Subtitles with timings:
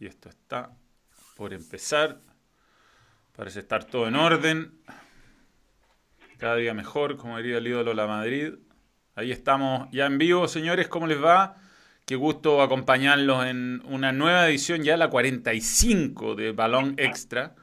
[0.00, 0.70] Y esto está
[1.36, 2.20] por empezar.
[3.36, 4.72] Parece estar todo en orden.
[6.38, 8.54] Cada día mejor, como diría el ídolo La Madrid.
[9.16, 10.86] Ahí estamos ya en vivo, señores.
[10.86, 11.56] ¿Cómo les va?
[12.04, 17.56] Qué gusto acompañarlos en una nueva edición, ya la 45 de Balón Extra.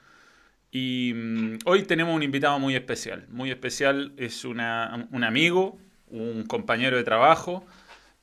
[0.71, 3.25] Y mm, hoy tenemos un invitado muy especial.
[3.29, 7.65] Muy especial, es una, un amigo, un compañero de trabajo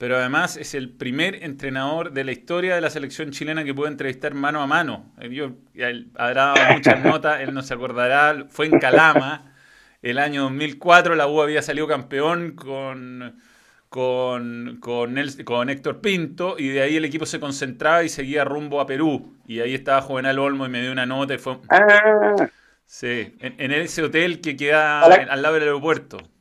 [0.03, 3.93] pero además es el primer entrenador de la historia de la selección chilena que puede
[3.93, 5.15] entrevistar mano a mano.
[5.21, 9.55] Eh, yo, él habrá dado muchas notas, él no se acordará, fue en Calama,
[10.03, 13.41] el año 2004, la U había salido campeón con,
[13.89, 18.87] con, con, Héctor Pinto, y de ahí el equipo se concentraba y seguía rumbo a
[18.87, 19.37] Perú.
[19.47, 21.59] Y ahí estaba Juvenal Olmo y me dio una nota y fue...
[21.69, 22.49] Ah.
[22.87, 26.32] Sí, en, ese hotel que queda al lado del aeropuerto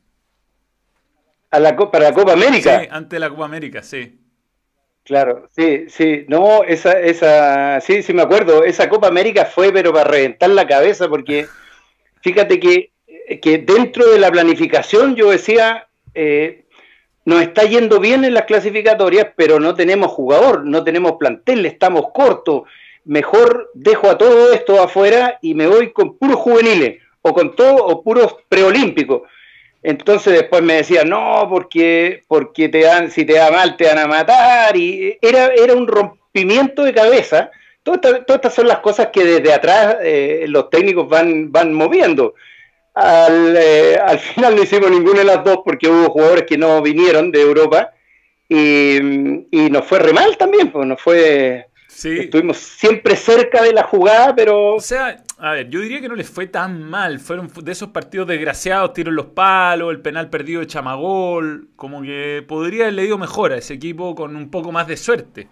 [1.52, 2.80] a la, para la Copa América.
[2.80, 4.18] Sí, antes de la Copa América, sí.
[5.04, 9.92] Claro, sí, sí, no, esa, esa, sí, sí me acuerdo, esa Copa América fue pero
[9.92, 11.46] para reventar la cabeza porque
[12.22, 12.92] fíjate que,
[13.40, 16.64] que dentro de la planificación yo decía, eh,
[17.24, 22.06] nos está yendo bien en las clasificatorias, pero no tenemos jugador, no tenemos plantel, estamos
[22.14, 22.62] cortos,
[23.04, 27.86] mejor dejo a todo esto afuera y me voy con puros juveniles, o con todo,
[27.86, 29.22] o puros preolímpicos.
[29.82, 33.98] Entonces después me decían, no, porque, porque te dan, si te da mal te van
[33.98, 34.76] a matar.
[34.76, 37.50] Y era, era un rompimiento de cabeza.
[37.82, 42.34] Todas, estas son las cosas que desde atrás eh, los técnicos van, van moviendo.
[42.94, 46.80] Al, eh, al, final no hicimos ninguna de las dos porque hubo jugadores que no
[46.80, 47.90] vinieron de Europa
[48.48, 48.96] y,
[49.50, 51.66] y nos fue re mal también, pues nos fue
[52.04, 54.74] Estuvimos siempre cerca de la jugada, pero.
[54.74, 57.18] O sea, a ver, yo diría que no les fue tan mal.
[57.18, 61.68] Fueron de esos partidos desgraciados, tiro en los palos, el penal perdido de Chamagol.
[61.74, 65.48] Como que podría haberle ido mejor a ese equipo con un poco más de suerte.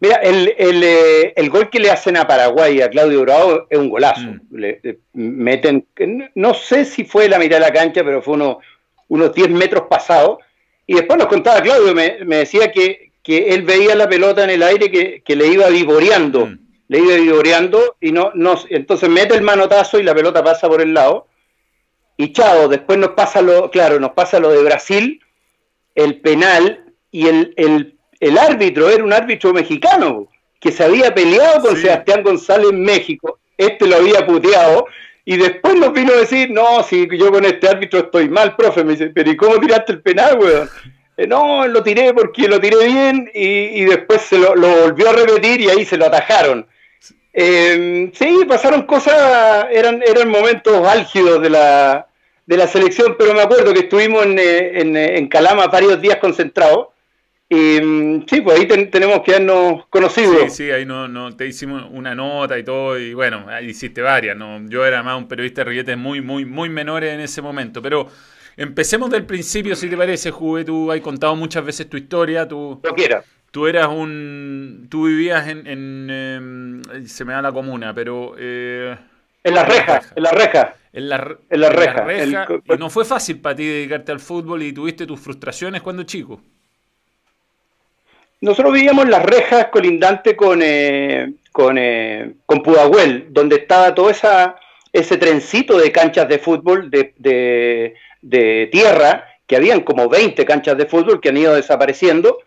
[0.00, 4.20] Mira, el, eh, gol que le hacen a Paraguay a Claudio Bravo es un golazo.
[4.20, 4.40] Mm.
[4.50, 5.86] Le, meten,
[6.34, 8.58] no sé si fue la mitad de la cancha, pero fue uno,
[9.08, 10.40] unos 10 metros pasados.
[10.86, 14.50] Y después nos contaba Claudio, me, me decía que, que él veía la pelota en
[14.50, 16.58] el aire que, le iba vivoreando, mm.
[16.88, 20.80] Le iba vivoreando y no, no, entonces mete el manotazo y la pelota pasa por
[20.80, 21.26] el lado.
[22.16, 25.20] Y chao, después nos pasa lo, claro, nos pasa lo de Brasil,
[25.94, 27.54] el penal, y el,
[28.20, 30.28] el, árbitro era un árbitro mexicano
[30.60, 34.86] que se había peleado con Sebastián González en México, este lo había puteado,
[35.24, 38.84] y después nos vino a decir, no, si yo con este árbitro estoy mal, profe,
[38.84, 40.68] me dice, pero ¿y cómo tiraste el penal, weón?
[41.16, 45.60] Eh, no, lo tiré porque lo tiré bien y, después se lo, volvió a repetir
[45.60, 46.66] y ahí se lo atajaron.
[47.32, 52.06] Eh, sí, pasaron cosas, eran, eran momentos álgidos de la,
[52.46, 56.18] de la selección, pero me acuerdo que estuvimos en, eh, en, en Calama varios días
[56.18, 56.88] concentrados.
[57.48, 60.40] Y mm, sí, pues ahí tenemos que habernos conocido.
[60.44, 64.00] Sí, sí, ahí no, no, te hicimos una nota y todo, y bueno, ahí hiciste
[64.00, 64.36] varias.
[64.36, 64.66] ¿no?
[64.68, 68.08] Yo era más un periodista de rilletes muy, muy, muy menores en ese momento, pero
[68.56, 70.64] Empecemos del principio, si te parece, Juve.
[70.64, 72.46] Tú has contado muchas veces tu historia.
[72.46, 73.24] Tú, Lo quiera.
[73.52, 74.88] Tú eras un.
[74.90, 75.66] Tú vivías en.
[75.66, 78.34] en em, se me da la comuna, pero.
[78.38, 78.96] Eh,
[79.44, 80.74] en la reja, en la reja.
[80.94, 82.06] En la, en la reja.
[82.64, 86.40] Y no fue fácil para ti dedicarte al fútbol y tuviste tus frustraciones cuando chico.
[88.40, 94.08] Nosotros vivíamos en las rejas colindante con, eh, con, eh, con Pudahuel, donde estaba todo
[94.08, 94.56] esa,
[94.92, 100.86] ese trencito de canchas de fútbol de, de tierra, que habían como 20 canchas de
[100.86, 102.38] fútbol que han ido desapareciendo.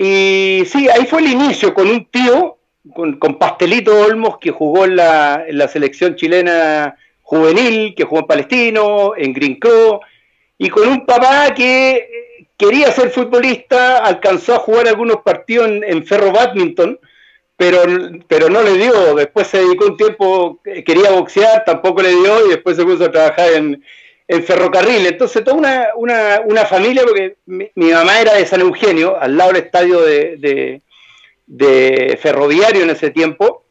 [0.00, 2.58] Y sí, ahí fue el inicio con un tío,
[2.94, 8.26] con, Pastelito Olmos, que jugó en la, en la, selección chilena juvenil, que jugó en
[8.28, 10.00] Palestino, en Green Crow,
[10.56, 16.30] y con un papá que quería ser futbolista, alcanzó a jugar algunos partidos en, Ferro
[16.30, 17.00] Badminton,
[17.56, 17.82] pero,
[18.28, 19.16] pero no le dio.
[19.16, 23.10] Después se dedicó un tiempo, quería boxear, tampoco le dio, y después se puso a
[23.10, 23.82] trabajar en,
[24.28, 25.06] en ferrocarril.
[25.06, 29.52] Entonces, toda una, una, una familia, porque mi, mamá era de San Eugenio, al lado
[29.52, 30.82] del estadio de,
[31.46, 33.64] de, ferroviario en ese tiempo.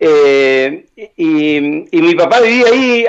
[0.00, 0.86] Eh,
[1.16, 3.06] y, mi papá vivía ahí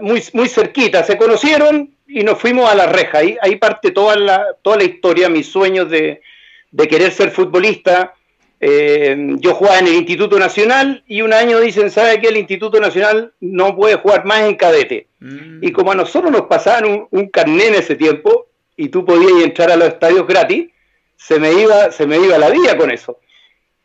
[0.00, 1.02] muy, muy cerquita.
[1.02, 3.18] Se conocieron y nos fuimos a la reja.
[3.18, 6.22] Ahí, ahí parte toda la, toda la historia, mis sueños de,
[6.70, 8.14] de querer ser futbolista.
[8.64, 12.28] Eh, yo jugaba en el Instituto Nacional y un año dicen, ¿sabe qué?
[12.28, 15.08] El Instituto Nacional no puede jugar más en cadete.
[15.18, 15.64] Mm.
[15.64, 19.42] Y como a nosotros nos pasaban un, un carné en ese tiempo y tú podías
[19.42, 20.68] entrar a los estadios gratis,
[21.16, 23.18] se me iba, se me iba la vida con eso.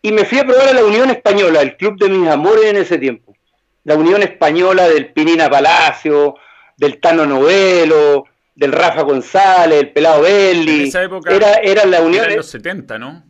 [0.03, 2.77] Y me fui a probar a la Unión Española, el club de mis amores en
[2.77, 3.35] ese tiempo.
[3.83, 6.35] La Unión Española del Pinina Palacio,
[6.77, 10.81] del Tano Novelo, del Rafa González, el Pelado Belli.
[10.81, 12.25] En esa época era, era la Unión.
[12.25, 13.26] Era en los 70, ¿no?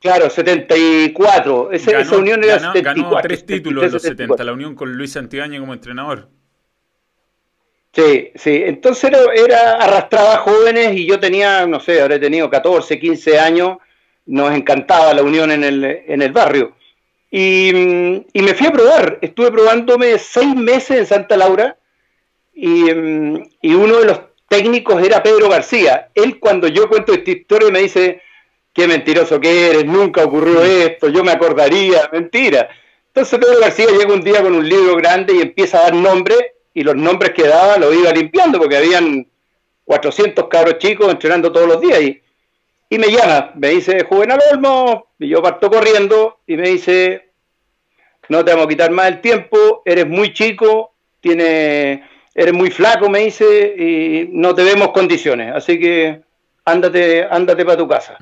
[0.00, 1.72] Claro, 74.
[1.72, 2.82] esa unión era 74.
[2.82, 6.28] Ganó tres títulos en los 70, la unión con Luis Santiaña como entrenador.
[7.92, 8.62] Sí, sí.
[8.64, 13.78] Entonces era, arrastraba jóvenes y yo tenía, no sé, habré tenido 14, 15 años.
[14.26, 16.76] Nos encantaba la unión en el, en el barrio.
[17.30, 17.70] Y,
[18.32, 19.18] y, me fui a probar.
[19.20, 21.76] Estuve probándome seis meses en Santa Laura
[22.54, 22.88] y,
[23.62, 26.08] y uno de los técnicos era Pedro García.
[26.14, 28.22] Él cuando yo cuento esta historia me dice,
[28.78, 32.68] qué mentiroso que eres, nunca ocurrió esto, yo me acordaría, mentira.
[33.08, 36.38] Entonces Pedro García llega un día con un libro grande y empieza a dar nombres
[36.72, 39.26] y los nombres que daba los iba limpiando porque habían
[39.84, 42.22] 400 cabros chicos entrenando todos los días y,
[42.88, 47.32] y me llama, me dice Juvenal Olmo y yo parto corriendo y me dice
[48.28, 53.10] no te vamos a quitar más el tiempo, eres muy chico, tiene, eres muy flaco,
[53.10, 56.20] me dice, y no te vemos condiciones, así que
[56.64, 58.18] ándate, ándate para tu casa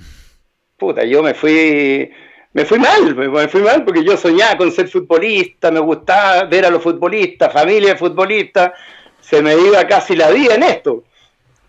[0.77, 2.11] puta, yo me fui,
[2.53, 6.67] me fui mal, me fui mal porque yo soñaba con ser futbolista, me gustaba ver
[6.67, 8.73] a los futbolistas, familia de futbolistas,
[9.21, 11.05] se me iba casi la vida en esto.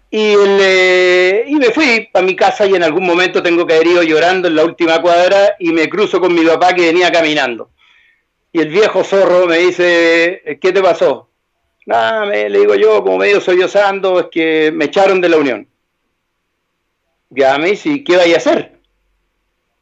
[0.10, 4.04] Y, eh, me fui a mi casa y en algún momento tengo que haber ido
[4.04, 7.72] llorando en la última cuadra y me cruzo con mi papá que venía caminando.
[8.54, 11.30] Y el viejo zorro me dice, ¿qué te pasó?
[11.86, 15.68] Nada, le digo yo, como medio sollozando, es que me echaron de la Unión.
[17.30, 18.77] Ya me dice, ¿qué vaya a hacer?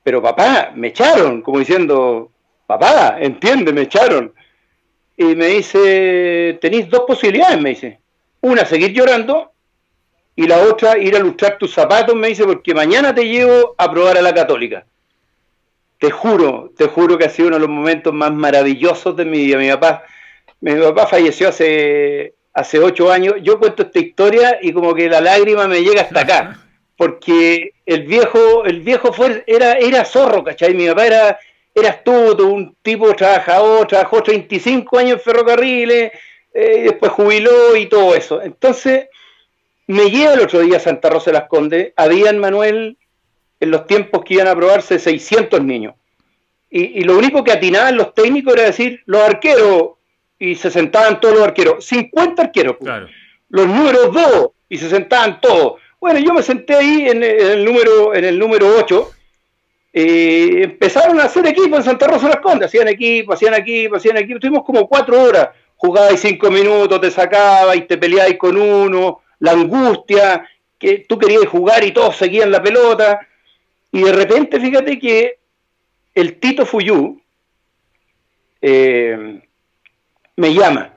[0.05, 2.29] Pero papá, me echaron, como diciendo,
[2.67, 4.35] papá, entiende, me echaron.
[5.17, 7.99] Y me dice, tenéis dos posibilidades, me dice.
[8.41, 9.51] Una, seguir llorando,
[10.35, 13.89] y la otra, ir a lustrar tus zapatos, me dice, porque mañana te llevo a
[13.89, 14.85] probar a la católica.
[15.97, 19.39] Te juro, te juro que ha sido uno de los momentos más maravillosos de mi
[19.39, 19.57] vida.
[19.57, 20.03] Mi papá,
[20.61, 23.37] mi papá falleció hace, hace ocho años.
[23.41, 26.64] Yo cuento esta historia y como que la lágrima me llega hasta acá.
[26.97, 30.74] Porque el viejo, el viejo fue, era, era zorro, ¿cachai?
[30.74, 31.39] Mi papá era,
[31.74, 36.12] era astuto, un tipo trabajador, trabajó 35 años en ferrocarriles,
[36.53, 38.42] eh, después jubiló y todo eso.
[38.42, 39.07] Entonces,
[39.88, 42.98] me lleva el otro día a Santa Rosa de las Condes, habían, Manuel,
[43.59, 45.95] en los tiempos que iban a probarse 600 niños.
[46.69, 49.91] Y, y lo único que atinaban los técnicos era decir, los arqueros,
[50.39, 52.91] y se sentaban todos los arqueros, 50 arqueros, pues.
[53.50, 58.13] los números 2, y se sentaban todos bueno, yo me senté ahí en el número,
[58.13, 59.11] en el número 8.
[59.91, 64.17] y empezaron a hacer equipo en Santa Rosa las Condes, hacían equipo, hacían equipo, hacían
[64.17, 69.53] equipo, estuvimos como cuatro horas, jugabais cinco minutos, te sacabais, te peleabais con uno, la
[69.53, 70.47] angustia,
[70.77, 73.27] que tú querías jugar y todos seguían la pelota,
[73.91, 75.39] y de repente fíjate que
[76.13, 77.19] el Tito Fuyú
[78.61, 79.41] eh,
[80.35, 80.93] me llama,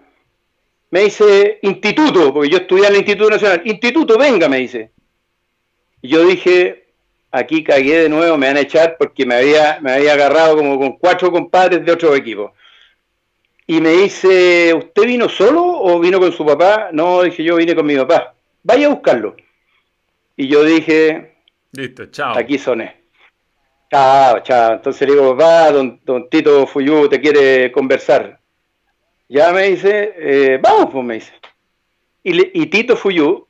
[0.90, 4.97] me dice, instituto, porque yo estudié en el Instituto Nacional, instituto, venga, me dice,
[6.02, 6.86] yo dije,
[7.30, 10.78] aquí cagué de nuevo, me van a echar porque me había, me había agarrado como
[10.78, 12.52] con cuatro compadres de otro equipo.
[13.66, 16.88] Y me dice, ¿usted vino solo o vino con su papá?
[16.92, 18.34] No, dije yo vine con mi papá.
[18.62, 19.36] Vaya a buscarlo.
[20.36, 21.34] Y yo dije,
[21.72, 22.38] listo, chao.
[22.38, 22.96] Aquí soné.
[23.90, 24.74] Chao, chao.
[24.74, 28.38] Entonces le digo, papá, don, don Tito Fuyú te quiere conversar.
[29.28, 31.32] Ya me dice, eh, vamos, pues me dice.
[32.22, 33.47] Y, y Tito Fuyú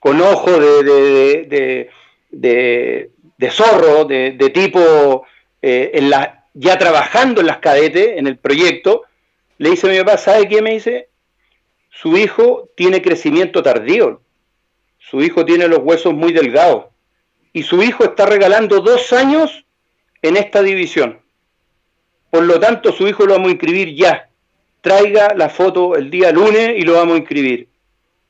[0.00, 1.90] con ojo de,
[2.30, 5.24] de, zorro, de, tipo
[5.62, 6.10] eh, en
[6.54, 9.02] ya trabajando en las cadetes, en el proyecto,
[9.58, 11.10] le dice a mi papá, ¿sabe qué me dice?
[11.90, 14.22] Su hijo tiene crecimiento tardío,
[14.98, 16.86] su hijo tiene los huesos muy delgados
[17.52, 19.64] y su hijo está regalando dos años
[20.22, 21.20] en esta división.
[22.30, 24.30] Por lo tanto, su hijo lo vamos a inscribir ya.
[24.80, 27.68] Traiga la foto el día lunes y lo vamos a inscribir.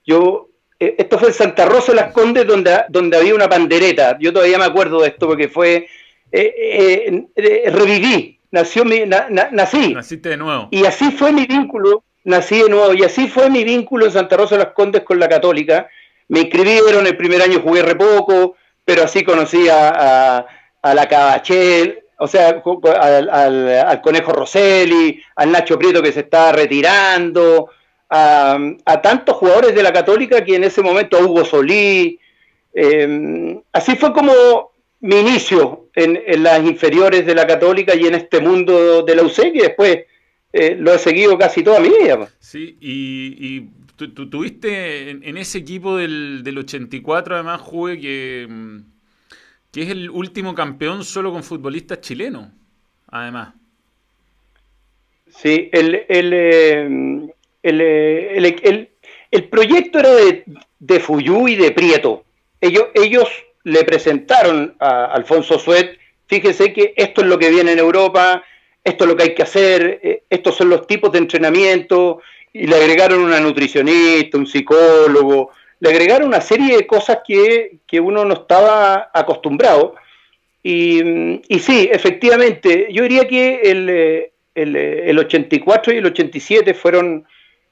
[0.04, 0.50] Yo
[0.80, 4.16] esto fue en Santa Rosa de las Condes, donde, donde había una pandereta.
[4.18, 5.87] Yo todavía me acuerdo de esto porque fue.
[6.32, 9.94] Eh, eh, reviví, nació mi, nací.
[9.94, 10.68] Naciste de nuevo.
[10.70, 14.37] Y así fue mi vínculo, nací de nuevo, y así fue mi vínculo en Santa
[14.37, 15.88] Rosa de las Condes con la Católica.
[16.28, 20.46] Me inscribieron, el primer año jugué re poco, pero así conocí a,
[20.80, 22.62] a, la Cabachel, o sea,
[23.00, 27.70] al, al, al, Conejo Rosselli, al Nacho Prieto que se estaba retirando,
[28.10, 32.18] a, tantos jugadores de la Católica que en ese momento a Hugo Solí.
[32.72, 38.40] Em, así fue como mi inicio en, las inferiores de la Católica y en este
[38.40, 40.00] mundo de la UCE, que después
[40.52, 42.28] eh, lo he seguido casi toda mi vida.
[42.38, 43.60] Sí, y,
[43.96, 48.78] tú, tuviste en, ese equipo del, 84, además, jugué que, mm,
[49.72, 52.48] que es el último campeón solo con futbolistas chilenos,
[53.08, 53.54] además.
[55.28, 58.88] Sí, el, el, em, eh, el, el,
[59.30, 60.44] el, proyecto era de,
[60.78, 62.24] de, Fuyú y de Prieto.
[62.60, 63.28] Ellos, ellos
[63.64, 66.00] le presentaron a Alfonso Suet
[66.30, 68.44] fíjese que esto es lo que viene en Europa,
[68.84, 72.68] esto es lo que hay que hacer, eh, estos son los tipos de entrenamiento, y
[72.68, 75.50] le agregaron una nutricionista, un psicólogo,
[75.80, 79.96] le agregaron una serie de cosas que, uno no estaba acostumbrado.
[80.62, 87.26] Y, y, sí, efectivamente, yo diría que el, el, el 84 y el 87 fueron,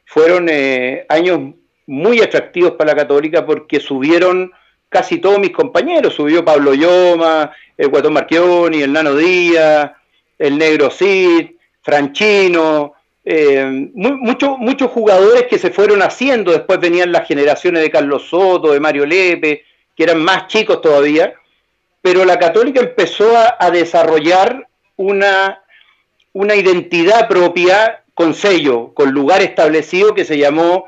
[0.09, 1.55] fueron eh, años
[1.87, 4.51] muy atractivos para la católica porque subieron
[4.89, 9.91] casi todos mis compañeros, subió Pablo Yoma, el Guatón Marchioni, el Nano Díaz,
[10.39, 11.51] el Negro Cid,
[11.83, 18.31] Franchino, eh, muchos muchos jugadores que se fueron haciendo, después venían las generaciones de Carlos
[18.31, 19.63] Soto, de Mario Lepe,
[19.95, 21.35] que eran más chicos todavía,
[22.01, 25.63] pero la católica empezó a, desarrollar una,
[26.33, 30.87] una identidad propia con sello, con lugar establecido que se llamó,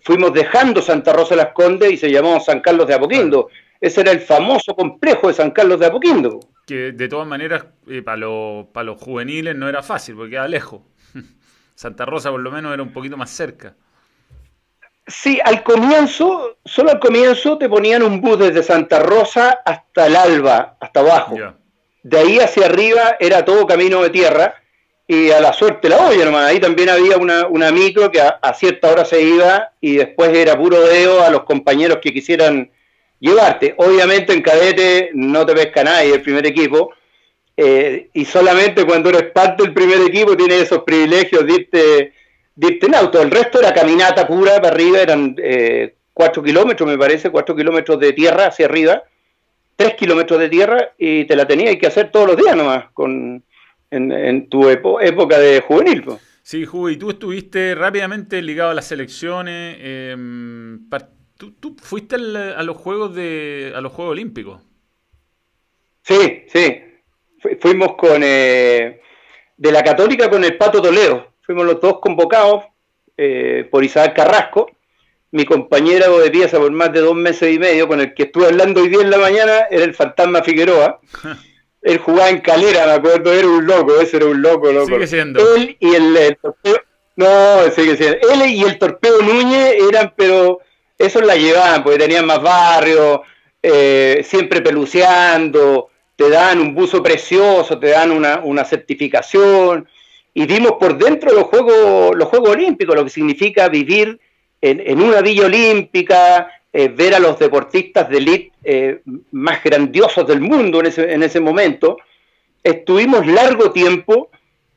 [0.00, 3.50] fuimlos dejando Santa Rosa de las Condes y se llamó San Carlos de Apoquindo.
[3.78, 6.40] Ese era el famoso complejo de San Carlos de Apoquindo.
[6.66, 8.26] Que de todas maneras, eh, para,
[8.72, 10.80] para los juveniles no era fácil, porque era lejos.
[11.74, 13.74] Santa Rosa por lo menos era un poquito más cerca.
[15.06, 20.16] Sí, al comienzo, solo al comienzo te ponían un bus desde Santa Rosa hasta el
[20.16, 21.36] Alba, hasta abajo.
[22.02, 24.54] De ahí hacia arriba era todo camino de tierra
[25.06, 26.50] y a la suerte la olla nomás.
[26.50, 30.56] Ahí también había una, una micro que a, cierta hora se iba y después era
[30.56, 32.70] puro dedo a los compañeros que quisieran
[33.20, 33.74] llevarte.
[33.76, 36.92] Obviamente en cadete no te pesca nadie el primer equipo,
[37.56, 42.12] eh, y solamente cuando eres parte del primer equipo tienes esos privilegios de irte,
[42.86, 43.20] en auto.
[43.20, 47.98] El resto era caminata pura para arriba, eran eh, 4 kilómetros, me parece, 4 kilómetros
[47.98, 49.02] de tierra hacia arriba,
[49.76, 53.42] 3 kilómetros de tierra y te la tenías que hacer todos los días nomás con,
[53.92, 56.04] en, tu época de juvenil.
[56.42, 59.76] Sí, Ju, y tú estuviste rápidamente ligado a las selecciones.
[59.80, 60.88] Em,
[61.36, 64.60] ¿tú, fuiste a los Juegos de a los Juegos Olímpicos.
[66.02, 66.82] Sí, sí
[67.60, 69.00] fuimos con eh,
[69.56, 71.32] de la Católica con el Pato Toledo.
[71.42, 72.64] Fuimos los dos convocados
[73.16, 74.70] eh, por Isabel Carrasco,
[75.32, 78.46] mi compañero de pieza por más de dos meses y medio, con el que estuve
[78.46, 81.00] hablando hoy día en la mañana, era el Fantasma Figueroa.
[81.82, 84.86] Él jugaba en Calera, me acuerdo, era un loco, ese era un loco, loco.
[84.86, 85.56] Sigue siendo.
[85.56, 86.80] Él y el, torpeo,
[87.16, 88.18] no, sigue siendo.
[88.32, 90.60] Él y el Torpeo Núñez eran, pero
[90.96, 93.22] esos la llevaban, porque tenían más barrio,
[93.62, 99.88] eh, siempre peluceando, te dan un buzo precioso, te dan una, certificación,
[100.34, 104.20] y vimos por dentro los Juegos, los Juegos Olímpicos, lo que significa vivir
[104.60, 109.02] en, una villa olímpica, eh, ver a los deportistas de élite eh,
[109.32, 111.98] más grandiosos del mundo en ese, en ese momento.
[112.62, 114.30] Estuvimos largo tiempo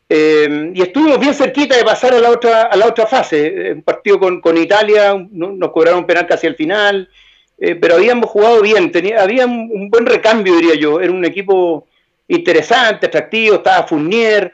[0.08, 3.74] eh, y estuvimos bien cerquita de pasar a la otra, a la otra fase.
[3.74, 7.10] Un partido con, con Italia, nos cobraron un penal casi al final,
[7.58, 11.00] eh, pero habíamos jugado bien, tenía, había un, buen recambio, diría yo.
[11.00, 11.88] Era un equipo
[12.28, 14.54] interesante, atractivo, estaba Fournier,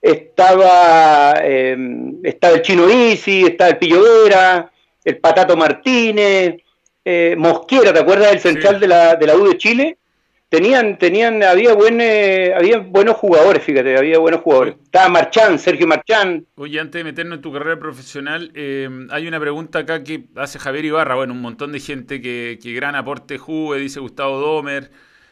[0.00, 1.76] estaba, eh,
[2.22, 4.70] estaba el Chino Isi, estaba el Pillo Vera,
[5.04, 6.56] el Patato Martínez,
[7.04, 9.98] eh, Mosquera, ¿te acuerdas del central de, la, de la U de Chile?
[10.52, 14.74] tenían, tenían, había buen, eh, había buenos jugadores, fíjate, había buenos jugadores.
[14.84, 16.46] Estaba Marchán, Sergio Marchán.
[16.56, 20.58] Oye, antes de meternos en tu carrera profesional, eh, hay una pregunta acá que hace
[20.58, 24.90] Javier Ibarra, bueno, un montón de gente que, que gran aporte juve, dice Gustavo Domer,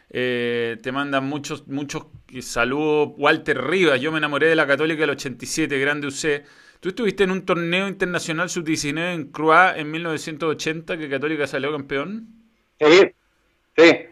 [0.08, 2.06] eh, te mandan muchos, muchos
[2.40, 3.10] saludos.
[3.18, 6.44] Walter Rivas, yo me enamoré de la Católica del 87, grande UC.
[6.80, 12.26] Tú estuviste en un torneo internacional sub-19 en Croix en 1980, que Católica salió campeón.
[12.80, 13.10] Sí,
[13.76, 14.06] sí.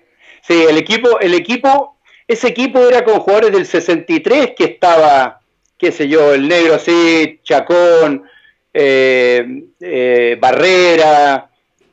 [0.46, 5.40] Sí, el equipo, el equipo, ese equipo era con jugadores del 63 que estaba,
[5.78, 8.24] qué sé yo, el negro así, Chacón,
[8.72, 11.50] eh, eh, Barrera,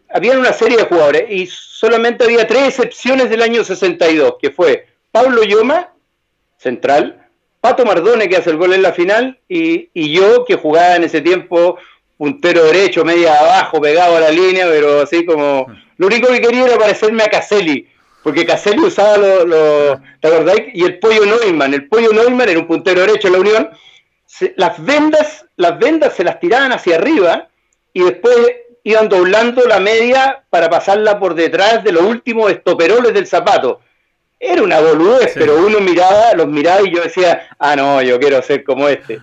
[0.10, 4.88] había una serie de jugadores y solamente había tres excepciones del año 62, que fue
[5.12, 5.94] Pablo Yoma,
[6.58, 7.25] central,
[7.66, 11.04] Pato Mardone, que hace el gol en la final, y, y yo, que jugaba en
[11.04, 11.80] ese tiempo
[12.16, 15.66] puntero derecho, media abajo, pegado a la línea, pero así como...
[15.98, 17.88] Lo único que quería era parecerme a Caselli,
[18.22, 22.68] porque Caselli usaba los, lo, ¿te Y el pollo Neumann, el pollo Neumann era un
[22.68, 23.70] puntero derecho en la Unión,
[24.58, 27.48] las vendas, las vendas se las tiraban hacia arriba
[27.94, 28.36] y después
[28.84, 33.80] iban doblando la media para pasarla por detrás de los últimos estoperoles del zapato.
[34.40, 38.42] Era una boludez, pero uno miraba, los miraba y yo decía, ah, no, yo quiero
[38.42, 39.20] ser como este.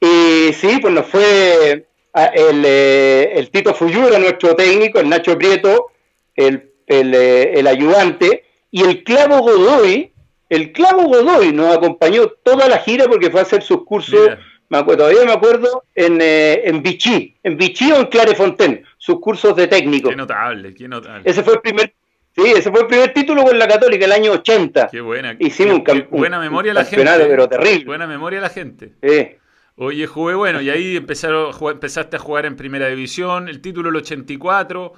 [0.00, 5.90] Y sí, pues nos fue el, eh, el Tito Fuyura, nuestro técnico, el Nacho Prieto,
[6.36, 10.12] el eh, el, ayudante, y el Clavo Godoy,
[10.50, 14.32] el Clavo Godoy nos acompañó toda la gira porque fue a hacer sus cursos,
[14.68, 19.18] me acuerdo, todavía me acuerdo, en, eh, en Vichy, en Vichy o en Clarefontaine, sus
[19.18, 20.10] cursos de técnico.
[20.10, 21.22] Qué notable, qué notable.
[21.24, 21.94] Ese fue el primer,
[22.36, 24.88] Sí, ese fue el primer título con la Católica, el año 80.
[24.90, 25.36] Qué buena.
[25.38, 27.04] Hicimos un, buena memoria la gente.
[27.28, 27.84] pero terrible.
[27.84, 28.94] Buena memoria la gente.
[29.00, 29.36] Sí.
[29.76, 33.96] Oye, jugué bueno, y ahí empezaron, empezaste a jugar en Primera División, el título el
[33.96, 34.92] 84,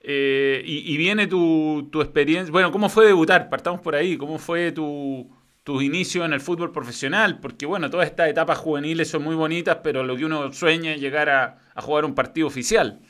[0.00, 2.52] eh, y, viene tu, tu, experiencia.
[2.52, 3.50] Bueno, ¿cómo fue debutar?
[3.50, 4.16] Partamos por ahí.
[4.16, 5.30] ¿Cómo fue tu,
[5.64, 7.38] tu inicio en el fútbol profesional?
[7.40, 11.00] Porque, bueno, todas estas etapas juveniles son muy bonitas, pero lo que uno sueña es
[11.00, 13.00] llegar a, a jugar un partido oficial.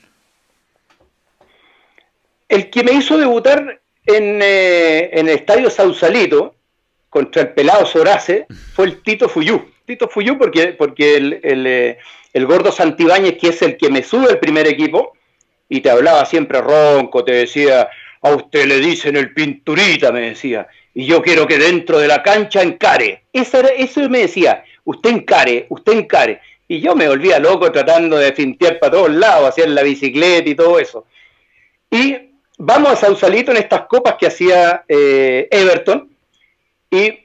[2.49, 6.55] El que me hizo debutar en, eh, en el estadio Sausalito
[7.09, 9.61] contra el pelado Sorace fue el Tito Fuyú.
[9.85, 11.97] Tito Fuyú porque, porque el, eh,
[12.33, 15.13] el, gordo Santibáñez, que es el que me sube el primer equipo,
[15.67, 17.89] y te hablaba siempre ronco, te decía,
[18.21, 22.23] a usted le dicen el pinturita, me decía, y yo quiero que dentro de la
[22.23, 23.23] cancha encare.
[23.31, 26.41] Eso, era, eso me decía, usted encare, usted encare.
[26.67, 30.55] Y yo me volvía loco tratando de fintear para todos lados, hacer la bicicleta y
[30.55, 31.05] todo eso.
[31.89, 32.28] Y
[32.59, 36.09] vamos a Sausalito en estas copas que hacía eh, Everton,
[36.91, 37.17] y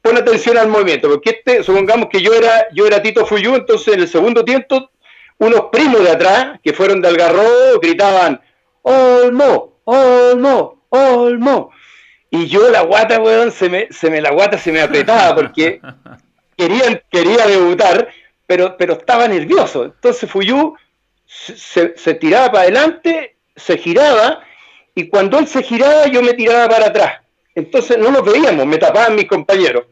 [0.00, 3.94] pon atención al movimiento, porque este, supongamos que yo era, yo era Tito Fuyú, entonces
[3.94, 4.90] en el segundo tiempo,
[5.38, 8.40] unos primos de atrás, que fueron de Algarrobo, gritaban,
[8.82, 11.70] Olmo, Olmo, Olmo.
[12.30, 15.80] Y yo la guata, weón, se me, se me, la guata se me apretaba porque
[16.56, 18.08] quería, quería debutar,
[18.46, 19.84] pero, pero estaba nervioso.
[19.84, 20.74] Entonces Fuyú
[21.26, 24.42] se, se tiraba para adelante, se giraba,
[24.94, 27.22] y cuando él se giraba, yo me tiraba para atrás.
[27.54, 29.84] Entonces no nos veíamos, me tapaban mis compañeros.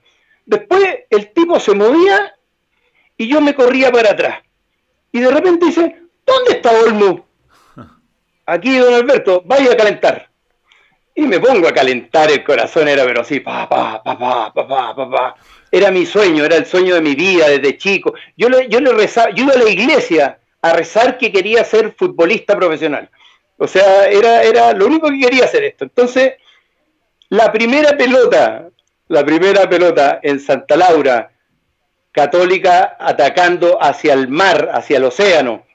[0.44, 2.34] Después el tipo se movía
[3.16, 4.42] y yo me corría para atrás.
[5.12, 7.26] Y de repente dice, ¿dónde está Olmo?
[8.46, 10.28] Aquí, don Alberto, vaya a calentar.
[11.14, 14.94] Y me pongo a calentar, el corazón era pero así, pa, pa, pa, pa, pa,
[14.94, 15.34] pa, pa,
[15.70, 18.14] Era mi sueño, era el sueño de mi vida desde chico.
[18.36, 21.94] Yo le, yo le rezaba, yo iba a la iglesia a rezar que quería ser
[21.96, 23.10] futbolista profesional.
[23.62, 25.84] O sea, era, era lo único que quería hacer esto.
[25.84, 26.32] Entonces,
[27.28, 28.70] la primera pelota,
[29.08, 31.30] la primera pelota en Santa Laura,
[32.10, 35.66] católica atacando hacia el mar, hacia el océano.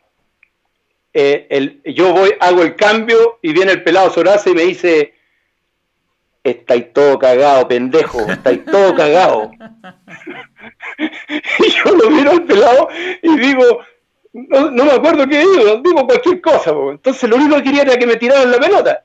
[1.13, 5.13] Eh, el, yo voy, hago el cambio y viene el pelado Sorace y me dice,
[6.43, 9.52] estáis todo cagado, pendejo, estáis todo cagado.
[11.60, 12.89] y yo lo miro al pelado
[13.21, 13.82] y digo,
[14.36, 16.71] no, me acuerdo qué digo, digo cualquier cosa.
[16.91, 19.04] Entonces lo único que quería era que me tiraran la pelota.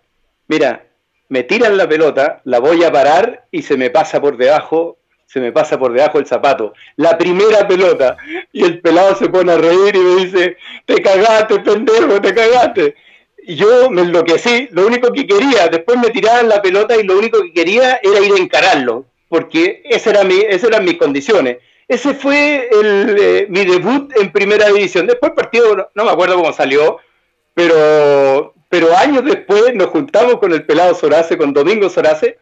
[0.48, 0.86] Mira,
[1.28, 5.38] me tiran la pelota, la voy a parar y se me pasa por debajo, se
[5.38, 6.72] me pasa por debajo el zapato.
[6.96, 8.16] La primera pelota.
[8.52, 12.96] Y el pelado se pone a reír y me dice, te cagaste, pendejo, te cagaste.
[13.44, 17.16] Y yo me enloquecí, lo único que quería, después me tiraban la pelota y lo
[17.16, 21.58] único que quería era ir a encararlo, porque esa era mi, esas eran mis condiciones.
[21.90, 25.06] Ese fue el, eh, mi debut en primera división.
[25.06, 26.98] Después el partido, no me acuerdo cómo salió,
[27.52, 32.38] pero pero años después nos juntamos con el pelado Sorace, con Domingo Sorace,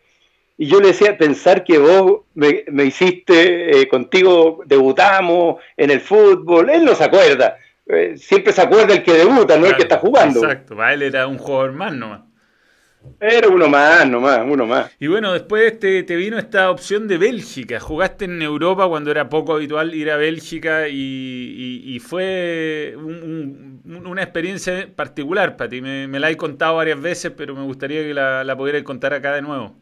[0.59, 6.69] y yo le decía, pensar que vos me, hiciste, eh, contigo debutamos en el fútbol,
[6.69, 7.57] él no se acuerda,
[7.87, 10.41] eh, siempre se acuerda el que debuta, no el que está jugando.
[10.41, 12.28] Exacto, él era un jugador más nomás.
[13.21, 14.91] Era uno más, nomás, uno más.
[14.99, 17.81] Y bueno, después te, te, vino esta opción de Bélgica.
[17.81, 25.57] Jugaste en Europa cuando era poco habitual ir a Bélgica y, fue una experiencia particular
[25.57, 25.81] para ti.
[25.81, 29.35] Me, la he contado varias veces, pero me gustaría que la, la pudieras contar acá
[29.35, 29.75] de nuevo.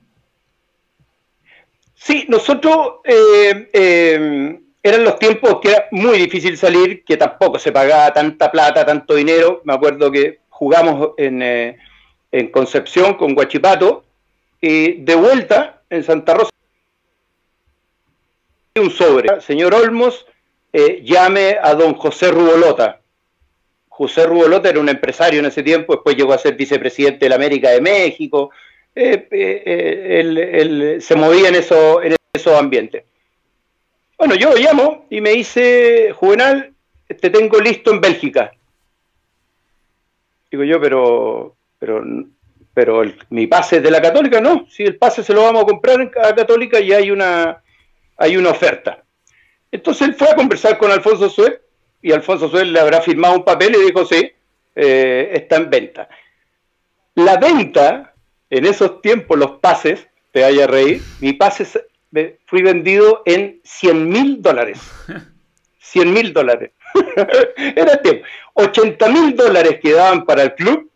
[1.95, 7.73] Sí, nosotros eh, eh, eran los tiempos que era muy difícil salir, que tampoco se
[7.73, 9.62] pagaba tanta plata, tanto dinero.
[9.65, 11.43] Me acuerdo que jugamos en...
[11.43, 11.79] Eh,
[12.33, 14.05] en Concepción con Guachipato
[14.61, 16.51] y de vuelta en Santa Rosa
[18.81, 19.41] un sobre.
[19.41, 20.27] Señor Olmos,
[20.73, 23.01] eh, llame a don José Rubolota.
[23.89, 27.37] José Rubolota era un empresario en ese tiempo, después llegó a ser vicepresidente de la
[27.37, 28.51] América de México.
[28.95, 33.05] Eh, eh, él, se movía en, eso, en esos ambientes.
[34.19, 36.73] Bueno, yo lo llamo y me dice, Juvenal,
[37.07, 38.53] te tengo listo en Bélgica.
[40.51, 42.05] Digo yo, pero pero,
[42.75, 45.67] pero mi pase es de la Católica, no, si el pase se lo vamos a
[45.67, 47.62] comprar la Católica y hay una,
[48.17, 49.03] hay una oferta.
[49.71, 51.61] Entonces él fue a conversar con Alfonso Suez
[52.03, 54.31] y Alfonso Suez le habrá firmado un papel y dijo, sí,
[54.75, 56.09] eh, está en venta.
[57.15, 58.15] La venta,
[58.51, 61.67] en esos tiempos, los pases, te vaya a reír, mi pase
[62.47, 64.79] fui vendido en 100 mil dólares.
[65.81, 66.73] 100 mil dólares.
[67.57, 68.27] Era tiempo.
[68.55, 70.91] 80 mil dólares quedaban para el club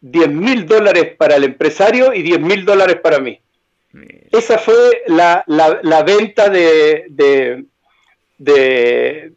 [0.00, 3.40] 10 mil dólares para el empresario y 10 mil dólares para mí.
[4.30, 7.06] Esa fue la, la, venta de,
[8.38, 9.32] de,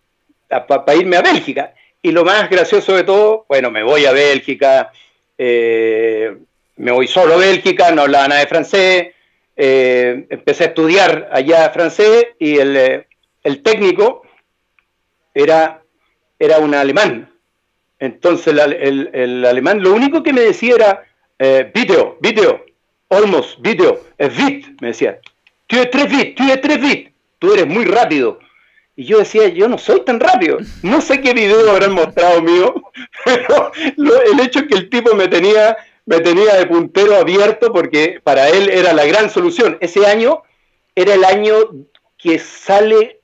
[0.48, 1.74] para irme a Bélgica.
[2.02, 4.92] Y lo más gracioso de todo, bueno, me voy a Bélgica,
[5.38, 6.38] eh,
[6.76, 9.08] me voy solo a Bélgica, no hablaba nada de francés,
[9.56, 13.08] eh, empecé a estudiar allá francés y el, eh,
[13.44, 14.24] el técnico
[15.34, 15.82] era,
[16.38, 17.33] era un alemán.
[18.04, 21.04] Entonces el, el, alemán lo único que me decía era
[21.40, 22.66] eh, video, video,
[23.10, 25.20] almost, video, es vite, me decía.
[25.68, 28.40] Tú eres tres vite, tú tres vite, tú eres muy rápido.
[28.98, 30.58] Y yo decía, yo no soy tan rápido.
[30.82, 32.76] No sé qué video habrán mostrado mío,
[33.24, 33.72] pero
[34.34, 38.70] el hecho que el tipo me tenía me tenía de puntero abierto porque para él
[38.70, 39.78] era la gran solución.
[39.80, 40.44] Ese año
[40.94, 41.54] era el año
[42.18, 43.22] que sale,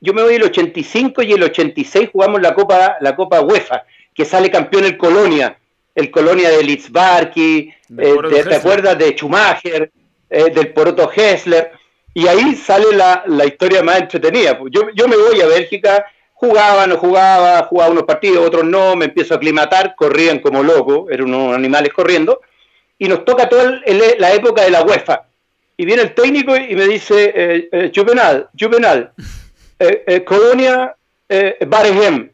[0.00, 3.82] yo me voy el 85 y el 86 jugamos la Copa, la Copa UEFA,
[4.20, 5.56] que sale campeón el Colonia,
[5.94, 8.14] el Colonia de Litzbarki, eh,
[8.46, 9.90] ¿te acuerdas de Schumacher,
[10.28, 11.72] eh, del Poroto Hessler?
[12.12, 14.58] Y ahí sale la, la historia más entretenida.
[14.70, 16.04] Yo, yo me voy a Bélgica
[16.34, 21.10] Jugaba, no jugaba, jugaba unos partidos, otros no, me empiezo a aclimatar, corrían como locos,
[21.10, 22.42] eran unos animales corriendo,
[22.98, 23.80] y nos toca toda
[24.18, 25.22] la época de la UEFA.
[25.78, 29.12] Y viene el técnico y me dice, eh, eh Juvenal, Juvenal,
[29.78, 30.94] eh, Colonia,
[31.66, 32.30] Baregem,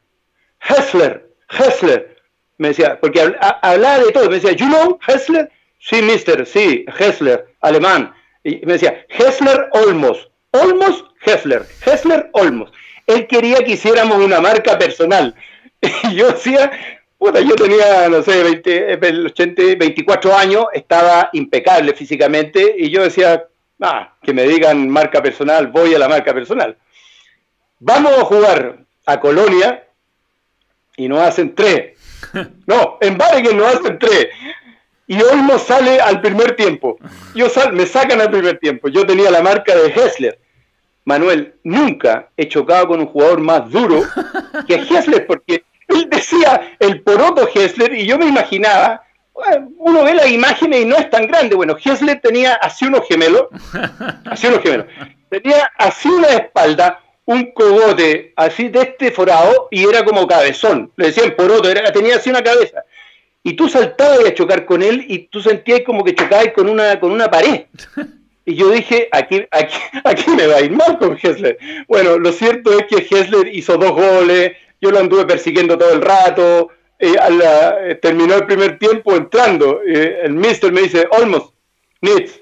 [0.61, 2.17] Hessler, Hessler,
[2.59, 3.21] me decía, porque
[3.63, 5.51] hablaba de todo, me decía, you know Hessler?
[5.79, 8.15] Sí, mister, sí, Hessler, alemán.
[8.43, 12.73] Y me decía, Hessler Olmos, Olmos, Hessler, Hessler Olmos
[13.07, 15.35] él quería que hiciéramos una marca personal.
[16.11, 16.71] Y yo decía,
[17.19, 23.45] puta, yo tenía, no sé, 20, 80, 24 años, estaba impecable físicamente, y yo decía,
[23.83, 26.77] ah, que me digan marca personal, voy a la marca personal.
[27.79, 29.86] Vamos a jugar a Colonia
[30.97, 31.93] y nos hacen tres.
[32.67, 34.29] No, en que nos hacen tres.
[35.07, 36.99] Y nos sale al primer tiempo.
[37.35, 38.89] Yo sal, me sacan al primer tiempo.
[38.89, 40.39] Yo tenía la marca de Hessler.
[41.05, 44.03] Manuel, nunca he chocado con un jugador más duro
[44.67, 49.03] que Hessler, porque él decía el poroto Hessler y yo me imaginaba,
[49.79, 51.55] uno ve las imágenes y no es tan grande.
[51.55, 53.47] Bueno, Hessler tenía así unos gemelos,
[54.25, 54.87] así unos gemelos,
[55.29, 60.91] tenía así una espalda, un cogote así de este forado y era como cabezón.
[60.97, 62.85] Le decían poroto, era, tenía así una cabeza.
[63.43, 66.99] Y tú saltabas a chocar con él y tú sentías como que chocabas con una,
[66.99, 67.67] con una pared.
[68.45, 71.59] Y yo dije, aquí, aquí, aquí me va a ir mal con Hessler.
[71.89, 76.01] Bueno, lo cierto es que Hessler hizo dos goles, yo lo anduve persiguiendo todo el
[76.01, 81.53] rato, eh, eh, terminó el primer tiempo entrando, eh, el mister me dice, Olmos,
[82.01, 82.41] Nitz,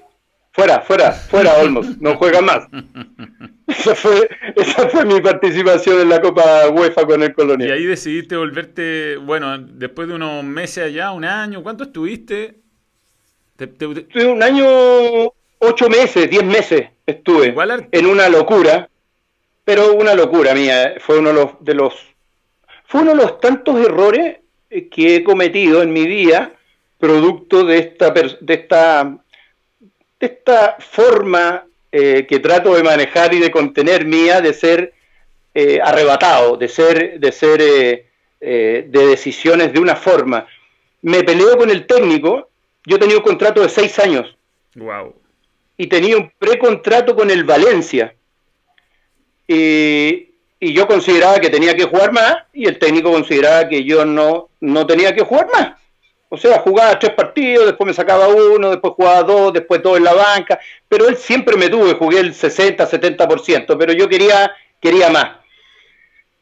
[0.53, 2.67] fuera, fuera, fuera Olmos, no juega más.
[3.67, 7.69] esa, fue, esa fue mi participación en la Copa UEFA con el Colonia.
[7.69, 12.57] Y ahí decidiste volverte, bueno, después de unos meses allá, un año, ¿cuánto estuviste?
[13.59, 14.67] Estuve un año
[15.59, 17.55] ocho meses, diez meses estuve
[17.93, 18.89] en una locura,
[19.65, 20.95] pero una locura mía.
[21.01, 21.95] Fue uno de los, de los,
[22.87, 26.53] fue uno de los tantos errores que he cometido en mi vida,
[26.99, 29.19] producto de esta, de esta,
[30.21, 34.93] de esta forma eh, que trato de manejar y de contener mía, de ser
[35.55, 37.61] eh, arrebatado, de ser, de ser
[38.41, 40.47] de decisiones de una forma.
[41.01, 42.51] Me peleo con el técnico.
[42.85, 44.37] Yo tenía un contrato de seis años.
[44.75, 45.15] Wow
[45.77, 48.15] y tenía un precontrato con el Valencia.
[49.47, 54.49] Y, yo consideraba que tenía que jugar más y el técnico consideraba que yo no,
[54.61, 55.79] no tenía que jugar más.
[56.35, 60.05] O sea, jugaba tres partidos, después me sacaba uno, después jugaba dos, después todo en
[60.05, 65.11] la banca, pero él siempre me tuvo, jugué el 60, 70%, pero yo quería, quería
[65.11, 65.37] más.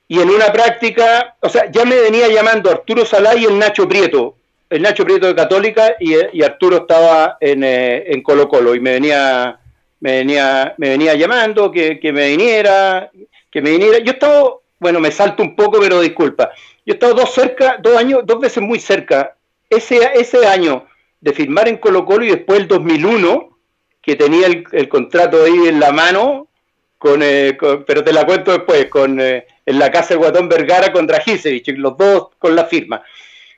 [0.09, 3.87] Y en una práctica, o sea, ya me venía llamando Arturo Salá y el Nacho
[3.87, 4.37] Prieto,
[4.71, 8.93] el Nacho Prieto de Católica y, Arturo estaba en, eh, en, Colo Colo y me
[8.93, 9.59] venía,
[10.01, 13.11] me venía, me venía llamando que, me viniera,
[13.51, 13.99] que me viniera.
[13.99, 16.51] Yo estaba, bueno, me salto un poco, pero disculpa.
[16.87, 19.37] Yo he estado dos cerca, dos años, dos veces muy cerca.
[19.73, 20.87] Ese, ese año
[21.21, 23.59] de firmar en Colo Colo y después el 2001,
[24.03, 26.49] que tenía el, contrato ahí en la mano,
[27.21, 30.93] eh, con, pero te la cuento después, con eh, en la casa de Guatón Vergara
[30.93, 33.03] contra Gisevich, los dos con la firma.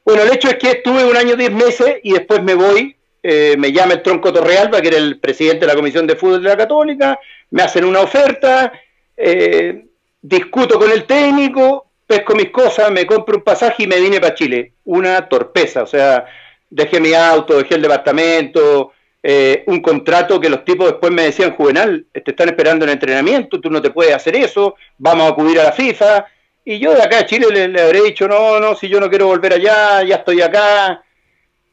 [0.05, 3.57] Bueno, el hecho es que estuve un año, diez meses y después me voy, eh,
[3.59, 6.49] me llama el Tronco Torrealba, que era el presidente de la Comisión de Fútbol de
[6.51, 7.19] la Católica,
[7.51, 8.73] me hacen una oferta,
[9.17, 9.87] eh,
[10.21, 14.35] discuto con el técnico, pesco mis cosas, me compro un pasaje y me vine para
[14.35, 14.73] Chile.
[14.85, 16.27] Una torpeza, o sea,
[16.71, 21.55] dejé mi auto, dejé el departamento, eh, un contrato que los tipos después me decían,
[21.55, 25.59] Juvenal, te están esperando en entrenamiento, tú no te puedes hacer eso, vamos a acudir
[25.61, 26.27] a la FIFA,
[26.65, 29.27] y yo de acá a Chile le, habré dicho, no, no, si yo no quiero
[29.27, 31.03] volver allá, ya estoy acá.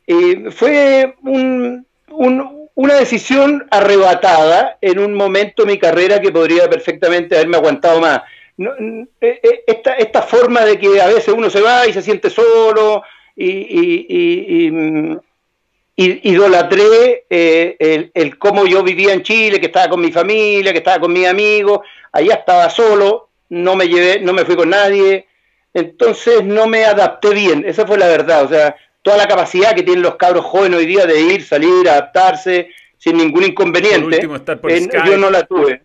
[0.05, 7.57] Y fue una decisión arrebatada en un momento de mi carrera que podría perfectamente haberme
[7.57, 8.21] aguantado más.
[8.61, 12.29] Eh, eh, esta, esta forma de que a veces uno se va y se siente
[12.29, 13.03] solo
[13.35, 15.17] y,
[15.95, 20.79] idolatré eh, el, el, cómo yo vivía en Chile, que estaba con mi familia, que
[20.79, 25.27] estaba con mis amigos, allá estaba solo, no me llevé, no me fui con nadie,
[25.73, 29.83] entonces no me adapté bien, esa fue la verdad, o sea, toda la capacidad que
[29.83, 34.21] tienen los cabros jóvenes hoy día de ir, salir, adaptarse, sin ningún inconveniente,
[35.05, 35.83] yo no la tuve.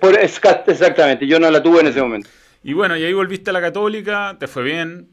[0.00, 2.28] Por, exactamente, yo no la tuve en ese momento.
[2.62, 5.08] Y bueno, y ahí volviste a la católica, te fue bien,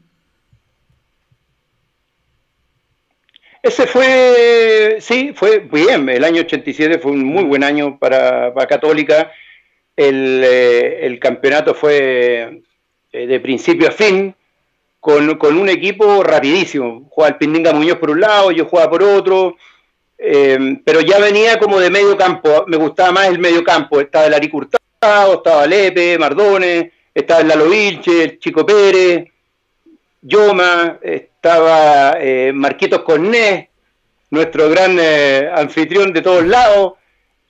[3.62, 6.08] Ese fue, sí, fue bien.
[6.08, 9.30] El año 87 fue un muy buen año para, Católica.
[9.96, 12.62] Eh, el, campeonato fue
[13.12, 14.34] eh, de principio a fin,
[14.98, 17.06] con, un equipo rapidísimo.
[17.08, 19.56] Jugaba el Pindinga Muñoz por un lado, yo jugaba por otro.
[20.24, 22.64] Eh, pero ya venía como de medio campo.
[22.68, 24.00] Me gustaba más el medio campo.
[24.00, 29.28] Estaba el Ari Curtado, estaba Lepe, Mardones, estaba el Lalo Vilche, el Chico Pérez,
[30.22, 33.68] Yoma, estaba eh, Marquitos Cornés,
[34.30, 36.94] nuestro gran eh, anfitrión de todos lados,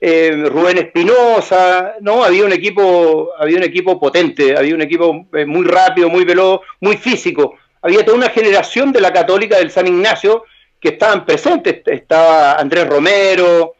[0.05, 5.45] eh, Rubén Espinosa, no, había un equipo, había un equipo potente, había un equipo eh,
[5.45, 7.55] muy rápido, muy veloz, muy físico.
[7.81, 10.43] Había toda una generación de la Católica del San Ignacio
[10.83, 13.75] que estaban presentes, estaba Andrés Romero,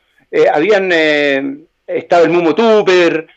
[0.52, 0.89] habían
[1.86, 3.28] estaba el Mumo Tupper,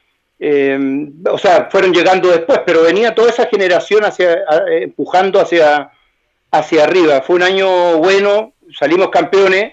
[1.29, 4.45] o sea, fueron llegando después, pero venía toda esa generación hacia,
[4.81, 5.91] empujando hacia,
[6.53, 7.23] hacia arriba.
[7.23, 9.73] Fue un año bueno, salimos campeones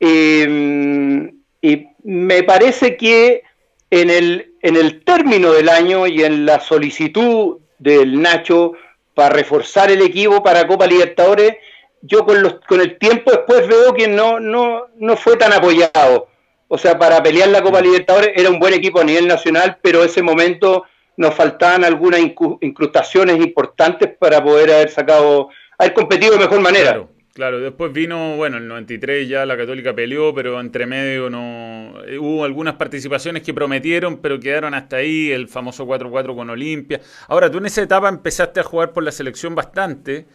[0.00, 3.42] eh, y me parece que
[3.88, 8.72] en el, en el término del año y en la solicitud del Nacho
[9.14, 11.56] para reforzar el equipo para Copa Libertadores,
[12.02, 16.28] yo con, los, con el tiempo después veo que no, no, no fue tan apoyado.
[16.68, 20.04] O sea, para pelear la Copa Libertadores era un buen equipo a nivel nacional, pero
[20.04, 20.84] ese momento
[21.16, 27.06] nos faltaban algunas incrustaciones importantes para poder haber sacado haber competido de mejor manera.
[27.34, 32.18] Claro, después vino, bueno, el 93 ya la Católica peleó, pero entre medio no eh,
[32.18, 37.00] hubo algunas participaciones que prometieron, pero quedaron hasta ahí, el famoso 4-4 con Olimpia.
[37.28, 40.26] Ahora, tú en esa etapa empezaste a jugar por la selección bastante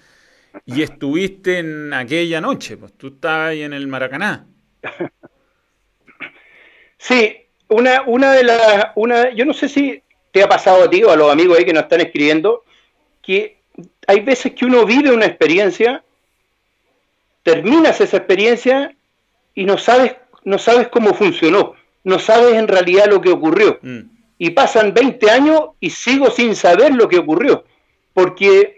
[0.65, 4.45] y estuviste en aquella noche, pues tú estabas ahí en el Maracaná.
[6.99, 7.37] Sí,
[7.69, 11.11] una, una de las, una, yo no sé si te ha pasado a ti o
[11.11, 12.63] a los amigos ahí que nos están escribiendo,
[13.21, 13.59] que
[14.07, 16.03] hay veces que uno vive una experiencia,
[17.43, 18.95] terminas esa experiencia
[19.53, 23.79] y no sabes, no sabes cómo funcionó, no sabes en realidad lo que ocurrió.
[23.81, 23.99] Mm.
[24.39, 27.65] Y pasan 20 años y sigo sin saber lo que ocurrió,
[28.13, 28.76] porque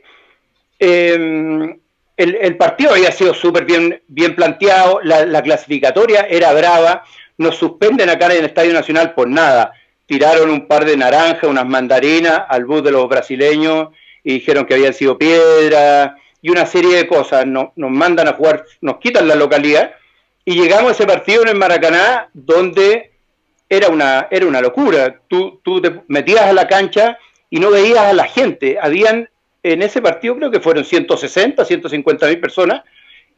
[0.80, 1.80] em,
[2.18, 7.04] el, partido había sido súper bien, bien planteado, la, clasificatoria era brava,
[7.38, 9.72] nos suspenden acá en el Estadio Nacional por nada.
[10.06, 13.90] Tiraron un par de naranjas, unas mandarinas al bus de los brasileños
[14.24, 17.46] y dijeron que habían sido piedra y una serie de cosas.
[17.46, 19.94] nos mandan a jugar, nos quitan la localidad
[20.44, 23.12] y llegamos a ese partido en el Maracaná donde
[23.70, 25.22] era una, era una locura.
[25.28, 27.18] Tú, tú te metías a la cancha
[27.50, 28.78] y no veías a la gente.
[28.82, 29.30] Habían
[29.64, 32.84] en ese partido creo que fueron 160, 150 mil personas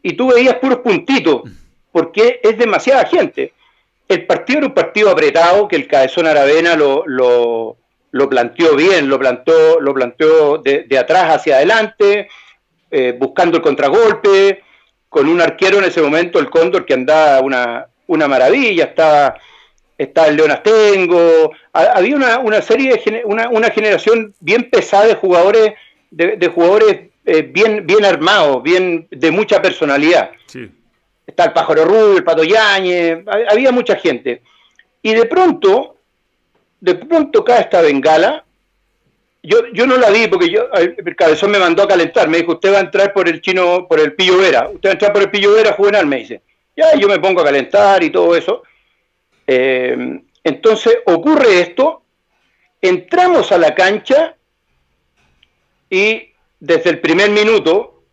[0.01, 1.43] y tú veías puros puntitos
[1.91, 3.53] porque es demasiada gente.
[4.07, 7.77] El partido era un partido apretado que el Cabezón Aravena lo, lo,
[8.11, 12.27] lo planteó bien, lo planteó, lo planteó de, atrás hacia adelante,
[12.89, 14.63] eh, buscando el contragolpe,
[15.09, 19.35] con un arquero en ese momento, el Cóndor, que andaba una, una maravilla, estaba,
[19.97, 25.15] estaba el León Astengo, había una, una serie, de, una, una, generación bien pesada de
[25.15, 25.73] jugadores,
[26.11, 30.31] de, jugadores eh, bien, bien armados, bien, de mucha personalidad.
[31.25, 34.41] Está el Pájaro Rubio, el Pato Yáñez, había mucha gente.
[35.01, 35.97] Y de pronto,
[36.79, 38.43] de pronto cae esta bengala.
[39.43, 42.27] Yo, yo no la vi porque yo, el cabezón me mandó a calentar.
[42.27, 44.69] Me dijo, usted va a entrar por el chino, por el Pillo Vera.
[44.69, 46.41] Usted va a entrar por el Pillo Vera juvenal, me dice.
[46.75, 48.63] Ya, yo me pongo a calentar y todo eso.
[49.47, 52.03] Eh, entonces ocurre esto,
[52.81, 54.35] entramos a la cancha
[55.91, 58.05] y desde el primer minuto,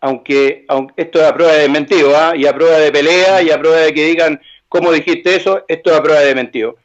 [0.00, 2.36] aunque, aunque esto es a prueba de mentido, ¿ah?
[2.36, 5.90] y a prueba de pelea, y a prueba de que digan cómo dijiste eso, esto
[5.90, 6.76] es a prueba de mentido.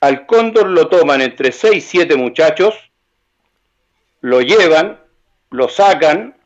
[0.00, 2.74] Al cóndor lo toman entre 6 y 7 muchachos,
[4.22, 5.00] lo llevan,
[5.50, 6.36] lo sacan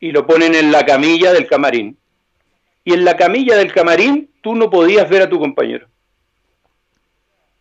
[0.00, 1.98] y lo ponen en la camilla del camarín.
[2.82, 5.86] Y en la camilla del camarín tú no podías ver a tu compañero.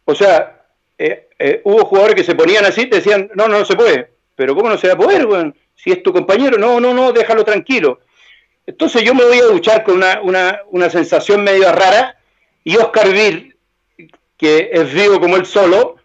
[0.06, 0.66] O sea,
[0.98, 4.19] eh, eh, hubo jugadores que se ponían así, te decían, no, no, no se puede.
[4.40, 5.28] Pero ¿cómo no se va a poder,
[5.76, 8.00] Si es tu compañero, no, no, no, déjalo tranquilo.
[8.66, 12.16] Entonces yo me voy a duchar con una, una, una sensación medio rara
[12.64, 13.58] y Oscar Vir,
[14.38, 15.98] que es vivo como él solo,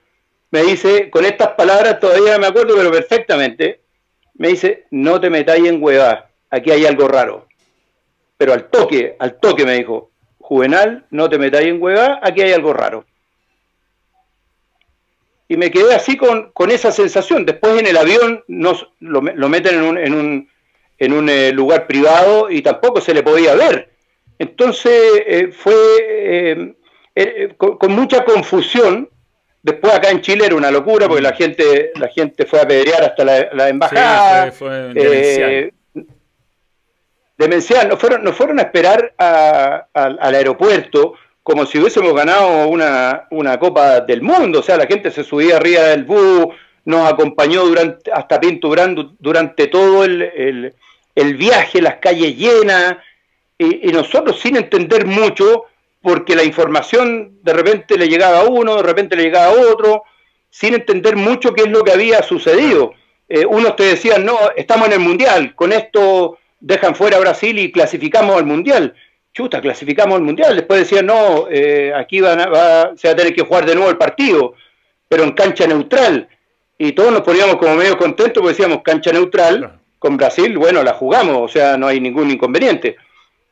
[0.51, 3.83] me dice, con estas palabras todavía me acuerdo, pero perfectamente,
[4.35, 7.47] me dice, no te metáis en huevas, aquí hay algo raro.
[8.37, 12.53] pero al toque, al toque me dijo, Juvenal, no te metáis en hueva, aquí hay
[12.53, 13.07] algo raro.
[15.49, 17.45] Y me quedé así con, esa sensación.
[17.45, 20.49] Después en el avión nos, lo, meten en un, en un,
[20.99, 23.91] en un eh, lugar privado y tampoco se le podía ver.
[24.39, 24.93] Entonces
[25.27, 26.75] eh, fue
[27.15, 29.09] eh, con, mucha confusión.
[29.63, 33.03] Después acá en Chile era una locura porque la gente, la gente fue a pedrear
[33.03, 34.53] hasta la, embajada.
[34.53, 35.73] fue,
[37.37, 37.89] demencial.
[37.89, 44.23] Nos fueron, nos fueron a esperar al aeropuerto como si hubiésemos ganado una, Copa del
[44.23, 44.61] Mundo.
[44.61, 46.47] O sea, la gente se subía arriba del bus,
[46.87, 48.75] nos acompañó durante, hasta Pinto
[49.19, 50.75] durante todo el,
[51.15, 52.97] viaje, las calles llenas,
[53.59, 55.65] y, nosotros sin entender mucho,
[56.01, 60.03] porque la información de repente le llegaba a uno, de repente le llegaba a otro,
[60.49, 62.95] sin entender mucho qué es lo que había sucedido.
[63.29, 67.59] Eh, unos te decían, no, estamos en el Mundial, con esto dejan fuera a Brasil
[67.59, 68.95] y clasificamos al Mundial.
[69.35, 70.55] Chuta, clasificamos al Mundial.
[70.55, 72.39] Después decían, no, eh, aquí van
[72.97, 74.55] se va a tener que jugar de nuevo el partido,
[75.09, 76.29] pero en cancha neutral.
[76.79, 80.93] Y todos nos poníamos como medio contentos porque decíamos, cancha neutral, con Brasil, bueno, la
[80.93, 82.97] jugamos, o sea, no hay ningún inconveniente.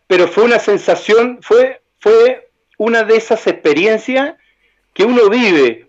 [0.06, 4.34] Pero fue una sensación, fue, fue una de esas experiencias
[4.94, 5.88] que uno vive,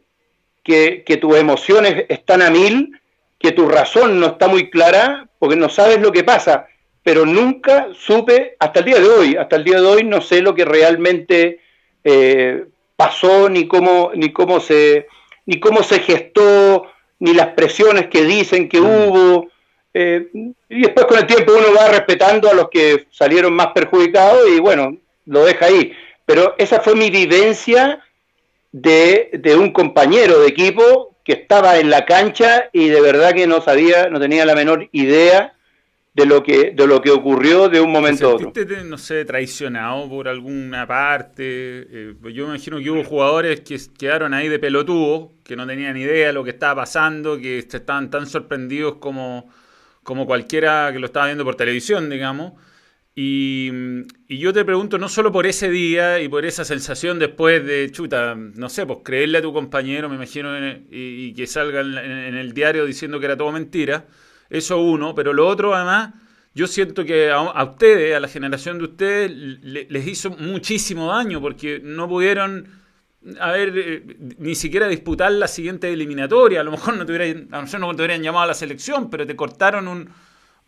[0.64, 3.00] que, que tus emociones están a mil,
[3.38, 6.68] que tu razón no está muy clara, porque no sabes lo que pasa
[7.04, 10.42] pero nunca supe, hasta el día de hoy, hasta el día de hoy no sé
[10.42, 11.60] lo que realmente
[12.04, 15.08] eh, pasó, ni cómo, ni cómo se,
[15.46, 16.88] ni cómo se gestó,
[17.20, 18.86] ni las presiones que dicen que mm.
[18.86, 19.50] hubo.
[19.94, 20.28] Eh,
[20.70, 24.60] y después con el tiempo uno va respetando a los que salieron más perjudicados y
[24.60, 25.94] bueno, lo deja ahí.
[26.26, 28.02] Pero esa fue mi vivencia
[28.72, 33.46] de, de un compañero de equipo que estaba en la cancha y de verdad que
[33.46, 35.54] no sabía, no tenía la menor idea
[36.14, 38.54] de lo que de lo que ocurrió de un momento a otro.
[38.86, 41.44] no sé, traicionado por alguna parte?
[41.44, 45.98] Eh, yo me imagino que hubo jugadores que quedaron ahí de pelotudo, que no tenían
[45.98, 49.50] idea de lo que estaba pasando, que estaban tan sorprendidos como,
[50.04, 52.54] como cualquiera que lo estaba viendo por televisión, digamos.
[53.16, 53.72] Y,
[54.28, 58.36] yo te pregunto, no solo por ese día y por esa sensación después de, chuta,
[58.36, 60.50] no sé, pues creerle a tu compañero, me imagino,
[60.90, 64.08] y, que salga en el diario diciendo que era todo mentira,
[64.54, 66.14] eso uno, pero lo otro además,
[66.54, 71.82] yo siento que a, ustedes, a la generación de ustedes, les hizo muchísimo daño porque
[71.84, 72.84] no pudieron
[73.40, 74.04] a ver, eh,
[74.38, 76.60] ni siquiera disputar la siguiente eliminatoria.
[76.62, 79.10] A lo mejor no te hubieran, a no, no te hubieran llamado a la selección,
[79.10, 80.10] pero te cortaron un,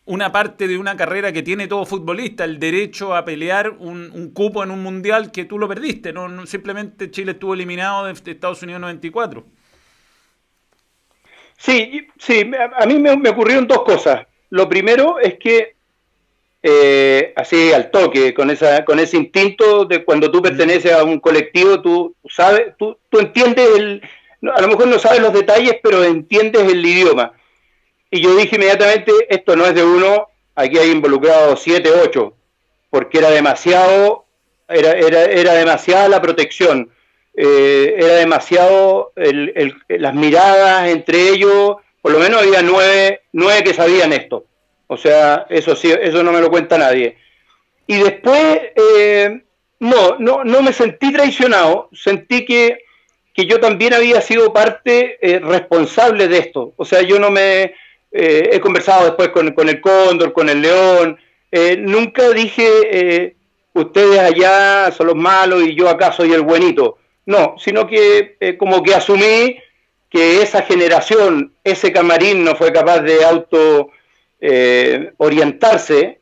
[0.05, 4.63] una parte de una carrera que tiene todo futbolista, el derecho a pelear un, cupo
[4.63, 6.13] en un mundial que tú lo perdiste.
[6.13, 9.45] No, simplemente Chile estuvo eliminado de, de Estados Unidos 94.
[11.65, 14.27] Sí, sí, a mí me, ocurrieron dos cosas.
[14.51, 15.75] Lo primero es que,
[16.61, 21.19] eh, así al toque, con, esa, con ese instinto de cuando tú perteneces a un
[21.19, 24.01] colectivo, tú sabes, tú, tú entiendes el,
[24.55, 27.33] a lo mejor no sabes los detalles, pero entiendes el idioma.
[28.11, 32.35] Y yo dije inmediatamente, esto no es de uno, aquí hay involucrados siete, ocho,
[32.91, 34.25] porque era demasiado,
[34.67, 36.91] era, era, era demasiada la protección.
[37.37, 44.13] Eh, era demasiado las miradas entre ellos, por lo menos había nueve, nueve que sabían
[44.13, 44.45] esto.
[44.87, 47.17] O sea, eso sí, eso no me lo cuenta nadie.
[47.87, 49.41] Y después, eh,
[49.79, 52.79] no, no, no me sentí traicionado, sentí que,
[53.33, 56.73] que yo también había sido parte eh, responsable de esto.
[56.77, 57.73] O sea, yo no me
[58.17, 61.19] he conversado después con, con, el Cóndor, con el León,
[61.79, 63.35] nunca dije
[63.73, 66.97] ustedes allá son los malos y yo acá soy el buenito.
[67.25, 69.57] No, sino que eh, como que asumí
[70.09, 73.89] que esa generación, ese camarín no fue capaz de auto
[74.39, 76.19] eh, orientarse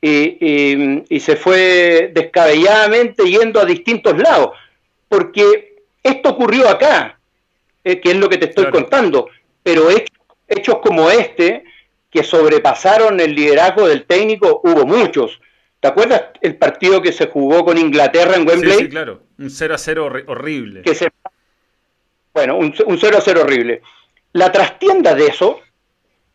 [0.00, 4.50] y, se fue descabelladamente yendo a distintos lados,
[5.08, 7.18] porque esto ocurrió acá,
[7.82, 9.28] eh, que es lo que te estoy contando,
[9.62, 9.88] pero
[10.48, 11.64] hechos como este,
[12.10, 15.40] que sobrepasaron el liderazgo del técnico, hubo muchos.
[15.80, 18.78] ¿Te acuerdas el partido que se jugó con Inglaterra en Wembley?
[18.78, 20.82] Sí, claro, un 0 a 0 horrible.
[22.32, 23.82] Bueno, un, 0 a 0 horrible.
[24.32, 25.60] La trastienda de eso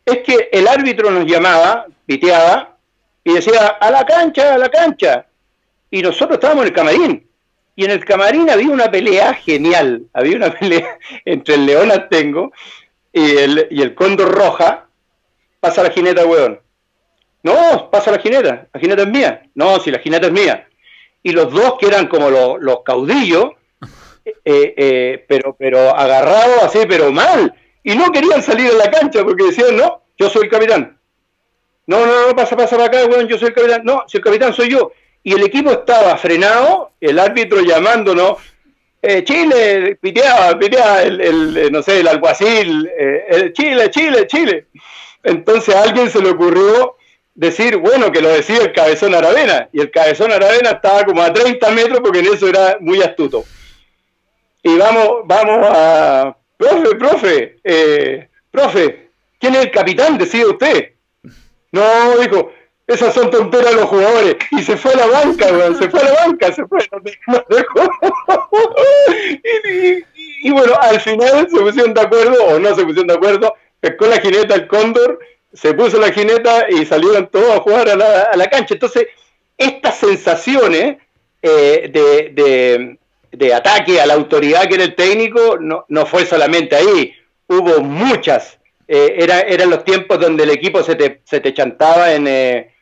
[0.04, 2.76] es que el árbitro nos llamaba, piteaba,
[3.24, 5.26] y decía, a la cancha, a la cancha.
[5.90, 7.28] Y nosotros estábamos en el camarín.
[7.76, 10.06] Y en el camarín había una pelea genial.
[10.12, 12.52] Había una pelea entre el León Atengo
[13.12, 14.86] y el, y el Cóndor Roja.
[15.60, 16.58] Pasa la jineta, weón.
[17.42, 19.42] No, pasa la jineta, la jineta es mía.
[19.54, 20.68] No, si la jineta es mía.
[21.22, 23.52] Y los dos que eran como los, caudillos,
[24.24, 27.54] eh, eh, pero, pero agarrados así, pero mal.
[27.82, 30.98] Y no querían salir de la cancha porque decían, no, yo soy el capitán.
[31.86, 33.82] No, no, no, pasa, pasa para acá, bueno, yo soy el capitán.
[33.84, 34.92] No, si el capitán soy yo.
[35.24, 38.38] y el equipo estaba frenado, el árbitro llamándonos,
[39.04, 44.66] eh, Chile, piteaba, piteaba el, el, no sé, el alguacil, eh, el Chile, Chile, Chile.
[45.24, 46.96] Entonces a alguien se le ocurrió
[47.34, 51.32] decir, bueno, que lo decía el cabezón Aravena, y el cabezón Aravena estaba como a
[51.32, 53.44] 30 metros porque en eso era muy astuto.
[54.62, 60.18] Y vamos, vamos a, profe, profe, eh, profe, ¿quién es el capitán?
[60.18, 60.92] Decide usted.
[61.72, 62.52] No, dijo,
[62.86, 64.36] esas son tonteras los jugadores.
[64.50, 66.78] Y se fue a la banca, se fue a la banca, se fue,
[70.42, 74.06] y, bueno, al final se pusieron de acuerdo, o no se pusieron de acuerdo, pescó
[74.06, 75.18] la jineta el cóndor,
[75.52, 78.74] se puso la jineta y salieron todos a jugar a la, a la cancha.
[78.74, 79.08] Entonces,
[79.56, 80.96] estas sensaciones
[81.42, 82.98] eh, de,
[83.32, 87.12] de, ataque a la autoridad que era el técnico no, no fue solamente ahí,
[87.46, 88.58] hubo muchas.
[88.88, 92.72] Eh, era, eran los tiempos donde el equipo se te, se te chantaba en, eh,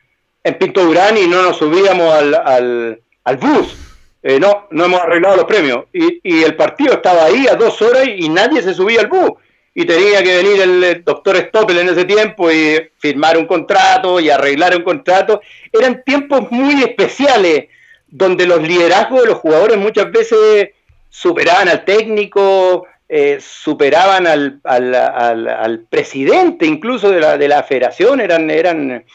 [0.43, 3.77] en Pinto Durán y no nos subíamos al, al, al bus.
[4.23, 5.85] Eh, no, no hemos arreglado los premios.
[5.93, 9.31] Y, y, el partido estaba ahí a dos horas y, nadie se subía al bus.
[9.73, 14.29] Y tenía que venir el, doctor Stoppel en ese tiempo y firmar un contrato y
[14.29, 15.41] arreglar un contrato.
[15.71, 17.67] Eran tiempos muy especiales
[18.07, 20.71] donde los liderazgos de los jugadores muchas veces
[21.09, 27.63] superaban al técnico, eh, superaban al, al, al, al, presidente incluso de la, de la
[27.63, 29.05] federación, eran, eran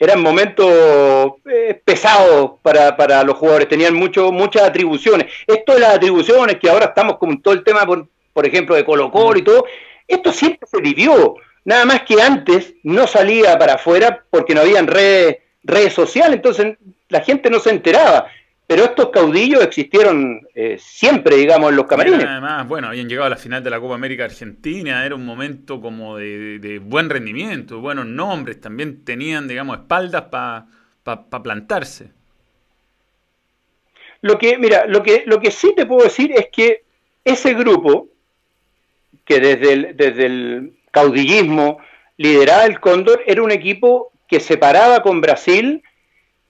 [0.00, 5.26] eran momentos eh, pesados para, para, los jugadores, tenían mucho, muchas atribuciones.
[5.46, 8.84] Esto de las atribuciones, que ahora estamos con todo el tema, por, por ejemplo, de
[8.84, 9.66] Colo Colo y todo,
[10.14, 11.36] esto siempre se vivió.
[11.64, 16.78] Nada más que antes no salía para afuera porque no habían redes, redes sociales, entonces
[17.08, 18.28] la gente no se enteraba
[18.70, 22.24] pero estos caudillos existieron eh, siempre, digamos, en los camarines.
[22.24, 25.80] además, bueno, habían llegado a la final de la Copa América Argentina, era un momento
[25.80, 32.12] como de, buen rendimiento, buenos nombres, también tenían, digamos, espaldas para plantarse.
[34.20, 36.84] Lo que, mira, lo que, lo que sí te puedo decir es que
[37.24, 38.06] ese grupo,
[39.30, 41.78] que desde el, desde el caudillismo
[42.16, 45.84] lideraba el Cóndor, era un equipo que se paraba con Brasil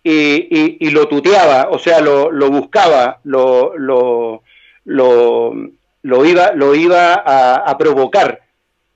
[0.02, 4.42] y, y, lo tuteaba, o sea, lo, lo buscaba, lo, lo,
[4.86, 8.40] lo, iba, lo iba a, provocar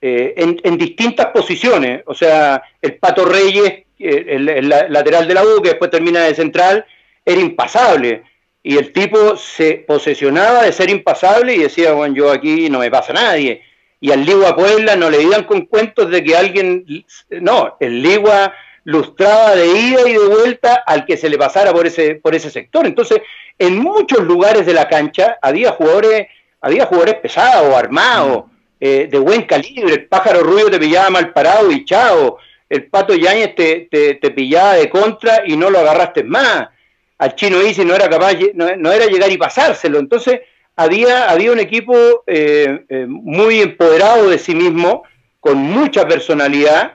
[0.01, 2.01] eh, en, en, distintas posiciones.
[2.07, 6.33] O sea, el Pato Reyes, eh, el, lateral de la U, que después termina de
[6.33, 6.87] central,
[7.23, 8.23] era impasable.
[8.63, 12.89] Y el tipo se posesionaba de ser impasable y decía, bueno, yo aquí no me
[12.89, 13.61] pasa nadie.
[13.99, 16.85] Y al Ligua Puebla no le digan con cuentos de que alguien...
[17.29, 18.53] No, el Ligua
[18.85, 22.49] lustraba de ida y de vuelta al que se le pasara por ese, por ese
[22.49, 22.85] sector.
[22.85, 23.21] Entonces,
[23.57, 26.27] en muchos lugares de la cancha había jugadores,
[26.61, 28.45] había jugadores pesados, armados,
[28.79, 29.93] eh, de buen calibre.
[29.93, 32.37] El pájaro rubio te pillaba mal parado y chao.
[32.69, 36.69] El pato Yáñez te, te, pillaba de contra y no lo agarraste más.
[37.17, 39.97] Al chino Isi no era capaz, no, era llegar y pasárselo.
[39.97, 40.41] Entonces,
[40.75, 45.03] había, había un equipo eh, eh, muy empoderado de sí mismo,
[45.39, 46.93] con mucha personalidad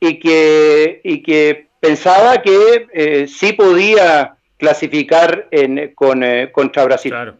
[0.00, 7.12] y que, y que pensaba que eh, sí podía clasificar en, con, eh, contra Brasil.
[7.12, 7.36] Claro.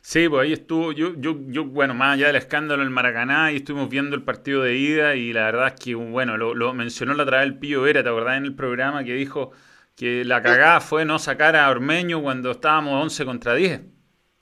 [0.00, 3.52] Sí, pues ahí estuvo, yo, yo, yo, bueno, más allá del escándalo en el Maracaná,
[3.52, 7.14] y estuvimos viendo el partido de ida y la verdad es que, bueno, lo, mencionó
[7.14, 9.52] la otra vez el Pío Vera, ¿te acordás en el programa que dijo
[9.96, 13.80] que la cagada fue no sacar a Ormeño cuando estábamos 11 contra 10?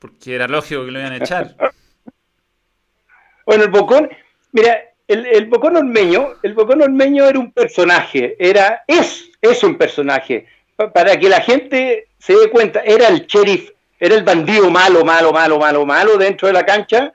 [0.03, 1.55] Porque era lógico que lo iban a echar.
[3.47, 4.11] bueno, el Bocón,
[4.51, 9.79] mira, el, el Bocón Ormeño, el Bocón Ormeño era un personaje, era, es, es un
[9.79, 10.49] personaje.
[10.93, 15.33] Para que la gente se dé cuenta, era el sheriff, era el bandido malo, malo,
[15.33, 17.13] malo, malo, malo dentro de la cancha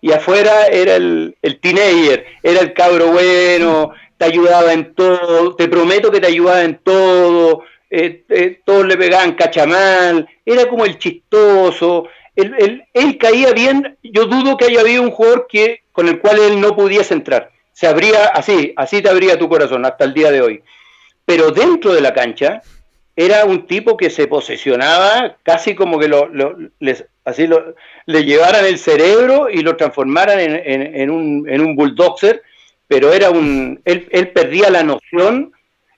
[0.00, 5.68] y afuera era el, el teenager, era el cabro bueno, te ayudaba en todo, te
[5.68, 7.62] prometo que te ayudaba en todo,
[7.96, 14.26] eh, eh, todos le pegaban cachamal, era como el chistoso, él, él, caía bien, yo
[14.26, 17.50] dudo que haya habido un jugador que, con el cual él no pudiese entrar.
[17.72, 20.62] Se abría así, así te abría tu corazón hasta el día de hoy.
[21.24, 22.62] Pero dentro de la cancha
[23.16, 26.28] era un tipo que se posesionaba casi como que lo,
[26.80, 27.74] les, así lo,
[28.06, 30.56] le llevaran el cerebro y lo transformaran en,
[30.96, 32.42] en, un, en un bulldozer,
[32.88, 35.52] pero era un, él, él perdía la noción.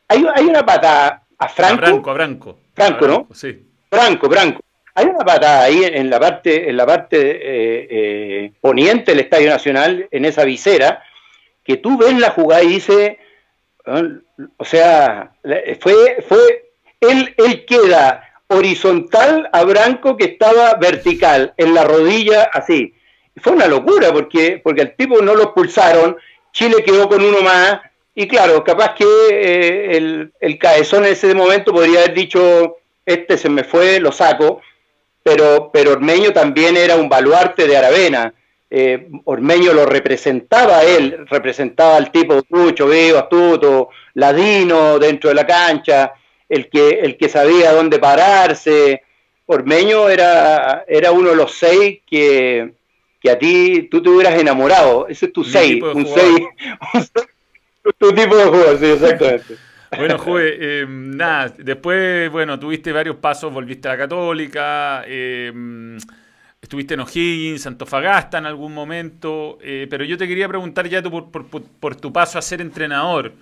[0.09, 1.83] Hay, hay una pata a Franco.
[1.83, 2.59] A Franco, a Franco.
[2.75, 3.29] Franco, ¿no?
[3.35, 3.67] Sí.
[3.89, 4.61] Franco, Franco.
[4.97, 9.51] Hay una patada ahí en la parte, en la parte eh, eh, poniente del Estadio
[9.51, 11.05] Nacional, en esa visera,
[11.63, 13.17] que tú ves la jugada y dices,
[14.57, 15.33] o sea,
[15.81, 16.71] fue, fue,
[17.03, 22.95] él, él queda horizontal a Branco que estaba vertical, en la rodilla así.
[23.37, 26.17] Fue una locura porque, porque al tipo no lo expulsaron,
[26.53, 27.81] Chile quedó con uno más,
[28.15, 33.37] y claro, capaz que eh, el, el, cabezón en ese momento podría haber dicho, este
[33.37, 34.63] se me fue, lo saco,
[35.27, 38.33] pero, pero Ormeño también era un baluarte de Aravena.
[38.71, 45.45] Eh, Ormeño lo representaba él, representaba al tipo trucho, vivo, astuto, ladino dentro de la
[45.45, 46.13] cancha,
[46.49, 49.03] el que, el que sabía dónde pararse.
[49.47, 52.75] Ormeño era, era uno de los seis que,
[53.21, 55.09] que a ti tú te hubieras enamorado.
[55.09, 57.11] Ese es tu seis, un seis,
[57.99, 59.57] tu tipo de juego, sí, exactamente.
[59.95, 65.53] Bueno, Juve, eh, nada, después, bueno, tuviste varios pasos, volviste a la Católica, eh,
[66.61, 71.31] estuviste en O'Higgins, Santofagasta en algún momento, eh, pero yo te quería preguntar ya por,
[71.31, 73.33] por, tu paso a ser entrenador,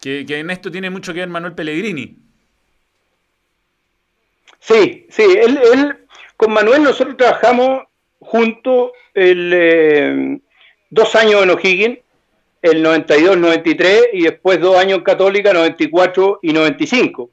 [0.00, 2.16] que, en esto tiene mucho que ver Manuel Pellegrini.
[4.58, 5.96] Sí, sí, él,
[6.36, 7.84] con Manuel nosotros trabajamos
[8.18, 10.40] juntos el,
[10.90, 11.98] dos años en O'Higgins,
[12.62, 17.30] el 92-93 y después dos años en Católica, 94 y 95.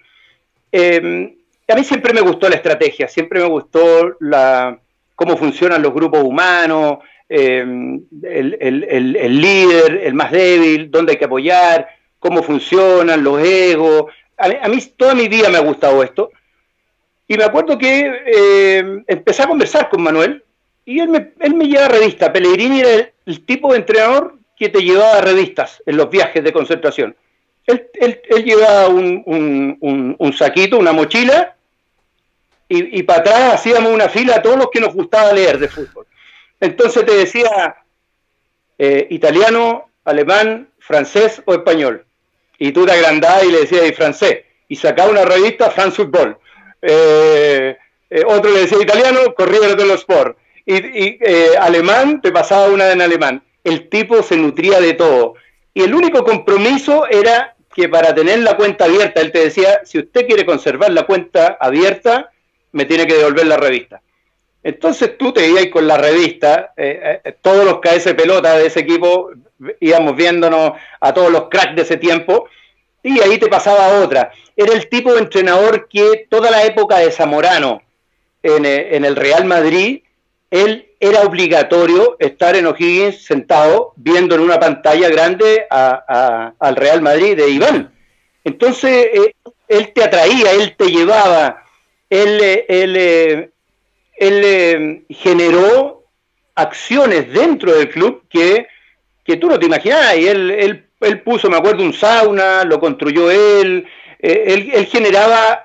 [0.71, 1.36] Em,
[1.67, 4.80] a mí siempre me gustó la estrategia, siempre me gustó la,
[5.15, 6.97] cómo funcionan los grupos humanos,
[7.30, 14.05] em, el, líder, el más débil, dónde hay que apoyar, cómo funcionan los egos.
[14.36, 16.32] A mí, toda mi vida me ha gustado esto.
[17.27, 20.43] Y me acuerdo que em, empecé a conversar con Manuel
[20.86, 22.34] y él me, él me lleva a revista.
[22.34, 27.16] Pellegrini era el tipo de entrenador que te llevaba revistas en los viajes de concentración.
[27.66, 27.89] Él,
[28.43, 31.55] llevaba un, saquito, una mochila,
[32.68, 36.05] y, para atrás hacíamos una fila a todos los que nos gustaba leer de fútbol.
[36.60, 37.78] Entonces te decía
[38.78, 42.05] eh, italiano, alemán, francés o español.
[42.60, 44.39] Y tú te agrandabas y le decías y francés.
[44.68, 46.38] Y sacaba una revista, France Football.
[46.82, 47.76] Eh,
[48.10, 50.38] eh, otro le decía italiano, Corriere dello Sport.
[50.66, 51.20] Y, y
[51.60, 55.36] alemán, te pasaba una en alemán el tipo se nutría de todo.
[55.74, 59.99] Y el único compromiso era que para tener la cuenta abierta, él te decía, si
[59.99, 62.32] usted quiere conservar la cuenta abierta,
[62.72, 64.01] me tiene que devolver la revista.
[64.64, 68.82] Entonces tú te ibas con la revista, eh, eh, todos los KS pelota de ese
[68.82, 69.32] equipo,
[69.80, 72.49] íbamos viéndonos a todos los cracks de ese tiempo,
[73.01, 74.32] y ahí te pasaba otra.
[74.57, 77.82] Era el tipo de entrenador que toda la época de Zamorano
[78.43, 80.01] en, eh, en el Real Madrid,
[80.52, 87.38] él era obligatorio estar en O'Higgins sentado viendo en una pantalla grande al Real Madrid
[87.38, 87.93] de Iván.
[88.43, 89.36] Entonces, eh,
[89.68, 91.64] él te atraía, él te llevaba,
[92.10, 92.66] él, eh,
[94.18, 96.04] él, eh, generó
[96.56, 98.68] acciones dentro del club que,
[99.39, 100.18] tú no te imaginabas.
[100.18, 103.86] Y él, él, puso, me acuerdo, un sauna, lo construyó él,
[104.18, 105.62] él, él, generaba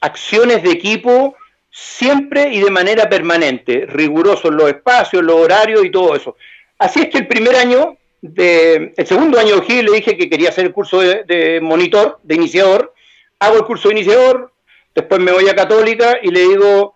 [0.00, 1.36] acciones de equipo
[1.78, 6.34] siempre y de manera permanente, riguroso en los espacios, los horarios y todo eso.
[6.78, 10.48] Así es que el primer año, de, el segundo año de le dije que quería
[10.48, 12.94] hacer el curso de, monitor, de iniciador,
[13.38, 14.54] hago el curso de iniciador,
[14.94, 16.94] después me voy a Católica y le digo,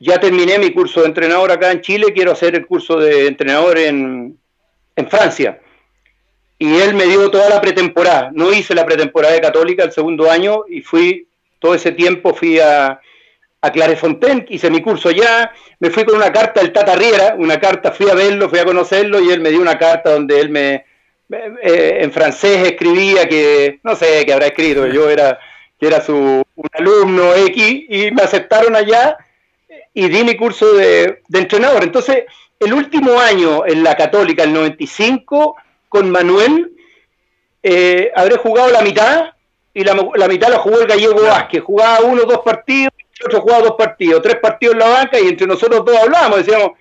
[0.00, 3.78] ya terminé mi curso de entrenador acá en Chile, quiero hacer el curso de entrenador
[3.78, 4.36] en,
[4.96, 5.60] en Francia.
[6.58, 8.30] Y él me dio toda la pretemporada.
[8.32, 11.28] No hice la pretemporada de Católica el segundo año y fui,
[11.60, 13.00] todo ese tiempo fui a,
[13.60, 17.58] a Clarefontaine, hice mi curso allá, me fui con una carta del Tata Riera, una
[17.58, 20.50] carta, fui a verlo, fui a conocerlo y él me dio una carta donde él
[20.50, 20.84] me,
[21.30, 25.38] eh, en francés escribía que, no sé qué habrá escrito, yo era,
[25.78, 29.16] que era su un alumno X y me aceptaron allá
[29.92, 31.82] y di mi curso de, entrenador.
[31.82, 32.24] Entonces,
[32.58, 35.56] el último año en la Católica, el 95,
[35.88, 36.72] con Manuel,
[37.62, 39.32] eh, habré jugado la mitad
[39.74, 39.94] y la,
[40.28, 42.92] mitad la jugó el gallego Vázquez, jugaba uno o dos partidos
[43.24, 46.72] otro jugaba dos partidos, tres partidos en la banca y entre nosotros todos hablábamos, decíamos,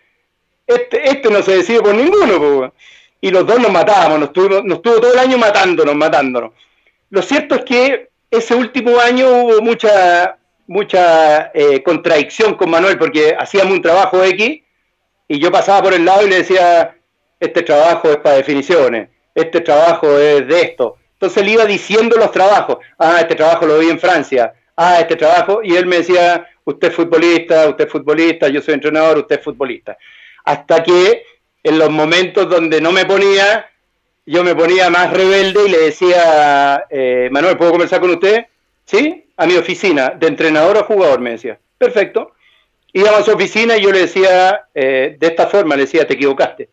[0.65, 2.73] este, este no se decide por ninguno,
[3.21, 6.51] y los dos nos matábamos, nos tuvo, nos tuvo todo el año matándonos, matándonos.
[7.09, 13.35] Lo cierto es que ese último año hubo mucha, mucha eh, contradicción con Manuel porque
[13.37, 14.61] hacíamos un trabajo X
[15.27, 16.95] y yo pasaba por el lado y le decía,
[17.39, 20.97] este trabajo es para definiciones, este trabajo es de esto.
[21.13, 25.15] Entonces le iba diciendo los trabajos, ah, este trabajo lo vi en Francia, ah, este
[25.15, 29.39] trabajo, y él me decía, usted es futbolista, usted es futbolista, yo soy entrenador, usted
[29.39, 29.97] es futbolista.
[30.45, 31.23] Hasta que
[31.63, 33.69] en los momentos donde no me ponía,
[34.25, 38.45] yo me ponía más rebelde y le decía, eh, Manuel, ¿puedo conversar con usted?
[38.85, 41.59] Sí, a mi oficina, de entrenador o jugador, me decía.
[41.77, 42.33] Perfecto.
[42.93, 46.13] Íbamos a su oficina y yo le decía, eh, de esta forma, le decía, te
[46.13, 46.69] equivocaste.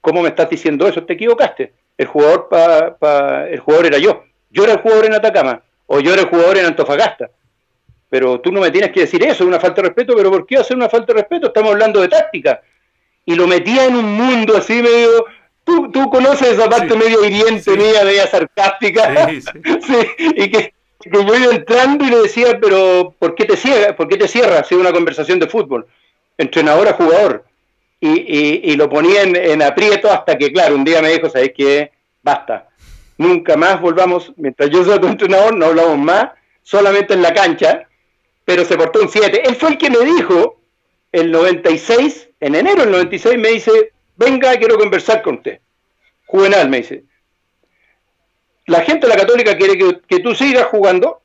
[0.00, 1.04] ¿Cómo me estás diciendo eso?
[1.04, 1.72] Te equivocaste.
[1.96, 4.24] El jugador, pa, el jugador era yo.
[4.50, 7.30] Yo era el jugador en Atacama o yo era jugador en Antofagasta.
[8.08, 10.46] Pero tú no me tienes que decir eso, es una falta de respeto, pero ¿por
[10.46, 11.48] qué hacer una falta de respeto?
[11.48, 12.60] Estamos hablando de táctica.
[13.24, 15.26] Y lo metía en un mundo así medio...
[15.64, 19.28] Tú, tú conoces esa parte medio hiriente mía, media sarcástica.
[19.28, 19.40] Sí,
[19.82, 19.96] sí.
[20.36, 23.94] y, que, que yo iba entrando y le decía, pero ¿por qué te cierras?
[23.94, 24.68] ¿Por qué te cierras?
[24.68, 25.86] Sido una conversación de fútbol,
[26.38, 27.44] entrenador a jugador.
[28.00, 31.90] Y, y, lo ponía en, aprieto hasta que, claro, un día me dijo, ¿sabes qué?
[32.22, 32.69] Basta.
[33.20, 36.30] Nunca más volvamos, mientras yo soy tu entrenador, no hablamos más,
[36.62, 37.86] solamente en la cancha,
[38.44, 39.42] pero se portó un 7.
[39.48, 40.60] Él fue el que me dijo,
[41.12, 45.60] el 96, en enero del 96, me dice, venga, quiero conversar con usted.
[46.26, 47.04] Juvenal, me dice
[48.70, 51.20] la gente de la católica quiere que, tú sigas jugando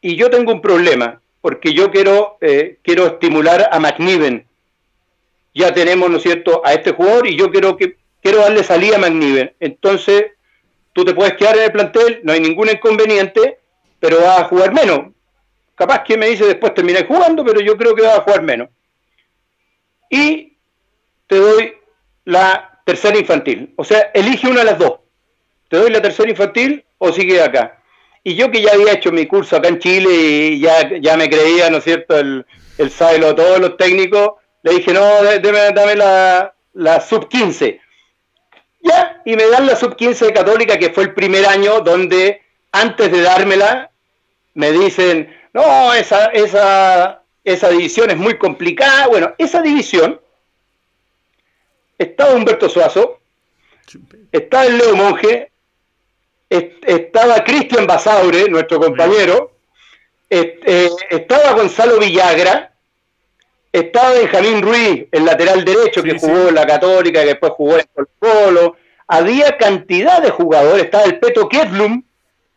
[0.00, 4.44] y yo tengo un problema, porque yo quiero, eh, quiero estimular a McNiven.
[5.54, 8.96] Ya tenemos, ¿no es cierto?, a este jugador y yo quiero, que, quiero darle salida
[8.96, 9.54] a McNiven.
[9.60, 10.32] Entonces,
[10.94, 13.58] tú te puedes quedar en el plantel, no hay ningún inconveniente,
[14.00, 15.12] pero vas a jugar menos.
[15.74, 18.68] Capaz que me dice después terminé jugando, pero yo creo que vas a jugar menos.
[20.08, 20.56] Y
[21.26, 21.74] te doy
[22.24, 23.74] la tercera infantil.
[23.76, 25.00] O sea, elige una de las dos.
[25.68, 27.80] ¿te doy la tercera infantil o sigue acá?
[28.22, 31.28] Y yo que ya había hecho mi curso acá en Chile y ya, ya me
[31.28, 32.46] creía, ¿no es cierto?, el,
[32.78, 35.04] el de todos los técnicos, le dije, no,
[35.74, 37.80] dame, la, la sub 15.
[38.84, 42.42] Ya, y me dan la sub 15 de Católica, que fue el primer año donde
[42.70, 43.90] antes de dármela,
[44.52, 49.06] me dicen, no, esa, esa, esa división es muy complicada.
[49.06, 50.20] Bueno, esa división
[51.96, 53.20] estaba Humberto Suazo,
[54.30, 55.50] estaba el Leo Monge,
[56.50, 59.52] estaba Cristian Basaure, nuestro compañero,
[60.28, 62.73] eh, estaba Gonzalo Villagra,
[63.74, 67.86] estaba Benjamín Ruiz, el lateral derecho que jugó en la Católica, que después jugó en
[67.96, 68.76] el Polo.
[69.08, 72.04] Había cantidad de jugadores, estaba el Peto Kedlum,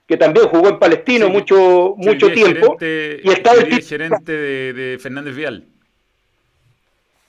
[0.08, 2.78] que también jugó en Palestino mucho, mucho tiempo.
[2.80, 5.66] y estaba el, gerente de, Fernández Vial.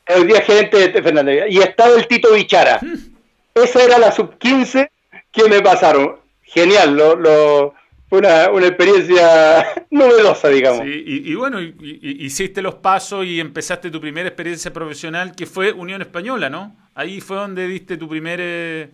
[0.04, 1.52] El día gerente de Fernández Vial.
[1.52, 2.80] Y estaba el Tito Bichara.
[2.82, 3.16] Hmm.
[3.54, 4.90] Esa era la sub-15
[5.32, 7.74] que me pasaron genial, lo, lo,
[8.08, 10.86] fue una, experiencia novedosa, digamos.
[10.86, 16.48] y, bueno, hiciste los pasos y empezaste tu primera experiencia profesional, que fue Unión Española,
[16.48, 16.74] ¿no?
[16.94, 18.88] Ahí fue donde diste tu primer, eh,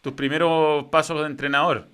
[0.00, 1.86] tus primeros pasos de entrenador.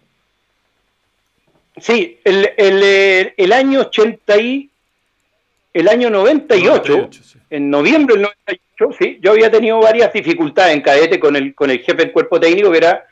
[1.76, 4.70] Sí, el, el, el año 80 y,
[5.74, 7.10] el año 98,
[7.50, 11.70] en noviembre del 98, sí, yo había tenido varias dificultades en cadete con el, con
[11.70, 13.04] el jefe del cuerpo técnico, que era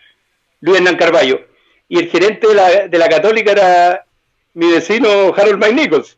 [0.60, 1.51] Luis Hernán Carballo
[1.92, 4.06] y el gerente de la, de la Católica era
[4.54, 6.16] mi vecino Harold Mike Nichols.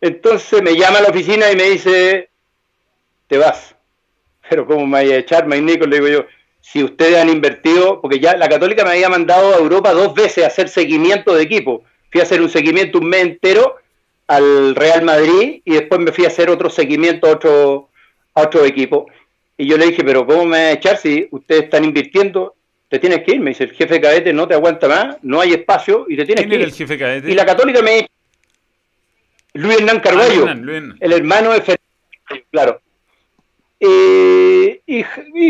[0.00, 2.28] Entonces me llama a la oficina y me dice,
[3.28, 3.76] te vas.
[4.50, 5.90] Pero ¿cómo me vaya a echar Mike Nichols?
[5.90, 6.26] Le digo yo,
[6.60, 10.42] si ustedes han invertido, porque ya la Católica me había mandado a Europa dos veces
[10.42, 11.84] a hacer seguimiento de equipo.
[12.10, 13.76] Fui a hacer un seguimiento un mes entero
[14.26, 17.90] al Real Madrid y después me fui a hacer otro seguimiento a otro,
[18.34, 19.06] a otro equipo.
[19.56, 22.56] Y yo le dije, pero ¿cómo me van a echar si ustedes están invirtiendo?
[22.92, 25.54] Te tienes que ir, me dice, el jefe cadete no te aguanta más, no hay
[25.54, 26.60] espacio y te tienes que ir.
[26.60, 27.30] el jefe cadete?
[27.30, 28.06] Y la católica me
[29.54, 30.54] Luis Hernán Carballo, ah,
[31.00, 32.82] el hermano de Fernando, claro.
[33.80, 35.04] Eh, y,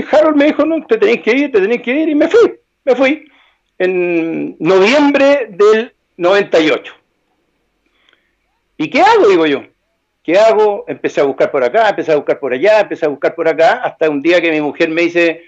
[0.08, 2.52] Harold me dijo, no, te tenéis que ir, te tenéis que ir, y me fui,
[2.84, 3.24] me fui,
[3.76, 6.94] en noviembre del 98.
[8.76, 9.28] ¿Y qué hago?
[9.28, 9.64] Digo yo.
[10.22, 10.84] ¿Qué hago?
[10.86, 13.82] Empecé a buscar por acá, empecé a buscar por allá, empecé a buscar por acá,
[13.82, 15.42] hasta un día que mi mujer me dice,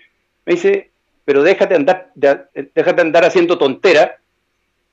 [0.44, 0.90] me dice,
[1.24, 4.18] pero déjate andar, déjate andar haciendo tontera.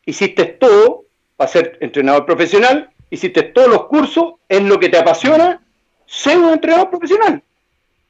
[0.05, 1.05] Hiciste todo
[1.35, 5.61] para ser entrenador profesional, hiciste todos los cursos, es lo que te apasiona,
[6.05, 7.41] sé un entrenador profesional.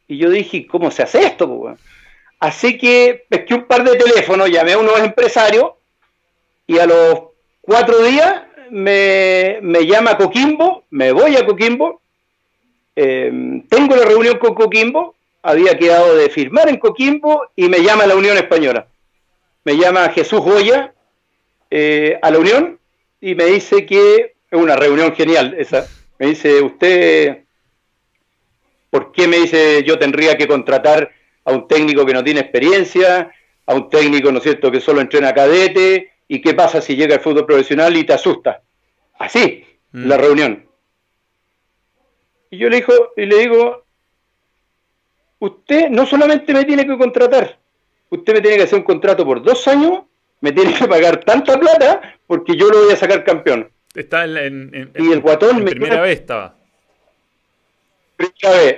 [0.07, 1.75] Y yo dije, ¿cómo se hace esto?
[2.39, 5.71] Así que pesqué un par de teléfonos, llamé a unos empresarios
[6.67, 7.21] y a los
[7.61, 12.01] cuatro días me, llama Coquimbo, me voy a Coquimbo,
[12.95, 18.03] eh, tengo la reunión con Coquimbo había quedado de firmar en Coquimbo y me llama
[18.03, 18.87] a la Unión Española.
[19.63, 20.93] Me llama Jesús Goya
[21.69, 22.79] eh, a la Unión
[23.19, 25.87] y me dice que es una reunión genial esa.
[26.19, 27.43] Me dice, usted,
[28.89, 31.11] ¿por qué me dice yo tendría que contratar
[31.45, 33.31] a un técnico que no tiene experiencia,
[33.65, 37.15] a un técnico, ¿no es cierto?, que solo entrena cadete, y qué pasa si llega
[37.15, 38.61] el fútbol profesional y te asusta.
[39.17, 40.21] Así, la mm.
[40.21, 40.65] reunión.
[42.49, 43.85] Y yo le, digo, y le digo,
[45.41, 47.57] usted no solamente me tiene que contratar,
[48.09, 50.03] usted me tiene que hacer un contrato por dos años,
[50.39, 53.69] me tiene que pagar tanta plata porque yo lo voy a sacar campeón.
[53.93, 56.55] Está en, y el guatón primera vez estaba.
[58.15, 58.77] Primera vez.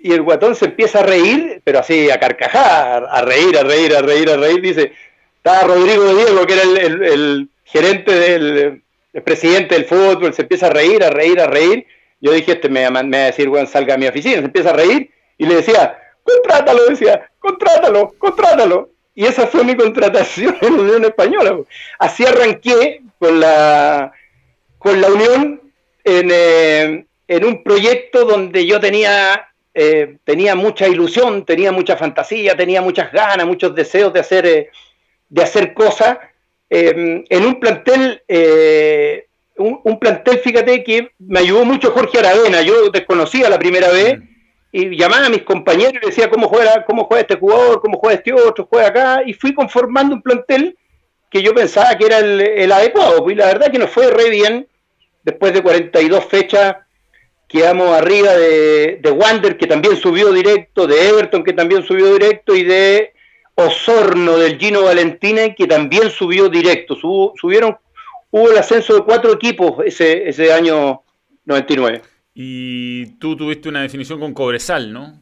[0.00, 3.94] Y el guatón se empieza a reír, pero así a carcajar, a reír, a reír,
[3.94, 4.62] a reír, a reír.
[4.62, 4.92] Dice,
[5.36, 8.82] estaba Rodrigo de Diego, que era el, gerente del
[9.24, 11.86] presidente del fútbol, se empieza a reír, a reír, a reír.
[12.20, 14.70] Yo dije, este me, me va a decir, bueno, salga a mi oficina, se empieza
[14.70, 18.90] a reír y le decía, contrátalo, decía, contrátalo, contrátalo.
[19.14, 21.58] y esa fue mi contratación en la Unión Española.
[21.98, 24.12] Así arranqué con la,
[24.78, 25.60] con la Unión
[26.04, 32.56] en, eh, en un proyecto donde yo tenía, eh, tenía mucha ilusión, tenía mucha fantasía,
[32.56, 34.70] tenía muchas ganas, muchos deseos de hacer, eh,
[35.28, 36.18] de hacer cosas.
[36.70, 38.22] en un plantel,
[39.56, 42.60] un, plantel, fíjate, que me ayudó mucho Jorge Aravena.
[42.60, 44.18] Yo desconocía la primera vez
[44.70, 48.16] y llamaba a mis compañeros y decía cómo juega, cómo juega este jugador, cómo juega
[48.16, 50.76] este otro, juega acá, y fui conformando un plantel
[51.30, 54.66] que yo pensaba que era el, adecuado, y la verdad que nos fue re bien,
[55.22, 56.76] después de 42 fechas,
[57.46, 62.54] quedamos arriba de, de Wander, que también subió directo, de Everton, que también subió directo,
[62.54, 63.12] y de
[63.54, 67.76] Osorno, del Gino Valentina, que también subió directo, subieron,
[68.30, 71.02] hubo el ascenso de cuatro equipos ese, ese año
[71.44, 72.02] 99.
[72.40, 75.20] Y tú tuviste una definición con Cobresal, ¿no?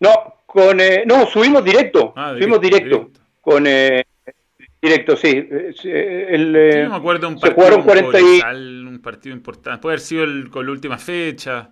[0.00, 4.04] No, con eh, no, subimos directo, ah, subimos directo, con eh,
[4.82, 5.28] directo, sí.
[5.28, 9.80] Eh, el, sí, me acuerdo un partido, Cobresal, un partido importante.
[9.80, 11.70] Puede haber sido el, con la última fecha,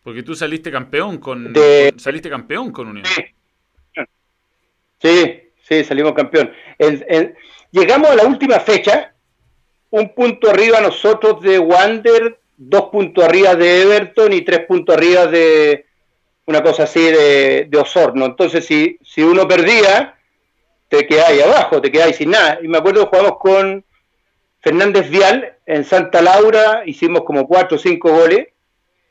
[0.00, 1.52] porque tú saliste campeón con,
[1.96, 3.06] saliste campeón con Unión.
[5.02, 6.52] Sí, sí, salimos campeón.
[7.72, 9.13] llegamos a la última fecha
[9.94, 15.28] un punto arriba nosotros de Wander, dos puntos arriba de Everton y tres puntos arriba
[15.28, 15.86] de
[16.46, 18.26] una cosa así de, Osorno.
[18.26, 20.16] Entonces, si, si uno perdía,
[20.88, 22.58] te quedáis abajo, te quedáis sin nada.
[22.60, 23.84] Y me acuerdo que jugamos con
[24.60, 28.48] Fernández Vial en Santa Laura, hicimos como cuatro o cinco goles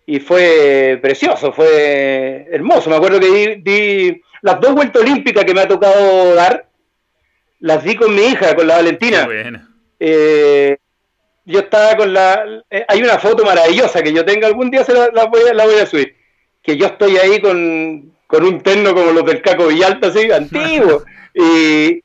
[0.05, 2.89] y fue precioso, fue hermoso.
[2.89, 6.67] Me acuerdo que di, las dos vueltas olímpicas que me ha tocado dar,
[7.61, 9.69] las di con mi hija, con la Valentina.
[10.05, 10.77] Eh,
[11.45, 12.43] yo estaba con la...
[12.69, 15.63] Eh, hay una foto maravillosa que yo tengo, algún día se la, voy, a, la
[15.63, 16.17] voy a subir,
[16.61, 22.03] que yo estoy ahí con, un terno como los del Caco Villalta, así, antiguo, y,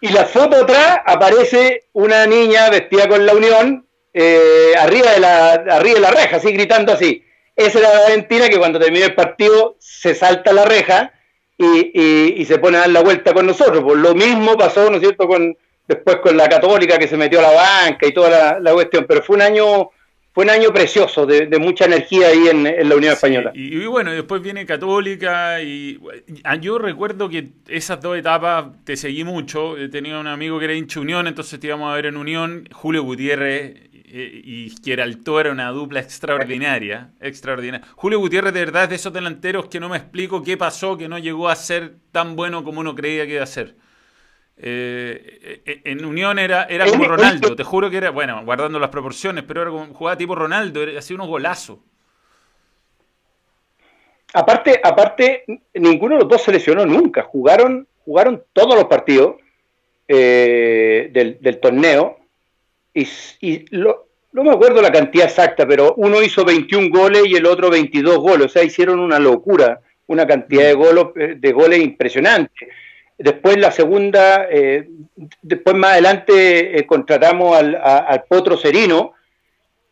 [0.00, 3.84] la foto atrás aparece una niña vestida con la Unión,
[4.14, 7.24] eh, arriba, de la, arriba de la reja, así, gritando así.
[7.56, 11.12] Esa era la Valentina que cuando termina el partido se salta la reja
[11.58, 13.82] y, y, se pone a dar la vuelta con nosotros.
[13.84, 15.56] Pues lo mismo pasó, ¿no es cierto?, con,
[15.90, 19.22] después con la Católica que se metió a la banca y toda la, cuestión, pero
[19.22, 19.90] fue un año
[20.32, 23.50] fue un año precioso, de, mucha energía ahí en, la Unión Española.
[23.52, 25.98] Y, bueno, después viene Católica y
[26.44, 29.74] ah, yo recuerdo que esas dos etapas te seguí mucho.
[29.90, 32.68] Tenía un amigo que era hincha Unión, entonces te íbamos a ver en Unión.
[32.72, 37.84] Julio Gutiérrez eh, y Geralto era una dupla extraordinaria, extraordinaria.
[37.96, 41.08] Julio Gutiérrez de verdad es de esos delanteros que no me explico qué pasó, que
[41.08, 43.74] no llegó a ser tan bueno como uno creía que iba a ser.
[44.62, 48.90] Eh, eh, en Unión era, era como Ronaldo, te juro que era, bueno, guardando las
[48.90, 51.78] proporciones, pero era como, jugaba tipo Ronaldo, hacía unos golazos.
[54.34, 55.44] Aparte, aparte,
[55.74, 59.36] ninguno de los dos se lesionó nunca, jugaron, jugaron todos los partidos
[60.06, 62.18] eh, del, torneo.
[62.92, 67.70] Y, no me acuerdo la cantidad exacta, pero uno hizo 21 goles y el otro
[67.70, 72.68] 22 goles, o sea, hicieron una locura, una cantidad de, goles, de goles impresionante.
[73.20, 74.88] Después la segunda, eh,
[75.42, 79.12] después más adelante eh, contratamos al, Potro Serino,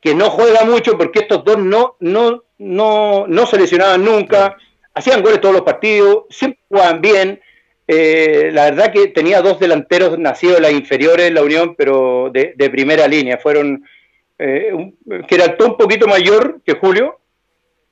[0.00, 4.56] que no juega mucho porque estos dos no, no, no, no se lesionaban nunca,
[4.94, 7.38] hacían goles todos los partidos, siempre jugaban bien.
[7.86, 12.30] Eh, la verdad que tenía dos delanteros nacidos en las inferiores en la Unión, pero
[12.32, 13.36] de, primera línea.
[13.36, 13.84] Fueron,
[14.38, 14.94] que
[15.28, 17.20] era todo un poquito mayor que Julio,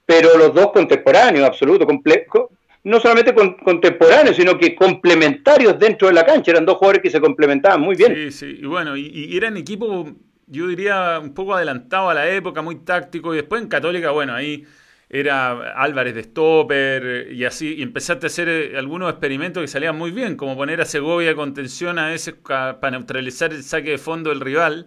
[0.07, 2.53] pero los dos contemporáneos, absoluto, completo
[2.87, 3.35] no solamente
[3.65, 6.53] contemporáneos, sino que complementarios dentro de la cancha.
[6.53, 8.15] Eran dos jugadores que se complementaban muy bien.
[8.15, 10.13] Sí, sí, y bueno, y, eran equipos,
[10.47, 13.35] yo diría, un poco adelantados a la época, muy táctico.
[13.35, 14.65] Y después en Católica, bueno, ahí
[15.11, 19.99] era Álvarez de Stopper y así, y empezaste a hacer eh, algunos experimentos que salían
[19.99, 23.99] muy bien, como poner a Segovia con tensión a veces para neutralizar el saque de
[23.99, 24.87] fondo del rival.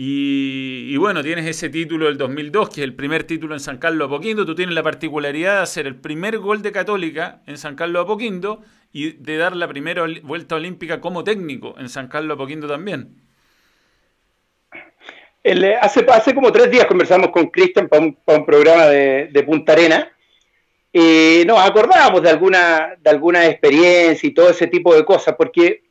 [0.00, 4.06] Y, bueno, tienes ese título del 2002, que es el primer título en San Carlos
[4.06, 4.46] Apoquindo.
[4.46, 8.62] Tú tienes la particularidad de hacer el primer gol de Católica en San Carlos Apoquindo
[8.92, 13.16] y de dar la primera vuelta olímpica como técnico en San Carlos Apoquindo también.
[15.42, 20.12] Eh, hace, hace como tres días conversamos con Cristian para un, programa de, Punta Arena
[20.92, 25.82] y nos acordábamos de alguna, de alguna experiencia y todo ese tipo de cosas, porque,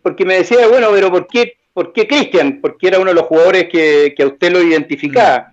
[0.00, 2.60] porque me decía, bueno, pero ¿por qué ¿Por qué Cristian?
[2.62, 5.52] Porque era uno de los jugadores que, a usted lo identificaba.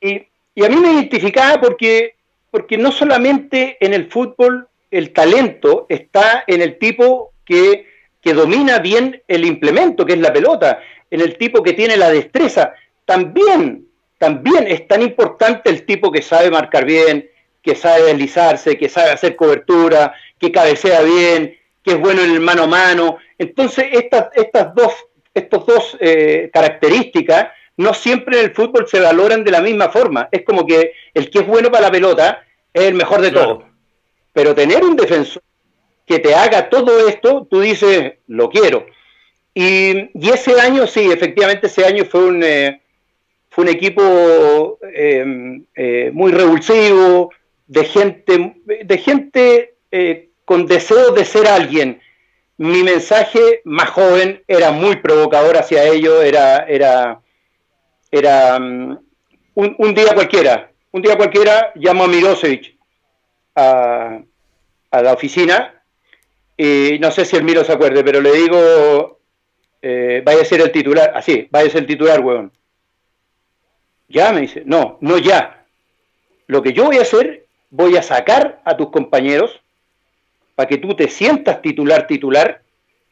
[0.00, 0.18] Y,
[0.64, 2.14] a mí me identificaba porque,
[2.52, 7.88] porque no solamente en el fútbol el talento está en el tipo que,
[8.20, 10.78] que domina bien el implemento, que es la pelota,
[11.10, 12.72] en el tipo que tiene la destreza.
[13.04, 17.28] También, también es tan importante el tipo que sabe marcar bien,
[17.60, 21.56] que sabe deslizarse, que sabe hacer cobertura, que cabecea bien,
[21.86, 23.18] que es bueno en el mano a mano.
[23.38, 24.92] Entonces, estas, estas dos,
[25.32, 30.28] estos dos eh, características no siempre en el fútbol se valoran de la misma forma.
[30.32, 33.64] Es como que el que es bueno para la pelota es el mejor de todos.
[34.32, 35.42] Pero tener un defensor
[36.04, 38.86] que te haga todo esto, tú dices, lo quiero.
[39.54, 42.80] Y, ese año, sí, efectivamente ese año fue un, eh,
[43.48, 47.30] fue un equipo em, eh, muy revulsivo,
[47.68, 49.74] de gente, de gente
[50.46, 52.00] con deseo de ser alguien.
[52.56, 57.20] Mi mensaje más joven era muy provocador hacia ellos, era, era,
[58.10, 58.96] era um,
[59.54, 62.76] un, día cualquiera, un día cualquiera llamo a Mirosevic
[63.54, 64.20] a,
[64.90, 65.82] a, la oficina
[66.56, 69.18] y no sé si el Miro se acuerde, pero le digo,
[69.82, 72.52] eh, vaya a ser el titular, así, vaya a ser el titular, weón.
[74.08, 75.66] Ya me dice, no, no ya.
[76.46, 79.60] Lo que yo voy a hacer, voy a sacar a tus compañeros
[80.56, 82.62] para que tú te sientas titular, titular,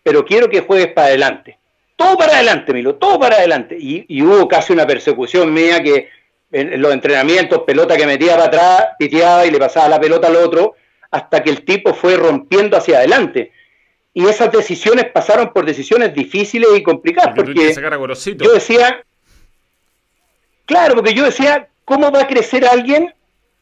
[0.03, 1.59] pero quiero que juegues para adelante
[1.97, 3.77] todo para adelante, Milo, todo para adelante.
[3.79, 6.09] Y, hubo casi una persecución mía que
[6.51, 10.37] en, los entrenamientos, pelota que metía para atrás, piteaba y le pasaba la pelota al
[10.37, 10.75] otro,
[11.11, 13.53] hasta que el tipo fue rompiendo hacia adelante.
[14.13, 17.75] Y esas decisiones pasaron por decisiones difíciles y complicadas, porque,
[18.39, 19.05] yo decía,
[20.67, 23.13] claro, porque yo decía, ¿cómo va a crecer alguien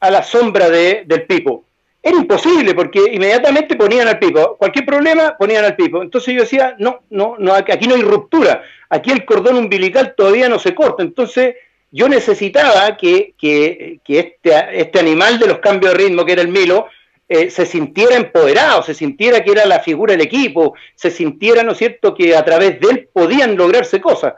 [0.01, 1.65] a la sombra de, del Pipo?
[2.03, 4.57] Era imposible porque inmediatamente ponían al pipo.
[4.57, 6.03] Cualquier problema ponían al pipo.
[6.03, 8.65] Entonces yo decía, no, no, no, aquí no hay ruptura.
[8.89, 11.05] Aquí el cordón umbilical todavía no se corta.
[11.05, 11.55] Entonces
[11.93, 16.87] yo necesitaba que, este, este, animal de los cambios de ritmo, que era el Milo,
[17.29, 21.73] eh, se sintiera empoderado, se sintiera que era la figura del equipo, se sintiera, ¿no
[21.73, 24.35] es cierto?, que a través de él podían lograrse cosas.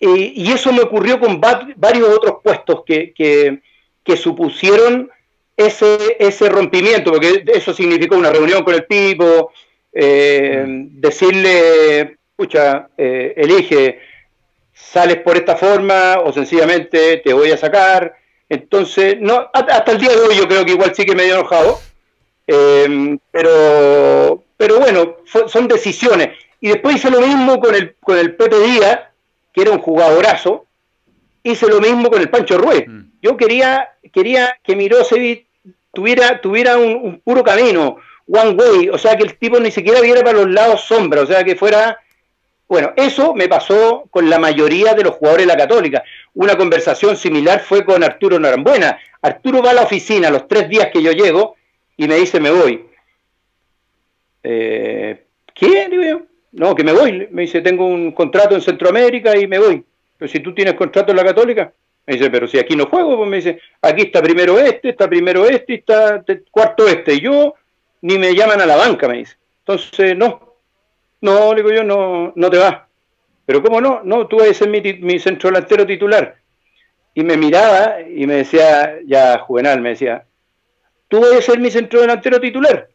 [0.00, 3.60] y eso me ocurrió con varios otros puestos que
[4.16, 5.10] supusieron
[5.58, 9.52] ese, ese rompimiento, porque eso significó una reunión con el tipo,
[9.92, 11.00] eh, mm.
[11.00, 13.98] decirle, escucha, eh, elige,
[14.72, 18.14] sales por esta forma o sencillamente te voy a sacar.
[18.48, 21.34] Entonces, no, hasta el día de hoy yo creo que igual sí que me dio
[21.34, 21.80] enojado,
[22.46, 26.38] eh, pero, pero bueno, son decisiones.
[26.60, 29.00] Y después hice lo mismo con el, con el Pepe Díaz,
[29.52, 30.66] que era un jugadorazo,
[31.42, 32.84] hice lo mismo con el Pancho Ruiz.
[32.86, 33.00] Mm.
[33.20, 35.47] Yo quería, quería que Mirosevic
[35.92, 40.22] tuviera, tuviera un, puro camino, one way, o sea, que el tipo ni siquiera viera
[40.22, 41.98] para los lados sombra, o sea, que fuera...
[42.68, 46.04] Bueno, eso me pasó con la mayoría de los jugadores de la Católica.
[46.34, 48.98] Una conversación similar fue con Arturo Norambuena.
[49.22, 51.56] Arturo va a la oficina los tres días que yo llego
[51.96, 52.84] y me dice, me voy.
[54.42, 55.24] Eh,
[55.54, 56.20] ¿Qué?
[56.52, 57.28] No, que me voy.
[57.30, 59.82] Me dice, tengo un contrato en Centroamérica y me voy.
[60.18, 61.72] Pero si tú tienes contrato en la Católica.
[62.08, 65.06] Me dice, pero si aquí no juego, pues me dice, aquí está primero este, está
[65.06, 67.12] primero este y está cuarto este.
[67.12, 67.52] Y yo
[68.00, 69.36] ni me llaman a la banca, me dice.
[69.58, 70.54] Entonces, no,
[71.20, 72.78] no, le digo yo, no, no te vas.
[73.44, 74.00] Pero ¿cómo no?
[74.04, 76.36] No, tú ser mi, mi centro delantero titular.
[77.12, 80.24] Y me miraba y me decía, ya Juvenal, me decía,
[81.08, 82.88] tú a ser mi centro delantero titular.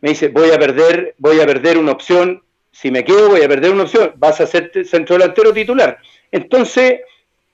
[0.00, 2.42] Me dice, voy a perder, voy a perder una opción.
[2.70, 4.14] Si me quedo, voy a perder una opción.
[4.16, 5.98] Vas a ser centro delantero titular.
[6.32, 7.00] Entonces,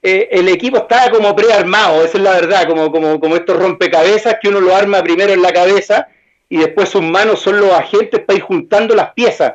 [0.04, 4.38] eh, el equipo estaba como prearmado, esa es la verdad, como, como, como estos rompecabezas
[4.42, 6.08] que uno lo arma primero en la cabeza
[6.48, 9.54] y después sus manos son los agentes para ir juntando las piezas.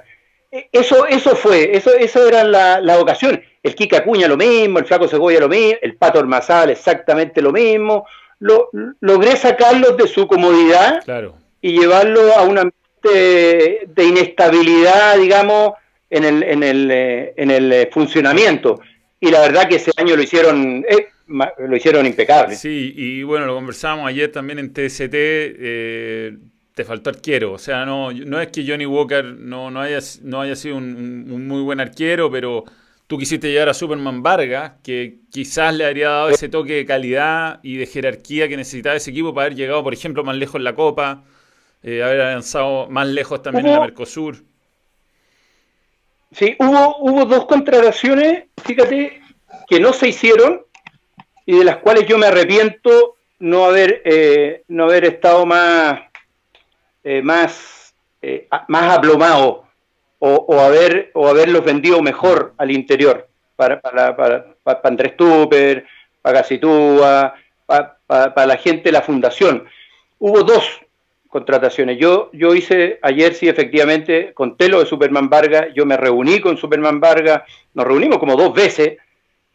[0.50, 3.42] Eh, eso, eso fue, eso, eso era la, la ocasión.
[3.62, 7.52] El Kika Acuña lo mismo, el Flaco Segovia lo mismo, el Pato Ormazal exactamente lo
[7.52, 8.08] mismo.
[8.40, 8.70] Lo,
[9.02, 11.04] logré sacarlos de su comodidad
[11.60, 15.74] y llevarlo a un ambiente de inestabilidad, digamos,
[16.10, 18.80] en el, en el, eh, en el funcionamiento
[19.20, 22.56] y la verdad que ese año lo hicieron eh, lo hicieron impecable.
[22.56, 26.38] Sí, y bueno, lo conversábamos ayer también en TST, eh,
[26.74, 30.42] te faltó arquero, o sea, no, no es que Johnny Walker no, no, haya, no
[30.42, 32.64] haya sido un, muy buen arquero, pero
[33.08, 37.60] tú quisiste llegar a Superman Vargas, que quizás le habría dado ese toque de calidad
[37.64, 40.64] y de jerarquía que necesitaba ese equipo para haber llegado, por ejemplo, más lejos en
[40.64, 41.24] la Copa,
[41.84, 44.44] eh, haber avanzado más lejos también en la Mercosur.
[46.32, 49.22] Sí, hubo, hubo dos contrataciones, fíjate,
[49.68, 50.62] que no se hicieron
[51.46, 56.02] y de las cuales yo me arrepiento no haber, eh, no haber estado más,
[57.04, 59.66] eh, más, eh, más aplomado
[60.20, 65.86] o, haber, o haberlos vendido mejor al interior para, para, para, para Andrés Tupper,
[66.22, 69.68] para Casitúa, para, para la gente de la fundación.
[70.20, 70.82] Hubo dos
[71.28, 71.98] contrataciones.
[72.00, 76.58] Yo, yo hice ayer, sí, efectivamente, conté lo de Superman Vargas, yo me reuní con
[76.58, 78.98] Superman Vargas, nos reunimos como dos veces,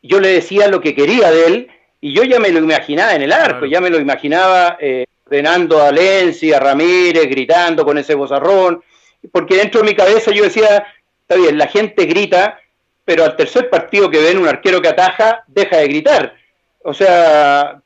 [0.03, 1.69] yo le decía lo que quería de él
[2.01, 5.83] y yo ya me lo imaginaba en el arco, ya me lo imaginaba eh, ordenando
[5.83, 8.83] a Lenzi, a Ramírez, gritando con ese bozarrón,
[9.31, 10.87] porque dentro de mi cabeza yo decía,
[11.21, 12.59] está bien, la gente grita,
[13.05, 16.35] pero al tercer partido que ven un arquero que ataja, deja de gritar.
[16.83, 17.82] O sea...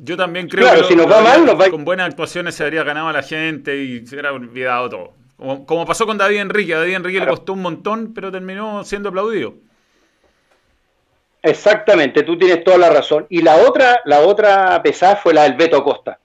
[0.00, 3.12] Yo también creo que si nos va mal, con buenas actuaciones se habría ganado a
[3.12, 5.12] la gente y se hubiera olvidado todo.
[5.66, 9.08] Como, pasó con David Enrique, a David Enrique le costó un montón, pero terminó siendo
[9.08, 9.54] aplaudido.
[11.42, 13.26] Exactamente, tú tienes toda la razón.
[13.28, 16.18] Y la otra, la otra pesada fue la del Beto Costa.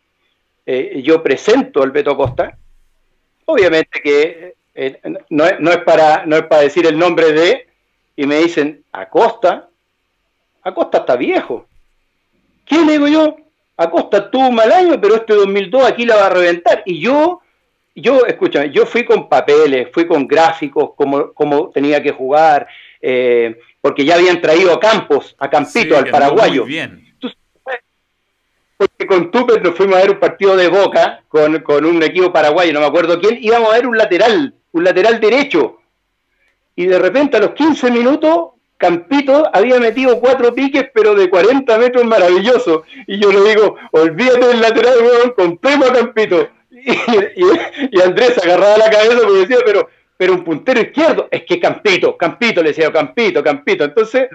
[0.66, 2.58] Eh, yo presento al Beto Costa,
[3.46, 7.68] obviamente que eh, no, es para, no es para decir el nombre de,
[8.16, 9.70] y me dicen, Acosta,
[10.62, 11.68] Acosta está viejo.
[12.66, 13.36] ¿Qué le digo yo?
[13.76, 16.84] Acosta tuvo un mal año, pero este 2002 aquí la va a reventar.
[16.86, 17.42] Y yo,
[17.96, 22.68] yo, escúchame, yo fui con papeles, fui con gráficos, como, como tenía que jugar,
[23.02, 26.64] eh, porque ya habían traído a Campos, a Campito, al paraguayo.
[26.64, 27.16] Muy bien.
[28.78, 32.74] porque con Tupper nos fuimos a ver un partido de Boca con, un equipo paraguayo,
[32.74, 35.80] no me acuerdo quién, íbamos a ver un lateral, un lateral derecho.
[36.76, 38.53] Y de repente a los 15 minutos,
[38.84, 42.84] Campito había metido cuatro piques, pero de 40 metros maravilloso.
[43.08, 46.50] Y yo le digo, olvídate del lateral, weón, compremos a Campito.
[47.92, 52.18] Y, Andrés agarraba la cabeza porque decía, pero pero un puntero izquierdo, es que Campito,
[52.18, 53.86] Campito, le decía Campito, Campito.
[53.86, 54.28] Entonces,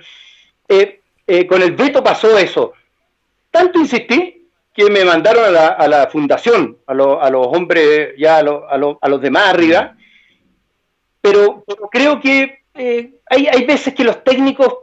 [0.67, 2.73] eh, eh, con el veto pasó eso.
[3.51, 9.09] Tanto insistí que me mandaron a la, fundación, a, a, los hombres, ya a, a,
[9.09, 9.95] los demás arriba,
[11.21, 14.75] pero, creo que eh, hay, hay, veces que los técnicos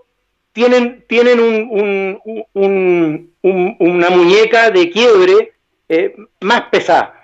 [0.53, 5.53] tienen, tienen un, una muñeca de quiebre
[6.41, 7.21] más pesada.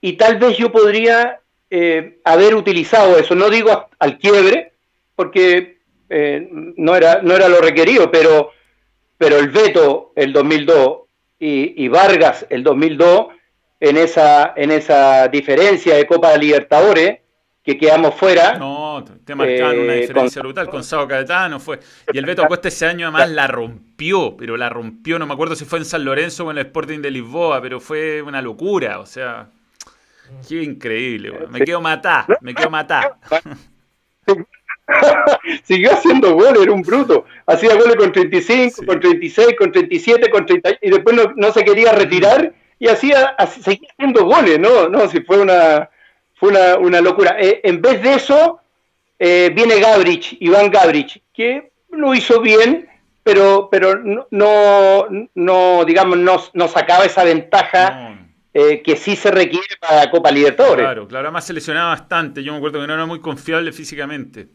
[0.00, 1.40] Y tal vez yo podría
[1.74, 3.34] eh, haber utilizado eso.
[3.34, 4.72] No digo al quiebre,
[5.16, 5.78] porque
[6.10, 8.50] eh, no, era, no era lo requerido, pero,
[9.16, 10.98] pero el veto el 2002
[11.38, 13.28] y, Vargas el 2002,
[13.80, 17.20] en esa, en esa diferencia de Copa Libertadores,
[17.62, 18.58] que quedamos fuera.
[18.58, 21.78] No, te marcaban una eh, diferencia brutal con Sao Caetano fue.
[22.12, 25.54] Y el Beto Acosta ese año además la rompió, pero la rompió, no me acuerdo
[25.54, 28.98] si fue en San Lorenzo o en el Sporting de Lisboa, pero fue una locura,
[28.98, 29.48] o sea.
[30.48, 33.18] Qué increíble, Me quedo matá, me quedo matá.
[35.64, 37.26] Siguió haciendo goles, era un bruto.
[37.46, 41.92] Hacía goles con 35, con 36, con 37, con 30, y después no, se quería
[41.92, 44.88] retirar y hacía, seguía haciendo goles, ¿no?
[44.88, 45.88] No, si fue una,
[46.42, 47.36] fue una, locura.
[47.38, 48.58] Eh, en vez de eso,
[49.16, 52.88] eh, viene Gabrich, Iván Gabrich, que lo hizo bien,
[53.22, 58.18] pero, pero no, no, digamos, no, no sacaba esa ventaja.
[58.54, 60.84] Eh, que sí se requiere para la Copa Libertadores.
[60.84, 62.42] Claro, claro, además se lesionaba bastante.
[62.42, 64.46] Yo me acuerdo que no era muy confiable físicamente.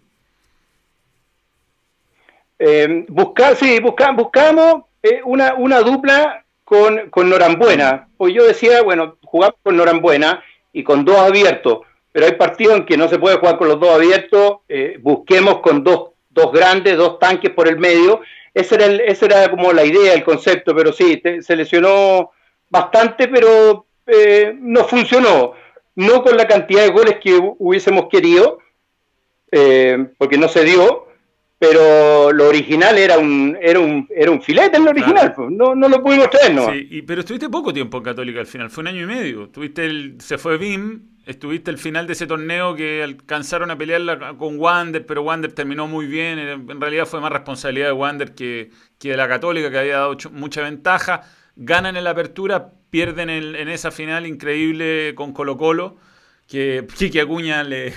[2.60, 3.08] Eh,
[3.56, 8.08] sí, buscamos eh, una, una, dupla con, con Norambuena.
[8.18, 10.44] Pues yo decía, bueno, jugamos con Norambuena
[10.78, 11.80] y con dos abiertos,
[12.12, 14.58] pero hay partidos en que no se puede jugar con los dos abiertos.
[14.70, 18.22] Eh, busquemos con dos, dos grandes, dos tanques por el medio.
[18.54, 22.30] Esa era, el, esa era como la idea, el concepto, pero sí, se lesionó
[22.70, 25.54] bastante, pero eh, no funcionó.
[25.96, 28.60] No con la cantidad de goles que hubiésemos querido,
[29.52, 31.07] eh, porque no se dio,
[31.60, 35.74] pero lo original era un, era un, era un filete en lo original, pues, no,
[35.74, 36.72] no lo pudimos traer, ¿no?
[36.72, 39.50] Sí, pero estuviste poco tiempo en Católica al final, fue un año y medio.
[39.50, 44.38] Tuviste el, se fue BIM, estuviste el final de ese torneo que alcanzaron a pelear
[44.38, 46.40] con Wander, pero Wander terminó muy bien.
[46.40, 50.18] En realidad fue más responsabilidad de Wander que, que de la Católica, que había dado
[50.32, 51.24] mucha ventaja.
[51.56, 55.98] Ganan en la apertura, pierden en, esa final increíble con Colo Colo,
[56.48, 57.94] que Kiki Acuña le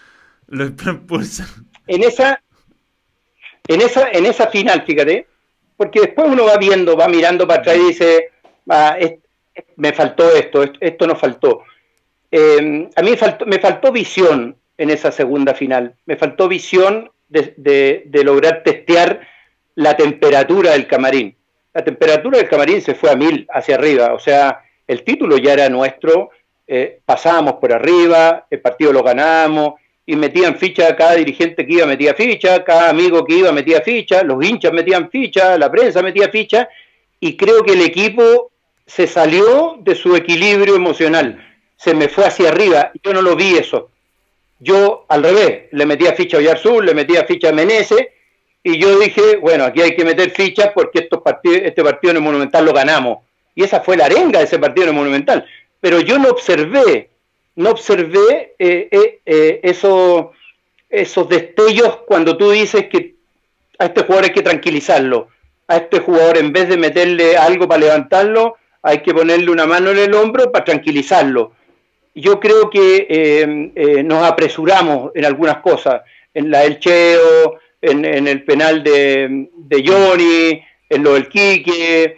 [0.48, 1.48] lo impulsa.
[1.86, 2.42] En esa,
[3.68, 5.26] en esa, en esa final, fíjate,
[5.76, 8.30] porque después uno va viendo, va mirando para atrás y dice,
[8.68, 8.96] ah,
[9.76, 11.62] me faltó esto, esto, no faltó.
[12.30, 17.10] Em, a mí me faltó, me faltó visión en esa segunda final, me faltó visión
[17.28, 19.20] de, de lograr testear
[19.74, 21.36] la temperatura del camarín
[21.74, 25.54] la temperatura del camarín se fue a mil hacia arriba, o sea, el título ya
[25.54, 26.30] era nuestro,
[26.66, 29.74] eh, pasábamos por arriba, el partido lo ganábamos,
[30.06, 34.22] y metían ficha, cada dirigente que iba metía ficha, cada amigo que iba metía ficha,
[34.22, 36.68] los hinchas metían ficha, la prensa metía ficha,
[37.20, 38.50] y creo que el equipo
[38.86, 41.42] se salió de su equilibrio emocional,
[41.76, 43.90] se me fue hacia arriba, yo no lo vi eso.
[44.60, 48.06] Yo al revés, le metía ficha a Oyarzún, le metía ficha a Menezes,
[48.62, 52.16] y yo dije, bueno, aquí hay que meter fichas porque estos partidos, este partido en
[52.16, 53.18] el Monumental lo ganamos.
[53.54, 55.44] Y esa fue la arenga de ese partido en el Monumental.
[55.80, 57.10] Pero yo no observé,
[57.56, 63.14] no observé eh, eh, eh, esos destellos cuando tú dices que
[63.78, 65.28] a este jugador hay que tranquilizarlo.
[65.66, 69.90] a este jugador en vez de meterle algo para levantarlo, hay que ponerle una mano
[69.90, 71.52] en el hombro para tranquilizarlo.
[72.14, 76.02] Yo creo que eh, eh, nos apresuramos en algunas cosas,
[76.34, 82.16] en la del Cheo, en, el penal de, de, Johnny, en lo del Quique,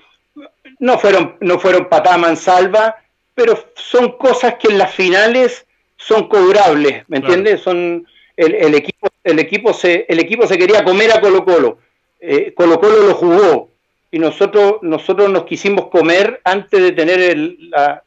[0.80, 1.89] no fueron, no fueron
[2.37, 2.97] salva,
[3.37, 5.66] pero son cosas que en las finales
[5.99, 7.61] son cobrables, ¿me entiendes?
[7.61, 11.78] Son el, equipo, el equipo se, el equipo se quería comer a Colo Colo,
[12.18, 13.70] eh, Colo Colo lo jugó
[14.11, 17.37] y nosotros, nosotros nos quisimos comer antes de tener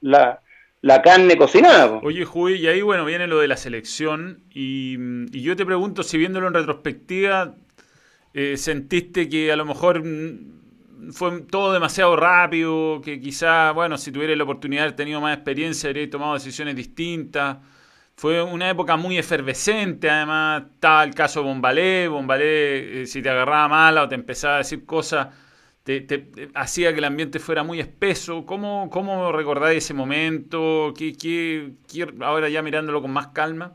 [0.02, 0.42] la,
[0.82, 2.00] la, carne cocinada.
[2.02, 4.98] Oye, Juy, y ahí bueno, viene lo de la selección y,
[5.40, 7.54] yo te pregunto si viéndolo en retrospectiva,
[8.34, 10.02] eh, sentiste que a lo mejor
[11.12, 15.36] fue todo demasiado rápido, que quizá, bueno, si tuviera la oportunidad de haber tenido más
[15.36, 17.58] experiencia, habría tomado decisiones distintas.
[18.16, 23.30] Fue una época muy efervescente, además estaba el caso de Bombalé, Bombalé eh, si te
[23.30, 25.30] agarraba mala o te empezaba a decir cosas,
[25.84, 28.46] te, hacía que el ambiente fuera muy espeso.
[28.46, 30.94] ¿Cómo, cómo recordáis ese momento?
[30.98, 31.74] ¿Qué, qué,
[32.22, 33.74] ahora ya mirándolo con más calma.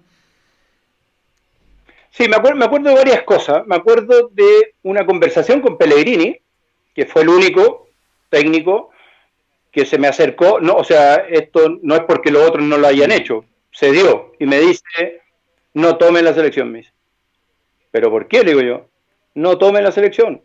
[2.10, 3.66] Sí, me acuerdo, me acuerdo de varias cosas.
[3.66, 6.38] Me acuerdo de una conversación con Pellegrini,
[6.94, 7.88] que fue el único
[8.30, 8.90] técnico
[9.72, 10.60] que se me acercó.
[10.60, 14.32] No, o sea, esto no es porque los otros no lo hayan hecho se dio
[14.38, 15.20] y me dice,
[15.74, 16.92] no tome la selección, me dice.
[17.90, 18.42] ¿Pero por qué?
[18.42, 18.86] Le digo yo,
[19.34, 20.42] no tome la selección.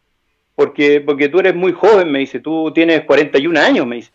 [0.55, 4.11] Porque, porque tú eres muy joven, me dice, tú tienes 41 años, me dice.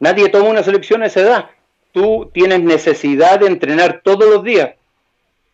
[0.00, 1.50] Nadie toma una selección a esa edad.
[1.92, 4.74] Tú tienes necesidad de entrenar todos los días.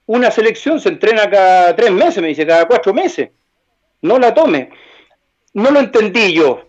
[0.07, 3.31] Una selección se entrena cada tres meses, me dice, cada cuatro meses.
[4.01, 4.71] No la tome.
[5.53, 6.67] No lo entendí yo.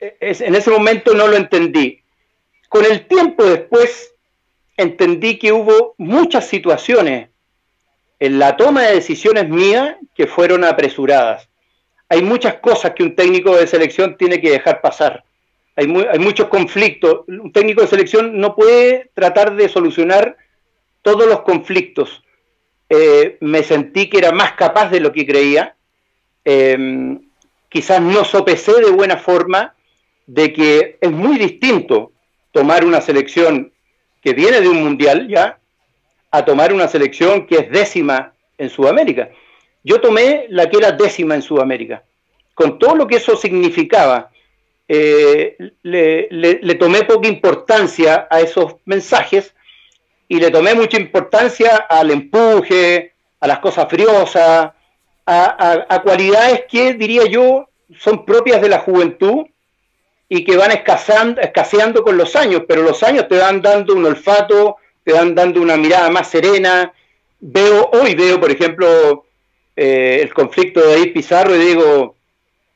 [0.00, 2.00] E, en ese momento no lo entendí.
[2.68, 4.12] Con el tiempo después
[4.76, 7.28] entendí que hubo muchas situaciones
[8.20, 11.48] en la toma de decisiones mías que fueron apresuradas.
[12.08, 15.24] Hay muchas cosas que un técnico de selección tiene que dejar pasar.
[15.76, 17.26] Hay, muchos conflictos.
[17.26, 20.36] Un técnico de selección no puede tratar de solucionar
[21.02, 22.22] todos los conflictos.
[22.88, 25.74] Eh, me sentí que era más capaz de lo que creía.
[26.44, 27.23] Em,
[27.74, 29.74] quizás no sopesé de buena forma
[30.28, 32.12] de que es muy distinto
[32.52, 33.72] tomar una selección
[34.22, 35.58] que viene de un mundial ya
[36.30, 39.28] a tomar una selección que es décima en Sudamérica.
[39.82, 42.04] Yo tomé la que era décima en Sudamérica,
[42.54, 44.30] con todo lo que eso significaba.
[44.86, 49.52] Eh, le, tomé poca importancia a esos mensajes
[50.28, 54.70] y le tomé mucha importancia al empuje, a las cosas friosas,
[55.26, 57.68] a cualidades que, diría yo,
[57.98, 59.46] son propias de la juventud
[60.28, 64.04] y que van escaseando, escaseando con los años, pero los años te van dando un
[64.04, 66.92] olfato, te van dando una mirada más serena.
[67.40, 69.26] Veo, hoy veo, por ejemplo,
[69.76, 72.16] eh, el conflicto de David Pizarro y digo,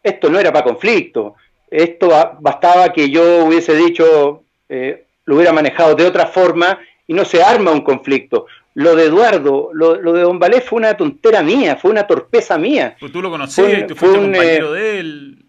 [0.02, 1.34] esto no era para conflicto,
[1.70, 7.24] esto bastaba que yo hubiese dicho, eh, lo hubiera manejado de otra forma y no
[7.24, 8.46] se arma un conflicto.
[8.78, 12.96] Lo de Eduardo, lo, de Don Valé fue una tontera mía, fue una torpeza mía.
[13.00, 15.44] Pues tú lo conocías, tú fuiste compañero eh, de él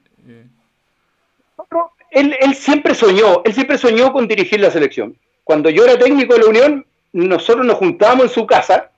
[2.11, 5.17] él, siempre soñó, él siempre soñó con dirigir la selección.
[5.43, 8.91] Cuando yo era técnico de la Unión, nosotros nos juntábamos en su casa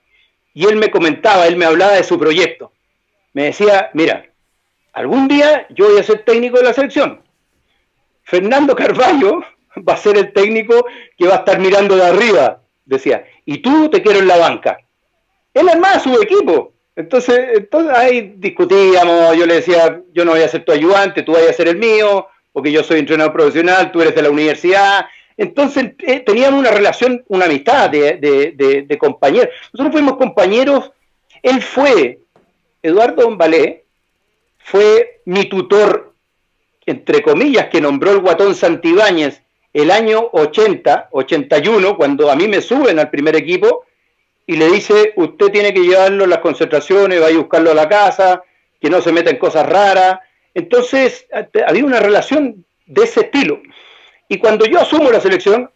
[0.54, 2.72] y él me comentaba, él me hablaba de su proyecto.
[3.34, 4.26] Me decía, mira,
[4.94, 7.22] algún día yo voy a ser técnico de la selección.
[8.24, 9.42] Fernando Carballo
[9.78, 10.86] va a ser el técnico
[11.18, 14.78] que va a estar mirando de arriba, decía, y tú te quiero en la banca.
[15.54, 16.74] Él armaba su equipo.
[16.96, 21.34] Entonces, entonces ahí discutíamos, yo le decía, yo no voy a ser tu ayudante, tú
[21.34, 25.06] vas a ser el mío, porque yo soy entrenador profesional, tú eres de la universidad.
[25.38, 28.18] Entonces eh, teníamos una relación, una amistad de,
[28.88, 29.50] de, compañeros.
[29.74, 30.92] Nosotros fuimos compañeros,
[31.42, 32.20] él fue,
[32.84, 33.86] Eduardo Valé,
[34.60, 36.14] fue mi tutor,
[36.86, 39.42] entre comillas, que nombró el guatón Santibáñez
[39.74, 43.86] el año 80, 81, cuando a mí me suben al primer equipo,
[44.46, 47.88] y le dice, usted tiene que llevarlo a las concentraciones, vaya a buscarlo a la
[47.88, 48.44] casa,
[48.82, 50.20] que no se meta en cosas raras,
[50.54, 51.28] entonces,
[51.66, 53.62] había una relación de ese estilo.
[54.28, 55.70] Y cuando yo asumo la selección,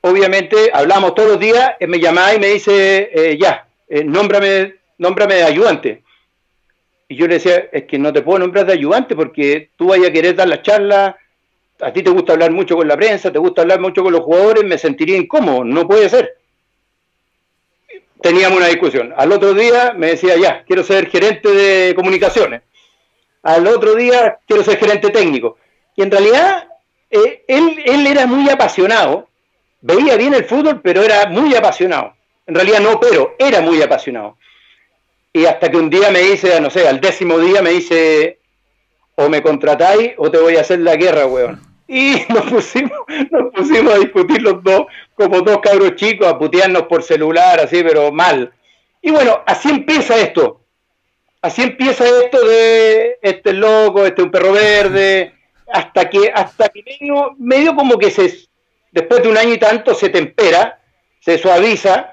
[0.00, 4.76] obviamente hablamos todos los días, él me llamaba y me dice, eh, ya, eh, nómbrame,
[4.98, 6.02] nómbrame de ayudante.
[7.08, 10.08] Y yo le decía, es que no te puedo nombrar de ayudante porque tú vayas
[10.08, 11.16] a querer dar la charla,
[11.80, 14.22] a ti te gusta hablar mucho con la prensa, te gusta hablar mucho con los
[14.22, 16.36] jugadores, me sentiría incómodo, no puede ser.
[18.20, 19.14] Teníamos una discusión.
[19.16, 22.62] Al otro día me decía, ya, quiero ser gerente de comunicaciones
[23.42, 25.56] al otro día quiero ser gerente técnico.
[25.96, 26.68] Y en realidad
[27.10, 29.28] eh, él, él era muy apasionado,
[29.80, 32.14] veía bien el fútbol, pero era muy apasionado.
[32.46, 34.36] En realidad no, pero era muy apasionado.
[35.32, 38.38] Y hasta que un día me dice, no sé, al décimo día me dice,
[39.14, 41.67] o me contratáis o te voy a hacer la guerra, weón.
[41.88, 42.98] Y nos pusimos,
[43.30, 47.82] nos pusimos a discutir los dos, como dos cabros chicos, a putearnos por celular, así,
[47.82, 48.52] pero mal.
[49.00, 50.60] Y bueno, así empieza esto.
[51.40, 55.34] Así empieza esto de este loco, este un perro verde,
[55.72, 58.48] hasta que, hasta que medio, medio como que se,
[58.90, 60.80] después de un año y tanto se tempera,
[61.20, 62.12] se suaviza,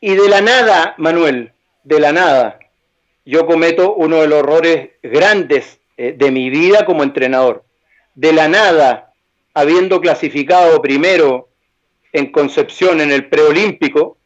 [0.00, 1.52] y de la nada, Manuel,
[1.82, 2.58] de la nada,
[3.24, 7.64] yo cometo uno de los errores grandes eh, de mi vida como entrenador.
[8.18, 9.12] De la nada,
[9.54, 11.50] habiendo clasificado primero
[12.12, 14.18] en Concepción en el preolímpico,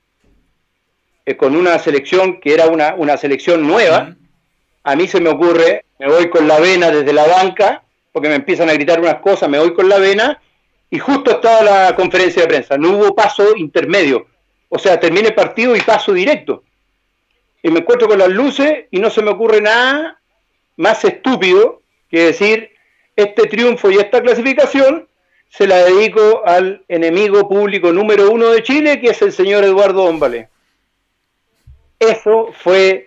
[1.26, 4.16] eh, con una selección que era una, una selección nueva,
[4.82, 7.82] a mí se me ocurre, me voy con la vena desde la banca,
[8.12, 10.40] porque me empiezan a gritar unas cosas, me voy con la vena,
[10.88, 14.26] y justo estaba la conferencia de prensa, no hubo paso intermedio,
[14.70, 16.64] o sea, termine el partido y paso directo.
[17.62, 20.18] Y me encuentro con las luces y no se me ocurre nada
[20.78, 22.71] más estúpido que decir,
[23.16, 25.08] este triunfo y esta clasificación
[25.48, 30.04] se la dedico al enemigo público número uno de Chile, que es el señor Eduardo
[30.04, 30.48] Ómbale.
[31.98, 33.04] Eso fue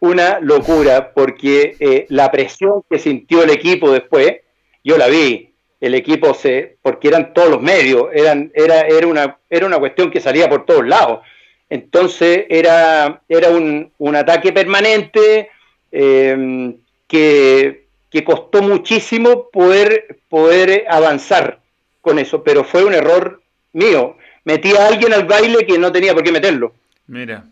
[0.00, 4.36] una locura, porque eh, la presión que sintió el equipo después,
[4.84, 9.38] yo la vi, el equipo se, porque eran todos los medios, eran, era, era, una,
[9.50, 11.20] era una cuestión que salía por todos lados.
[11.68, 15.50] Entonces era, era un, un ataque permanente
[15.90, 16.74] eh,
[17.08, 17.83] que,
[18.14, 21.60] que, costó muchísimo poder, poder avanzar
[22.00, 23.42] con eso, pero fue un error
[23.72, 24.16] mío.
[24.44, 26.74] Metí a alguien al baile que no tenía por qué meterlo.
[27.06, 27.44] Mira,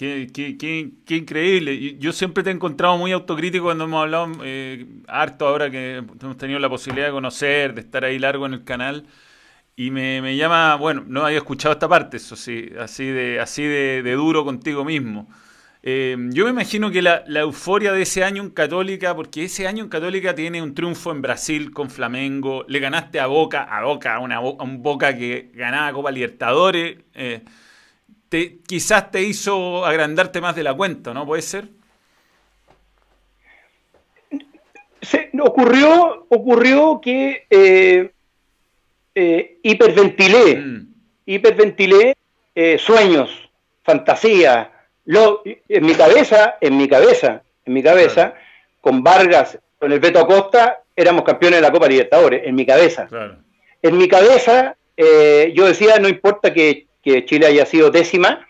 [0.00, 1.98] Qué, qué, qué, increíble.
[1.98, 6.38] Yo siempre te he encontrado muy autocrítico cuando hemos hablado eh, harto ahora que hemos
[6.38, 9.04] tenido la posibilidad de conocer, de estar ahí largo en el canal.
[9.76, 13.62] Y me, me llama, bueno, no había escuchado esta parte, eso sí, así de, así
[13.62, 15.28] de, duro contigo mismo.
[15.82, 19.66] Eh, yo me imagino que la, la, euforia de ese año en Católica, porque ese
[19.66, 23.82] año en Católica tiene un triunfo en Brasil con Flamengo, le ganaste a Boca, a
[23.84, 26.98] Boca, una, a un Boca que ganaba Copa Libertadores.
[27.14, 27.42] Eh,
[28.66, 31.24] quizás te hizo agrandarte más de la cuenta, ¿no?
[31.24, 31.68] ¿Puede ser?
[35.00, 38.12] Se, ocurrió, ocurrió que eh,
[39.14, 40.94] eh, hiperventilé, mm.
[41.24, 42.16] hiperventilé
[42.76, 43.30] sueños,
[43.82, 44.70] fantasía,
[45.10, 48.34] lo, en mi cabeza, en mi cabeza, en mi cabeza,
[48.80, 53.08] con Vargas, con el Beto Acosta, éramos campeones de la Copa Libertadores, en mi cabeza.
[53.82, 58.46] En mi cabeza, yo decía, no importa que que Chile haya sido décima,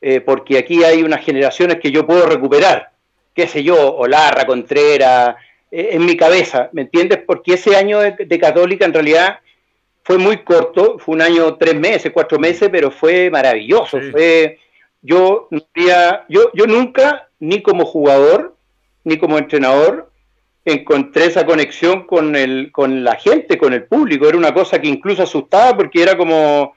[0.00, 2.90] eh, porque aquí hay unas generaciones que yo puedo recuperar,
[3.34, 5.36] qué sé yo, Olarra, Contreras,
[5.70, 7.20] eh, en mi cabeza, ¿me entiendes?
[7.26, 9.40] Porque ese año de, Católica en realidad
[10.02, 14.00] fue muy corto, fue un año, tres meses, cuatro meses, pero fue maravilloso.
[14.10, 14.58] Fue,
[15.02, 15.48] yo,
[16.28, 18.56] yo, yo nunca, ni como jugador,
[19.04, 20.10] ni como entrenador,
[20.64, 24.28] encontré esa conexión con, el, con la gente, con el público.
[24.28, 26.74] Era una cosa que incluso asustaba porque era como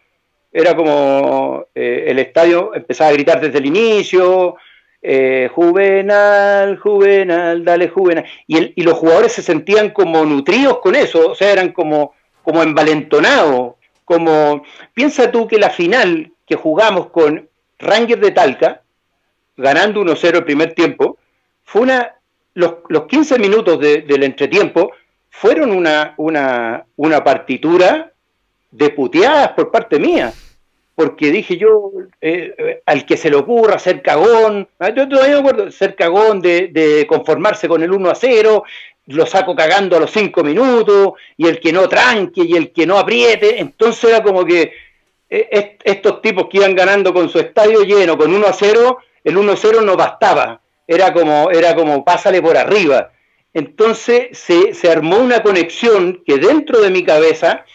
[0.54, 4.56] era como eh, el estadio empezaba a gritar desde el inicio,
[5.02, 11.32] eh, Juvenal, Juvenal, dale Juvenal, y, y, los jugadores se sentían como nutridos con eso,
[11.32, 12.14] o sea, eran como,
[12.44, 13.74] como envalentonados,
[14.06, 14.64] como,
[14.94, 17.50] piensa tú que la final que jugamos con
[17.84, 18.82] Rangers de Talca,
[19.58, 21.18] ganando 1-0 el primer tiempo,
[21.64, 22.16] fue una,
[22.54, 24.92] los, los 15 minutos del entretiempo
[25.30, 28.12] fueron una, una, una partitura
[28.72, 30.34] de puteadas por parte mía
[30.96, 31.92] porque dije yo,
[32.22, 36.42] eh, al que se le ocurra ser cagón, ah, yo todavía me acuerdo, ser cagón
[36.42, 38.64] de, conformarse con el 1 a 0,
[39.08, 42.86] lo saco cagando a los 5 minutos, y el que no tranque, y el que
[42.86, 44.72] no apriete, entonces era como que eh,
[45.84, 49.52] estos tipos que iban ganando con su estadio lleno, con 1 a 0, el 1
[49.52, 53.12] a 0 no bastaba, era como, era como pásale por arriba.
[53.54, 57.66] Entonces se, se armó una conexión que dentro de mi cabeza,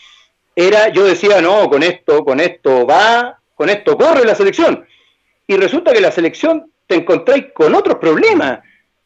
[0.54, 4.86] era, yo decía, no, con esto, con esto va, con esto corre la selección.
[5.46, 8.60] Y resulta que la selección te encontráis con otros problemas.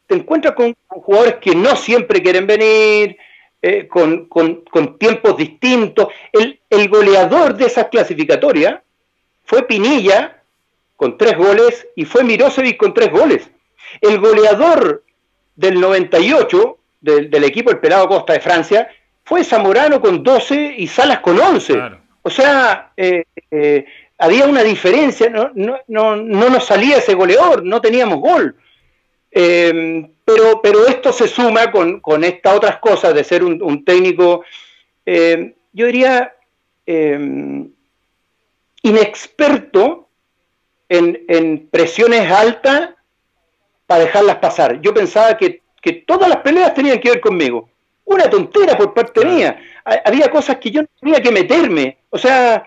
[0.07, 3.17] Te encuentras con, jugadores que no siempre quieren venir,
[3.63, 4.27] eh, con,
[4.99, 6.09] tiempos distintos.
[6.33, 8.81] El, el, goleador de esas clasificatorias
[9.45, 10.43] fue Pinilla
[10.97, 13.49] con tres goles y fue Mirosevic con tres goles.
[14.01, 15.03] El goleador
[15.55, 18.89] del 98 del, del equipo El Pelado Costa de Francia
[19.23, 21.73] fue Zamorano con 12 y Salas con 11.
[22.21, 23.85] O sea, eh, eh,
[24.17, 28.55] había una diferencia, no, no, no, no, nos salía ese goleador, no teníamos gol.
[29.35, 34.43] Em, pero, pero esto se suma con, con estas otras cosas de ser un, técnico,
[35.05, 36.35] em, yo diría,
[36.85, 37.71] em,
[38.83, 40.07] inexperto
[40.87, 42.91] en, en presiones altas
[43.87, 44.81] para dejarlas pasar.
[44.81, 47.69] Yo pensaba que que todas las peleas tenían que ver conmigo.
[48.05, 49.59] Una tontera por parte mía.
[50.05, 51.97] Había cosas que yo no tenía que meterme.
[52.09, 52.65] O sea,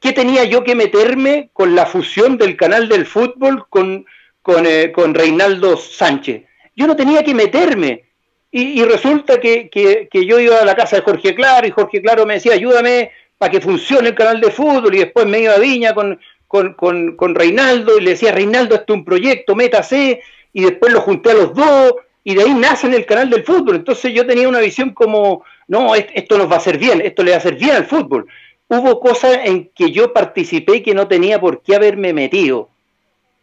[0.00, 4.04] ¿qué tenía yo que meterme con la fusión del canal del fútbol con,
[4.48, 6.42] con, eh, Reinaldo Sánchez?
[6.74, 8.04] Yo no tenía que meterme.
[8.50, 12.24] Y, resulta que, que, yo iba a la casa de Jorge Claro y Jorge Claro
[12.24, 15.58] me decía, ayúdame para que funcione el canal de fútbol y después me iba a
[15.58, 20.22] Viña con, con, con, Reinaldo y le decía, Reinaldo, esto es un proyecto, métase,
[20.54, 23.44] y después lo junté a los dos, y de ahí nace en el canal del
[23.44, 23.76] fútbol.
[23.76, 27.32] Entonces yo tenía una visión como, no, esto nos va a hacer bien, esto le
[27.32, 28.26] va a hacer bien al fútbol.
[28.68, 32.70] Hubo cosas en que yo participé que no tenía por qué haberme metido.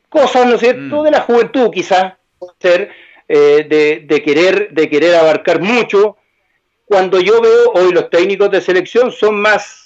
[0.10, 1.04] Cosas, ¿no es cierto?, mm.
[1.04, 2.14] de la juventud quizás,
[2.60, 2.92] ser,
[3.28, 6.18] eh, de, de, querer, de querer abarcar mucho.
[6.86, 9.86] Cuando yo veo hoy los técnicos de selección son más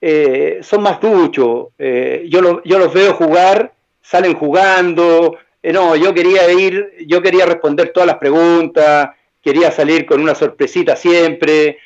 [0.00, 1.68] eh, son más duchos.
[1.78, 5.36] Eh, yo, yo los veo jugar, salen jugando.
[5.62, 9.10] Eh, no, yo quería ir, yo quería responder todas las preguntas,
[9.42, 11.78] quería salir con una sorpresita siempre.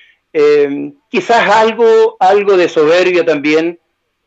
[1.09, 3.79] quizás algo, algo de soberbia también,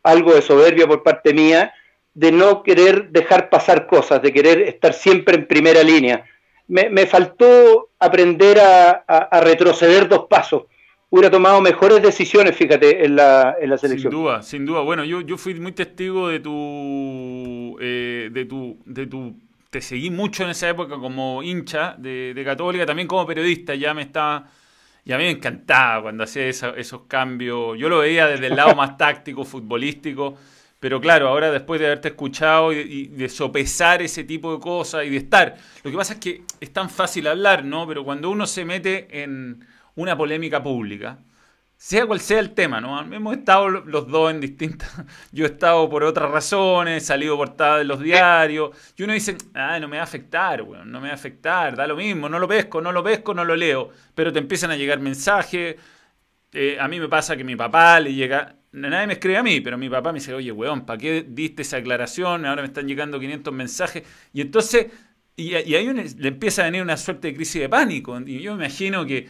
[0.04, 1.74] algo de soberbia por parte mía,
[2.18, 6.26] de no querer dejar pasar cosas, de querer estar siempre en primera línea.
[6.68, 10.64] Me, faltó aprender a retroceder dos pasos
[11.10, 14.12] hubiera tomado mejores decisiones, fíjate, en la, en la selección.
[14.12, 14.82] Sin duda, sin duda.
[14.82, 19.36] Bueno, yo, yo fui muy testigo de tu, eh, de tu, de tu,
[19.70, 23.94] te seguí mucho en esa época como hincha de, de Católica, también como periodista, ya
[23.94, 24.50] me estaba,
[25.06, 27.78] y a mí me encantaba cuando hacía esos cambios.
[27.78, 30.38] Yo lo veía desde el lado más táctico, futbolístico.
[30.80, 35.10] Pero claro, ahora después de haberte escuchado y, de sopesar ese tipo de cosas y
[35.10, 37.88] de estar, lo que pasa es que es tan fácil hablar, ¿no?
[37.88, 39.66] Pero cuando uno se mete en,
[39.98, 41.20] una polémica pública,
[41.76, 43.00] sea cual sea el tema, ¿no?
[43.14, 44.90] Hemos estado los dos en distintas.
[45.32, 48.72] Yo he estado por otras razones, he salido portada de los diarios.
[48.96, 51.76] Y uno dice, ah, no me va a afectar, weón, no me va a afectar,
[51.76, 53.90] da lo mismo, no lo pesco, no lo pesco, no lo leo.
[54.16, 55.76] Pero te empiezan a llegar mensajes.
[56.54, 58.56] Eh, a mí me pasa que mi papá le llega.
[58.72, 61.62] Nadie me escribe a mí, pero mi papá me dice, oye, weón, ¿para qué diste
[61.62, 62.46] esa aclaración?
[62.46, 64.04] Ahora me están llegando 500 mensajes.
[64.34, 64.88] Y entonces,
[65.36, 68.20] y, ahí le empieza a venir una suerte de crisis de pánico.
[68.26, 69.28] Y yo me imagino que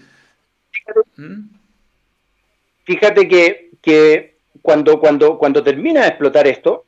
[2.86, 6.86] Fíjate que, cuando, cuando, cuando termina de explotar esto,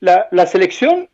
[0.00, 1.08] la, selección,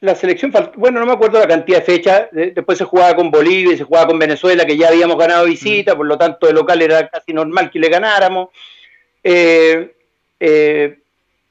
[0.00, 3.74] la selección, bueno, no me acuerdo la cantidad de fechas, después se jugaba con Bolivia
[3.74, 6.82] y se jugaba con Venezuela, que ya habíamos ganado visita, por lo tanto de local
[6.82, 8.50] era casi normal que le ganáramos.
[9.24, 9.94] Eh,
[10.38, 10.98] eh,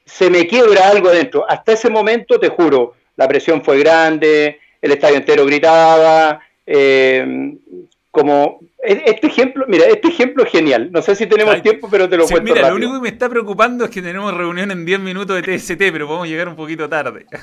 [0.06, 1.44] se me quiebra algo adentro.
[1.48, 7.54] Hasta ese momento, te juro, la presión fue grande, el estadio entero gritaba, eh,
[8.10, 10.92] como este ejemplo, mira, este ejemplo es genial.
[10.92, 12.54] No sé si tenemos tiempo, pero te lo cuento.
[12.54, 15.58] Mira, lo único que me está preocupando es que tenemos reunión en 10 minutos de
[15.58, 17.26] TST, pero podemos llegar un poquito tarde.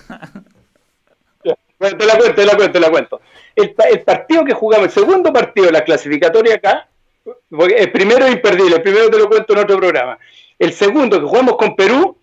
[1.81, 3.21] Te la cuento, te la cuento, te la cuento.
[3.55, 6.87] El, partido que jugamos, el segundo partido de la clasificatoria acá,
[7.26, 10.18] el primero es imperdible, el primero te lo cuento en otro programa.
[10.57, 12.18] El segundo que jugamos con Perú,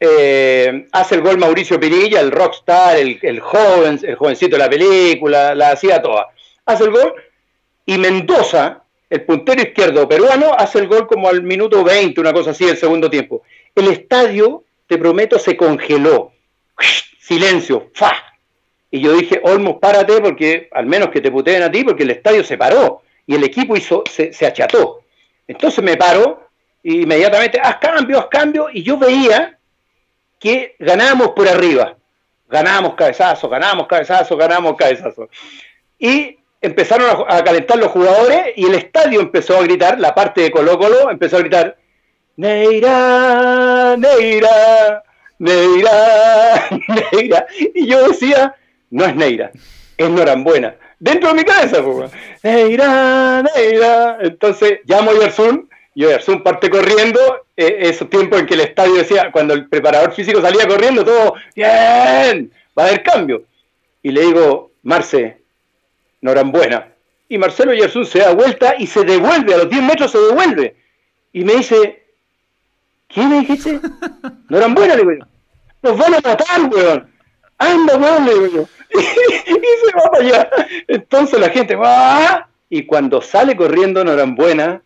[0.00, 4.70] eh, hace el gol Mauricio Pinilla, el rockstar, el, el joven, el jovencito de la
[4.70, 6.28] película, la hacía toda.
[6.66, 7.14] Hace el gol
[7.86, 12.50] y Mendoza, el puntero izquierdo peruano, hace el gol como al minuto 20, una cosa
[12.50, 13.42] así, del segundo tiempo.
[13.74, 16.32] El estadio, te prometo, se congeló.
[17.20, 18.12] Silencio, ¡fa!
[18.90, 22.10] Y yo dije, Olmos, párate, porque al menos que te puteen a ti, porque el
[22.10, 25.02] estadio se paró y el equipo hizo, se, acható.
[25.46, 26.48] Entonces me paro
[26.82, 29.58] y inmediatamente, haz cambio, haz cambio, y yo veía
[30.38, 31.96] que ganábamos por arriba.
[32.48, 35.28] Ganábamos cabezazo, ganábamos cabezazo, ganábamos cabezazo.
[35.98, 40.50] Y empezaron a, calentar los jugadores y el estadio empezó a gritar, la parte de
[40.50, 41.76] Colo Colo empezó a gritar,
[42.36, 45.02] Neira, Neira,
[45.38, 46.68] Neira,
[47.12, 47.46] Neira.
[47.74, 48.54] Y yo decía,
[48.90, 49.50] no es Neira,
[49.96, 50.74] es Norambuena.
[51.02, 51.82] Dentro de mi cabeza,
[52.44, 54.18] Neira, Neira.
[54.20, 57.18] Entonces llamo a Yersun y Yersun parte corriendo.
[57.56, 61.34] Eh, esos tiempos en que el estadio decía, cuando el preparador físico salía corriendo, todo,
[61.56, 63.42] bien, va a haber cambio.
[64.00, 65.38] Y le digo, Marce,
[66.20, 66.86] Norambuena.
[67.28, 70.76] Y Marcelo Yersun se da vuelta y se devuelve, a los 10 metros se devuelve.
[71.32, 72.04] Y me dice,
[73.08, 73.80] ¿quién me dijiste?
[74.48, 75.26] Norambuena, le digo
[75.82, 77.10] Nos van a matar, weón.
[77.58, 80.50] Anda, weón, le digo y se va para allá.
[80.88, 82.48] Entonces la gente va.
[82.68, 84.82] Y cuando sale corriendo Norambuena,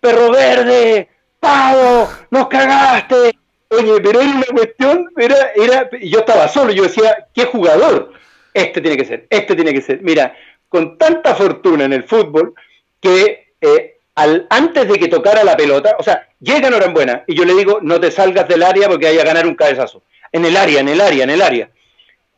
[0.00, 1.08] perro verde,
[1.40, 3.38] pavo, nos cagaste.
[3.68, 8.12] Oye, pero era una cuestión, era, era, yo estaba solo, yo decía, ¿qué jugador?
[8.54, 10.00] este tiene que ser, este tiene que ser.
[10.00, 10.34] Mira,
[10.68, 12.54] con tanta fortuna en el fútbol
[13.00, 17.44] que eh, al, antes de que tocara la pelota, o sea, llega Norambuena y yo
[17.44, 20.02] le digo, no te salgas del área porque vaya a ganar un cabezazo.
[20.30, 21.68] En el área, en el área, en el área.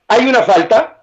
[0.08, 0.96] Hay una falta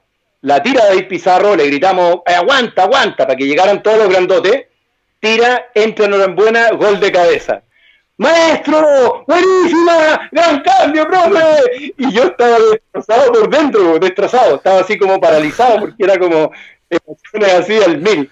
[0.43, 4.65] la tira David Pizarro, le gritamos, eh, aguanta, aguanta, para que llegaran todos los grandotes,
[5.21, 7.61] tira, entra en gol de cabeza.
[8.17, 9.23] ¡Maestro!
[9.25, 10.29] ¡Buenísima!
[10.33, 11.93] ¡Gran cambio, profe!
[11.97, 16.51] Y yo estaba destrozado por dentro, destrozado, estaba así como paralizado, porque era como
[16.89, 18.29] emociones así al mil.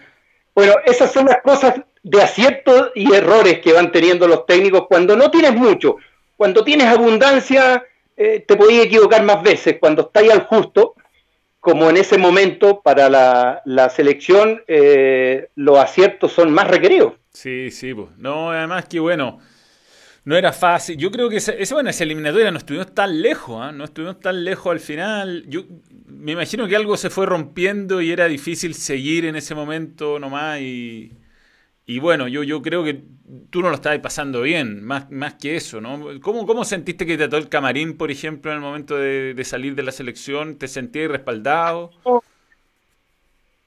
[0.54, 5.16] Bueno, esas son las cosas de aciertos y errores que van teniendo los técnicos cuando
[5.16, 5.96] no tienes mucho.
[6.36, 7.86] Cuando tienes abundancia,
[8.24, 9.78] eh, te podías equivocar más veces.
[9.80, 10.94] Cuando estáis al justo,
[11.60, 17.14] como en ese momento para la, selección, eh, los aciertos son más requeridos.
[17.34, 18.10] Sí, sí, pues.
[18.18, 19.40] No, además que bueno,
[20.24, 20.98] no era fácil.
[20.98, 23.72] Yo creo que esa, bueno, esa eliminatoria no estuvimos tan lejos, ¿ah?
[23.72, 25.46] no estuvimos tan lejos al final.
[25.48, 25.64] Yo
[26.06, 30.60] me imagino que algo se fue rompiendo y era difícil seguir en ese momento nomás
[30.60, 31.12] y
[31.92, 33.02] y bueno, yo, yo creo que
[33.50, 36.22] tú no lo estabas pasando bien, más, más que eso, ¿no?
[36.22, 39.76] ¿Cómo, ¿Cómo sentiste que te trató el camarín, por ejemplo, en el momento de, salir
[39.76, 40.58] de la selección?
[40.58, 41.92] ¿Te sentías respaldado?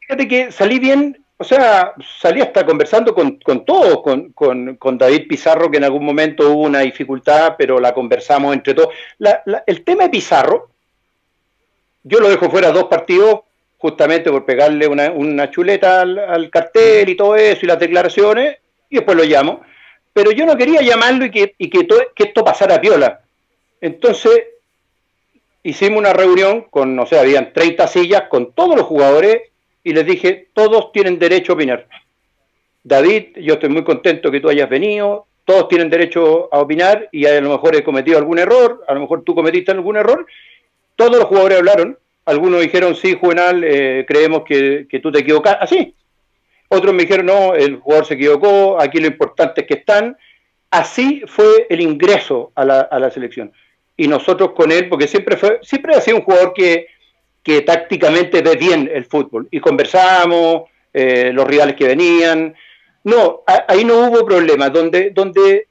[0.00, 4.96] Fíjate que salí bien, o sea, salí hasta conversando con, con todos, con, con, con,
[4.96, 8.88] David Pizarro, que en algún momento hubo una dificultad, pero la conversamos entre todos.
[9.66, 10.70] el tema de Pizarro,
[12.02, 13.40] yo lo dejo fuera dos partidos
[13.78, 18.56] justamente por pegarle una, chuleta al, cartel y todo eso y las declaraciones,
[18.88, 19.62] y después lo llamo.
[20.12, 21.86] Pero yo no quería llamarlo y que, y que,
[22.16, 23.20] esto pasara a piola.
[23.80, 24.44] Entonces
[25.62, 29.42] hicimos una reunión con, no sé, habían 30 sillas con todos los jugadores
[29.82, 31.86] y les dije, todos tienen derecho a opinar.
[32.82, 37.26] David, yo estoy muy contento que tú hayas venido, todos tienen derecho a opinar y
[37.26, 40.26] a lo mejor he cometido algún error, a lo mejor tú cometiste algún error.
[40.96, 45.58] Todos los jugadores hablaron algunos dijeron, sí, Juvenal, eh, creemos que, tú te equivocas.
[45.60, 45.94] Así.
[46.68, 50.16] Otros me dijeron, no, el jugador se equivocó, aquí lo importante es que están.
[50.70, 53.52] Así fue el ingreso a la, a la selección.
[53.96, 56.88] Y nosotros con él, porque siempre fue, siempre ha sido un jugador que,
[57.42, 59.46] que tácticamente ve bien el fútbol.
[59.50, 62.54] Y conversamos, eh, los rivales que venían.
[63.04, 64.70] No, ahí no hubo problema.
[64.70, 65.68] Donde, donde,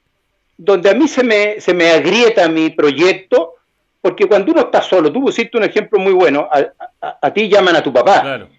[0.58, 3.56] donde a mí se me, se me agrieta mi proyecto
[4.04, 7.82] porque cuando uno está solo, tú pusiste un ejemplo muy bueno, a, ti llaman a
[7.82, 8.50] tu papá.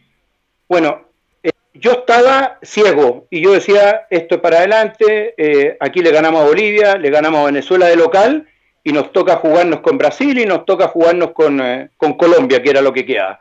[0.67, 1.05] Bueno,
[1.43, 6.41] eh, yo estaba ciego y yo decía, esto es para adelante, eh, aquí le ganamos
[6.41, 8.49] a Bolivia, le ganamos a Venezuela de local
[8.83, 12.71] y nos toca jugarnos con Brasil y nos toca jugarnos con, eh, con Colombia, que
[12.71, 13.39] era lo que quedaba.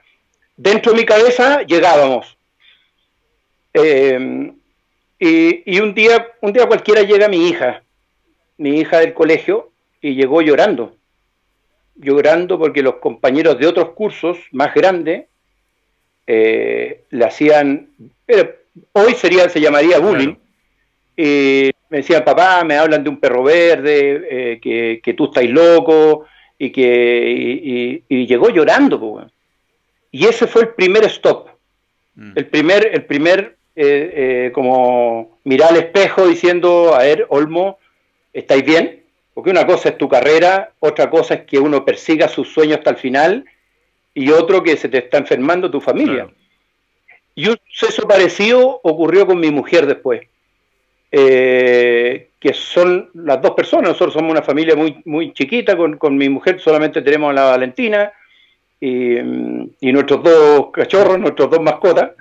[0.58, 2.38] Dentro de mi cabeza llegábamos.
[3.74, 4.52] y,
[5.20, 7.82] y un día, un día cualquiera llega mi hija,
[8.58, 9.72] mi hija del colegio,
[10.02, 10.98] y llegó llorando
[11.96, 15.26] llorando porque los compañeros de otros cursos más grandes
[16.26, 17.90] eh, le hacían,
[18.94, 20.36] hoy sería, se llamaría bullying,
[21.16, 25.46] y me decían, papá, me hablan de un perro verde, eh, que, que, tú estás
[25.46, 26.26] loco,
[26.58, 29.30] y que y, llegó llorando.
[30.12, 31.50] Y ese fue el primer stop,
[32.16, 32.32] mm.
[32.36, 37.80] el primer, el primer eh, como mirar al espejo diciendo, a ver, Olmo,
[38.32, 39.03] ¿estáis bien?
[39.34, 42.92] Porque una cosa es tu carrera, otra cosa es que uno persiga sus sueños hasta
[42.92, 43.46] el final
[44.14, 46.28] y otro que se te está enfermando tu familia.
[47.36, 50.22] Y un suceso parecido ocurrió con mi mujer después,
[51.12, 56.30] eh, que son las dos personas, nosotros somos una familia muy, muy chiquita, con, mi
[56.30, 58.12] mujer solamente tenemos a la Valentina
[58.80, 59.16] y,
[59.82, 62.12] nuestros dos cachorros, nuestros dos mascotas.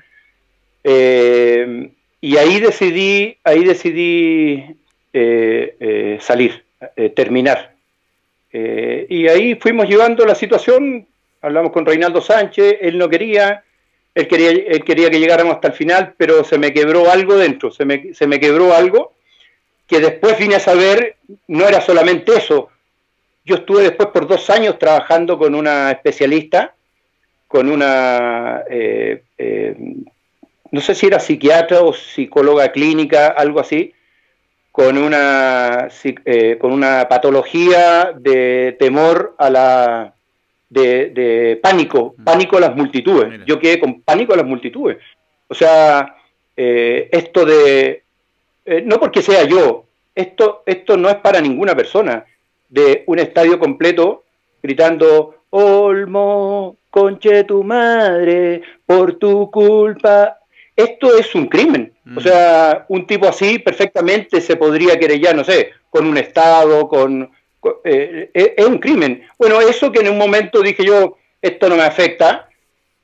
[0.82, 1.90] Eh,
[2.20, 4.64] y ahí decidí, ahí decidí
[5.12, 6.64] eh, salir.
[6.96, 7.74] Eh, terminar.
[8.52, 11.06] Eh, y ahí fuimos llevando la situación,
[11.40, 13.62] hablamos con Reinaldo Sánchez, él no quería,
[14.14, 17.70] él quería, él quería que llegáramos hasta el final, pero se me quebró algo dentro,
[17.70, 19.14] se me, se me quebró algo
[19.86, 22.68] que después vine a saber, no era solamente eso,
[23.44, 26.74] yo estuve después por dos años trabajando con una especialista,
[27.46, 29.22] con una, eh,
[30.70, 33.92] no sé si era psiquiatra o psicóloga clínica, algo así,
[34.72, 35.88] con una,
[36.24, 40.14] eh, con una patología de temor a la
[40.70, 42.24] de, pánico, mm.
[42.24, 43.42] pánico a las multitudes.
[43.46, 44.96] Yo quedé con pánico a las multitudes.
[45.48, 46.16] O sea,
[46.56, 48.02] eh, esto de,
[48.64, 49.84] eh, no porque sea yo,
[50.14, 52.24] esto, esto no es para ninguna persona,
[52.70, 54.24] de un estadio completo
[54.62, 60.38] gritando, Olmo, conche tu madre, por tu culpa,
[60.76, 61.92] esto es un crimen.
[62.06, 62.20] O mm.
[62.20, 67.30] sea, un tipo así perfectamente se podría querellar, no sé, con un Estado, con...
[67.84, 69.22] Eh, eh, es un crimen.
[69.38, 72.48] Bueno, eso que en un momento dije yo, esto no me afecta,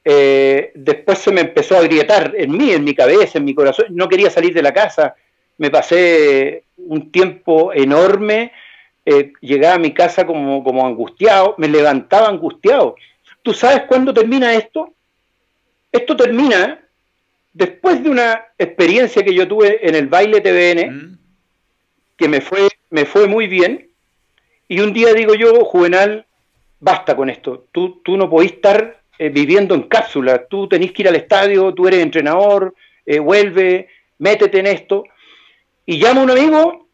[0.05, 3.87] eh, después se me empezó a agrietar en mí, en mi cabeza, en mi corazón.
[3.91, 5.15] No quería salir de la casa.
[5.59, 8.53] Me pasé un tiempo enorme.
[9.41, 12.97] llegaba a mi casa como, como angustiado, me levantaba angustiado.
[13.43, 14.93] ¿Tú sabes cuándo termina esto?
[15.93, 16.81] esto termina
[17.53, 21.19] después de una experiencia que yo tuve en el baile TVN, mm.
[22.17, 23.89] que me fue, me fue muy bien,
[24.69, 26.27] y un día digo yo, Juvenal,
[26.81, 31.03] basta con esto, tú, tú no podés estar eh, viviendo en cápsula, tú tenés que
[31.03, 33.89] ir al estadio, tú eres entrenador, eh, vuelve,
[34.19, 35.05] métete en esto,
[35.87, 36.89] y llamo a un amigo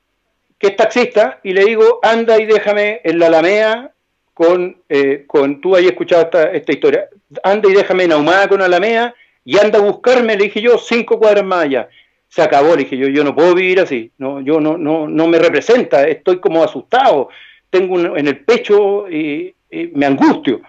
[0.58, 3.90] que es taxista y le digo, anda y déjame en la Alamea
[4.32, 7.08] con, eh, con tú hayas escuchado esta, esta, historia,
[7.42, 9.14] anda y déjame en Ahumada con Alamea
[9.44, 11.88] y anda a buscarme, le dije yo, cinco cuadras más allá.
[12.28, 15.28] Se acabó, le dije yo, yo no puedo vivir así, no, yo no, no, no
[15.28, 17.28] me representa, estoy como asustado,
[17.70, 19.54] tengo en el pecho y,
[19.92, 20.60] me angustio.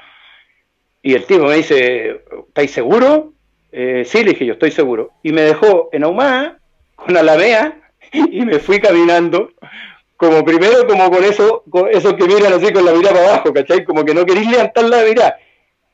[1.03, 3.33] Y el tipo me dice, ¿estáis seguro?
[3.71, 5.11] Eh, sí, le dije yo, estoy seguro.
[5.21, 6.57] Y me dejó en Ahumada
[6.95, 9.51] con Alamea y me fui caminando
[10.17, 13.83] como primero como con eso, con eso que miran así con la mirada abajo, ¿cachai?
[13.83, 15.37] Como que no queréis levantar la mirada.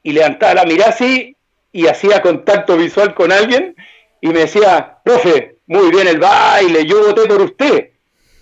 [0.03, 1.35] Y levantaba la mirada así
[1.72, 3.76] y hacía contacto visual con alguien
[4.19, 7.89] y me decía, profe, muy bien el baile, yo voté por usted.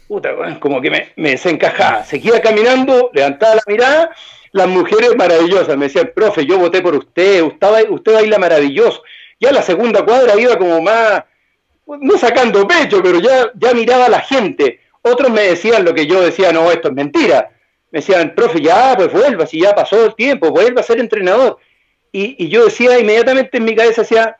[0.07, 0.29] Puta,
[0.59, 2.03] como que me, me desencajaba.
[2.03, 4.15] Seguía caminando, levantaba la mirada,
[4.51, 9.03] las mujeres maravillosas me decían, profe, yo voté por usted, usted, usted baila maravilloso.
[9.39, 11.23] Ya la segunda cuadra iba como más,
[11.85, 16.05] no sacando pecho, pero ya, ya miraba a la gente otros me decían lo que
[16.05, 17.51] yo decía, no, esto es mentira.
[17.91, 21.57] Me decían, profe, ya, pues vuelva, si ya pasó el tiempo, vuelva a ser entrenador.
[22.11, 24.37] Y, yo decía inmediatamente en mi cabeza, decía,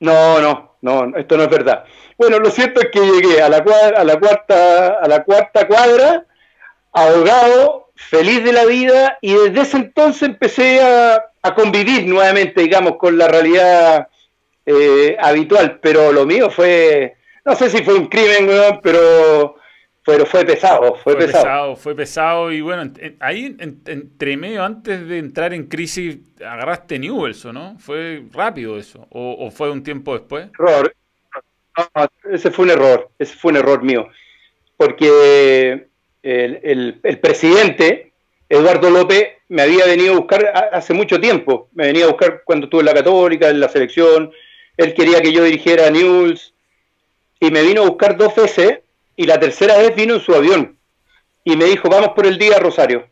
[0.00, 1.84] no, no, no, esto no es verdad.
[2.18, 5.66] Bueno, lo cierto es que llegué a la, cuadra, a la, cuarta, a la cuarta
[5.66, 6.24] cuadra,
[6.92, 11.24] ahogado, feliz de la vida, y desde ese entonces empecé a,
[11.54, 14.08] convivir nuevamente, digamos, con la realidad
[14.64, 15.78] eh, habitual.
[15.82, 18.48] Pero lo mío fue, no sé si fue un crimen,
[18.82, 19.56] pero
[20.04, 21.76] pero fue pesado, fue, pesado.
[21.76, 27.76] Fue pesado y bueno, ahí entre medio, antes de entrar en crisis, agarraste Newells, ¿no?
[27.78, 29.06] ¿Fue rápido eso?
[29.10, 30.48] ¿O, fue un tiempo después?
[30.58, 30.94] Error.
[32.30, 34.08] ese fue un error, ese fue un error mío.
[34.76, 35.86] Porque
[36.22, 38.12] el, el, presidente,
[38.50, 41.70] Eduardo López, me había venido a buscar hace mucho tiempo.
[41.72, 44.32] Me venía a buscar cuando estuve en la Católica, en la selección.
[44.76, 46.52] Él quería que yo dirigiera Newells.
[47.40, 48.80] Y me vino a buscar dos veces
[49.16, 50.78] y la tercera vez vino en su avión
[51.44, 53.08] y me dijo, vamos por el día Rosario.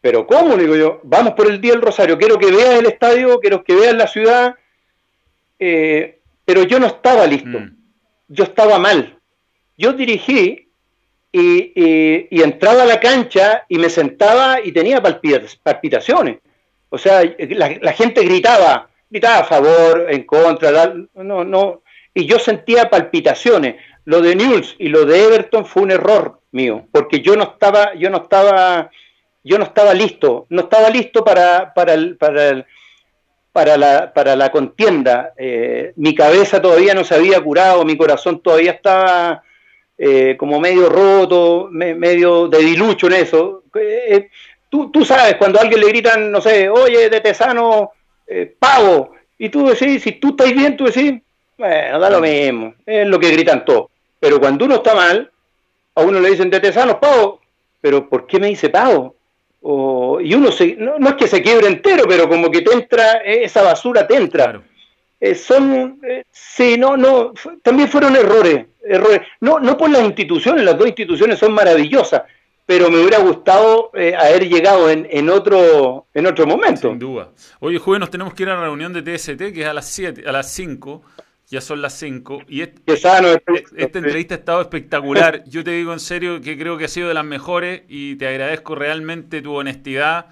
[0.00, 0.56] Pero ¿cómo?
[0.56, 3.64] Le digo yo, vamos por el día del Rosario, quiero que veas el estadio, quiero
[3.64, 4.54] que veas la ciudad,
[5.58, 7.76] eh, pero yo no estaba listo, mm.
[8.28, 9.18] yo estaba mal.
[9.76, 10.68] Yo dirigí
[11.32, 16.38] y, entraba a la cancha y me sentaba y tenía palpitaciones.
[16.90, 21.82] O sea, la, la gente gritaba, gritaba a favor, en contra, no, no,
[22.14, 23.76] y yo sentía palpitaciones
[24.08, 27.92] lo de News y lo de Everton fue un error mío, porque yo no estaba,
[27.94, 28.90] yo no estaba,
[29.44, 32.64] yo no estaba listo, no estaba listo para, para, el, para,
[33.52, 35.34] para, la, para la contienda.
[35.36, 39.42] Eh, mi cabeza todavía no se había curado, mi corazón todavía estaba
[39.98, 43.64] eh, como medio roto, medio de dilucho en eso.
[43.78, 44.30] Eh,
[44.70, 47.92] tú, tú, sabes, cuando a alguien le gritan, no sé, oye, de Tesano,
[48.58, 51.20] pago, y tú decís, si tú estás bien, tú decís,
[51.58, 53.90] bueno, da lo mismo, es lo que gritan todos.
[54.20, 55.30] Pero cuando uno está mal,
[55.94, 57.40] a uno le dicen de tesanos, pago,
[57.80, 59.14] pero ¿por qué me dice pago?
[59.60, 63.44] y uno se, no, es que se quiebre entero, pero como que te entra, eh,
[63.44, 64.62] esa basura te entra.
[65.20, 67.32] Eh, son, eh, sí, no, no,
[67.62, 69.22] también fueron errores, errores.
[69.40, 72.22] No, no por las instituciones, las dos instituciones son maravillosas,
[72.64, 76.90] pero me hubiera gustado haber llegado en, en, otro en otro momento.
[76.90, 77.30] Sin duda.
[77.60, 79.88] Oye, jueves nos tenemos que ir a la reunión de TST, que es a las
[79.88, 81.02] 7, a las 5
[81.48, 82.42] ya son las 5.
[82.48, 85.44] Y este, esta entrevista ha estado espectacular.
[85.46, 88.28] Yo te digo en serio que creo que ha sido de las mejores y te
[88.28, 90.26] agradezco realmente tu honestidad.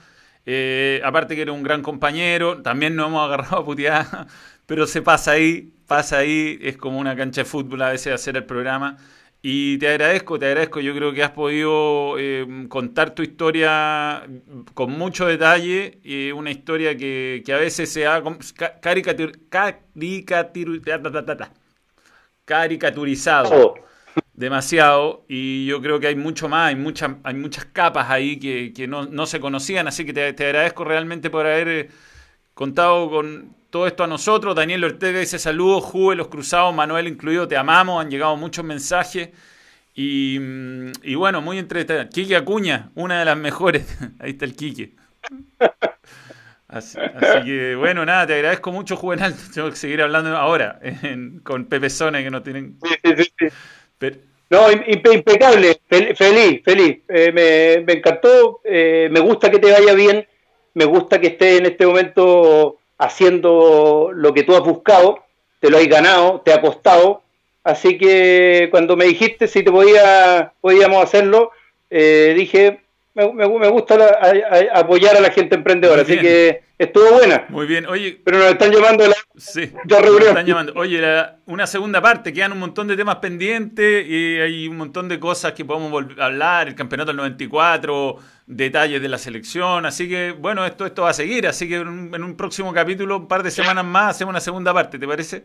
[0.44, 4.06] Eh, aparte que eres un gran compañero, también nos hemos agarrado a putear,
[4.66, 8.36] pero se pasa ahí, pasa ahí, es como una cancha de fútbol a veces hacer
[8.36, 8.98] el programa.
[9.43, 10.81] Y te agradezco, te agradezco.
[10.81, 14.27] Yo creo que has podido eh, contar tu historia
[14.75, 18.23] con mucho detalle, y una historia que, a veces se ha
[22.45, 23.75] caricaturizado
[24.37, 28.87] demasiado y yo creo que hay mucho más, hay, muchas hay muchas capas ahí que,
[28.87, 31.89] no, se conocían, así que te, te agradezco realmente por haber eh,
[32.55, 34.57] contado con, todo esto a nosotros.
[34.57, 38.03] Daniel Ortega dice saludos, Juve, los cruzados, Manuel incluido, te amamos.
[38.03, 39.28] Han llegado muchos mensajes.
[39.94, 40.39] Y,
[41.15, 42.09] bueno, muy entretenido.
[42.09, 43.85] Quique Acuña, una de las mejores.
[44.19, 44.94] Ahí está el Quique.
[46.69, 46.98] Así,
[47.44, 49.35] que bueno, nada, te agradezco mucho, Juvenal.
[49.55, 50.81] Tengo que seguir hablando ahora
[51.43, 52.78] con Pepe Sone que no tienen.
[54.48, 56.98] No, impecable, feliz, feliz.
[57.09, 60.27] Eh, me, encantó, eh, me gusta que te vaya bien,
[60.73, 65.24] me gusta que esté en este momento haciendo lo que tú has buscado,
[65.60, 67.23] te lo has ganado, te ha costado.
[67.64, 71.51] Así que cuando me dijiste si te podía, podíamos hacerlo,
[71.90, 72.81] eh, dije,
[73.14, 74.20] me, me, gusta
[74.74, 77.47] apoyar a la gente emprendedora, así que estuvo buena.
[77.48, 78.20] Muy bien, oye.
[78.23, 80.74] Pero nos están llamando la sí, nos están llamando.
[80.77, 81.01] Oye,
[81.47, 85.52] una segunda parte, quedan un montón de temas pendientes y hay un montón de cosas
[85.52, 90.64] que podemos a hablar, el campeonato del 94, detalles de la selección, así que bueno,
[90.64, 93.43] esto, esto va a seguir, así que en un, en un próximo capítulo, un par
[93.43, 95.44] de semanas más, hacemos una segunda parte, ¿te parece?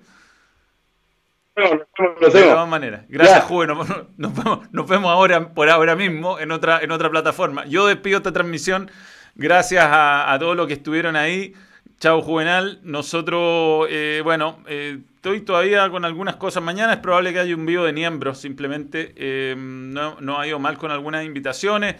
[1.55, 3.03] de todas maneras.
[3.09, 3.67] Gracias, Juve.
[3.67, 7.65] Nos, vemos, ahora, por ahora mismo, en otra, en otra plataforma.
[7.65, 8.89] Yo despido esta transmisión.
[9.35, 11.53] Gracias a, todos los que estuvieron ahí.
[11.99, 12.79] Chao, Juvenal.
[12.83, 16.63] Nosotros, eh, bueno, eh, estoy todavía con algunas cosas.
[16.63, 19.13] Mañana es probable que haya un vivo de miembros, simplemente.
[19.15, 21.95] Eh, no, no ha ido mal con algunas invitaciones.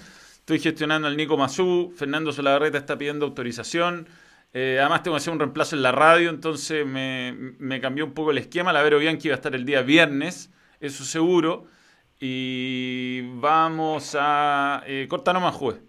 [0.51, 1.93] Estoy gestionando al Nico Mazú.
[1.95, 4.05] Fernando Solagarreta está pidiendo autorización.
[4.51, 8.31] Eh, además tengo que hacer un reemplazo en la radio, entonces me, cambió un poco
[8.31, 8.73] el esquema.
[8.73, 10.51] La Vero Bianchi va a estar el día viernes,
[10.81, 11.67] eso seguro.
[12.19, 14.83] Y vamos a...
[14.87, 15.79] Eh, corta nomás, juez.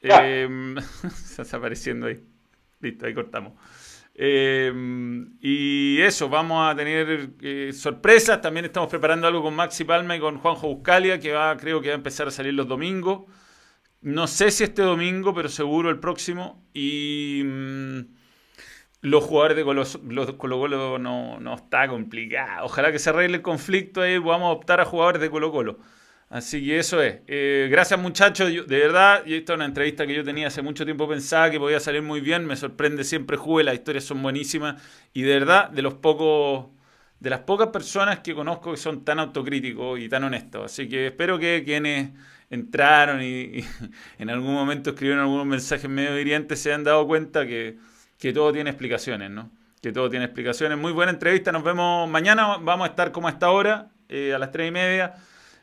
[0.00, 2.20] Eh, está apareciendo ahí.
[2.80, 3.52] Listo, ahí cortamos.
[4.22, 8.42] Em, y eso, vamos a tener eh, sorpresas.
[8.42, 11.88] También estamos preparando algo con Maxi Palma y con Juanjo Buscalia, que va, creo que
[11.88, 13.22] va a empezar a salir los domingos.
[14.02, 16.62] No sé si este domingo, pero seguro el próximo.
[16.74, 18.00] Y mm,
[19.02, 22.66] los jugadores de Colo, Colo no, no, está complicado.
[22.66, 25.78] Ojalá que se arregle el conflicto y a optar a jugadores de Colo Colo.
[26.30, 27.22] Así que eso es.
[27.26, 30.84] Eh, gracias muchachos, de verdad, y esta es una entrevista que yo tenía hace mucho
[30.84, 34.80] tiempo pensaba que podía salir muy bien, me sorprende siempre Juve, las historias son buenísimas
[35.12, 36.68] y de verdad, de los pocos,
[37.18, 40.66] de las pocas personas que conozco que son tan autocríticos y tan honestos.
[40.66, 42.10] Así que espero que quienes
[42.48, 43.64] entraron y,
[44.18, 47.76] en algún momento escribieron algunos mensajes medio hirientes, se han dado cuenta que,
[48.32, 49.50] todo tiene explicaciones, ¿no?
[49.82, 50.78] Que todo tiene explicaciones.
[50.78, 54.38] Muy buena entrevista, nos vemos mañana, vamos a estar como a esta hora, eh, a
[54.38, 55.14] las tres y media.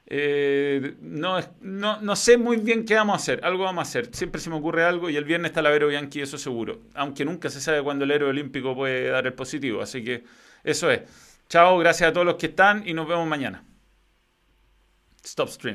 [0.10, 4.16] Eh, no, no, no, sé muy bien qué vamos a hacer, algo vamos a hacer,
[4.16, 7.26] siempre se me ocurre algo y el viernes está la Vero Bianchi, eso seguro, aunque
[7.26, 10.24] nunca se sabe cuándo el héroe olímpico puede dar el positivo, así que
[10.64, 11.02] eso es.
[11.50, 13.64] Chao, gracias a todos los que están y nos vemos mañana.
[15.24, 15.66] Stop stream.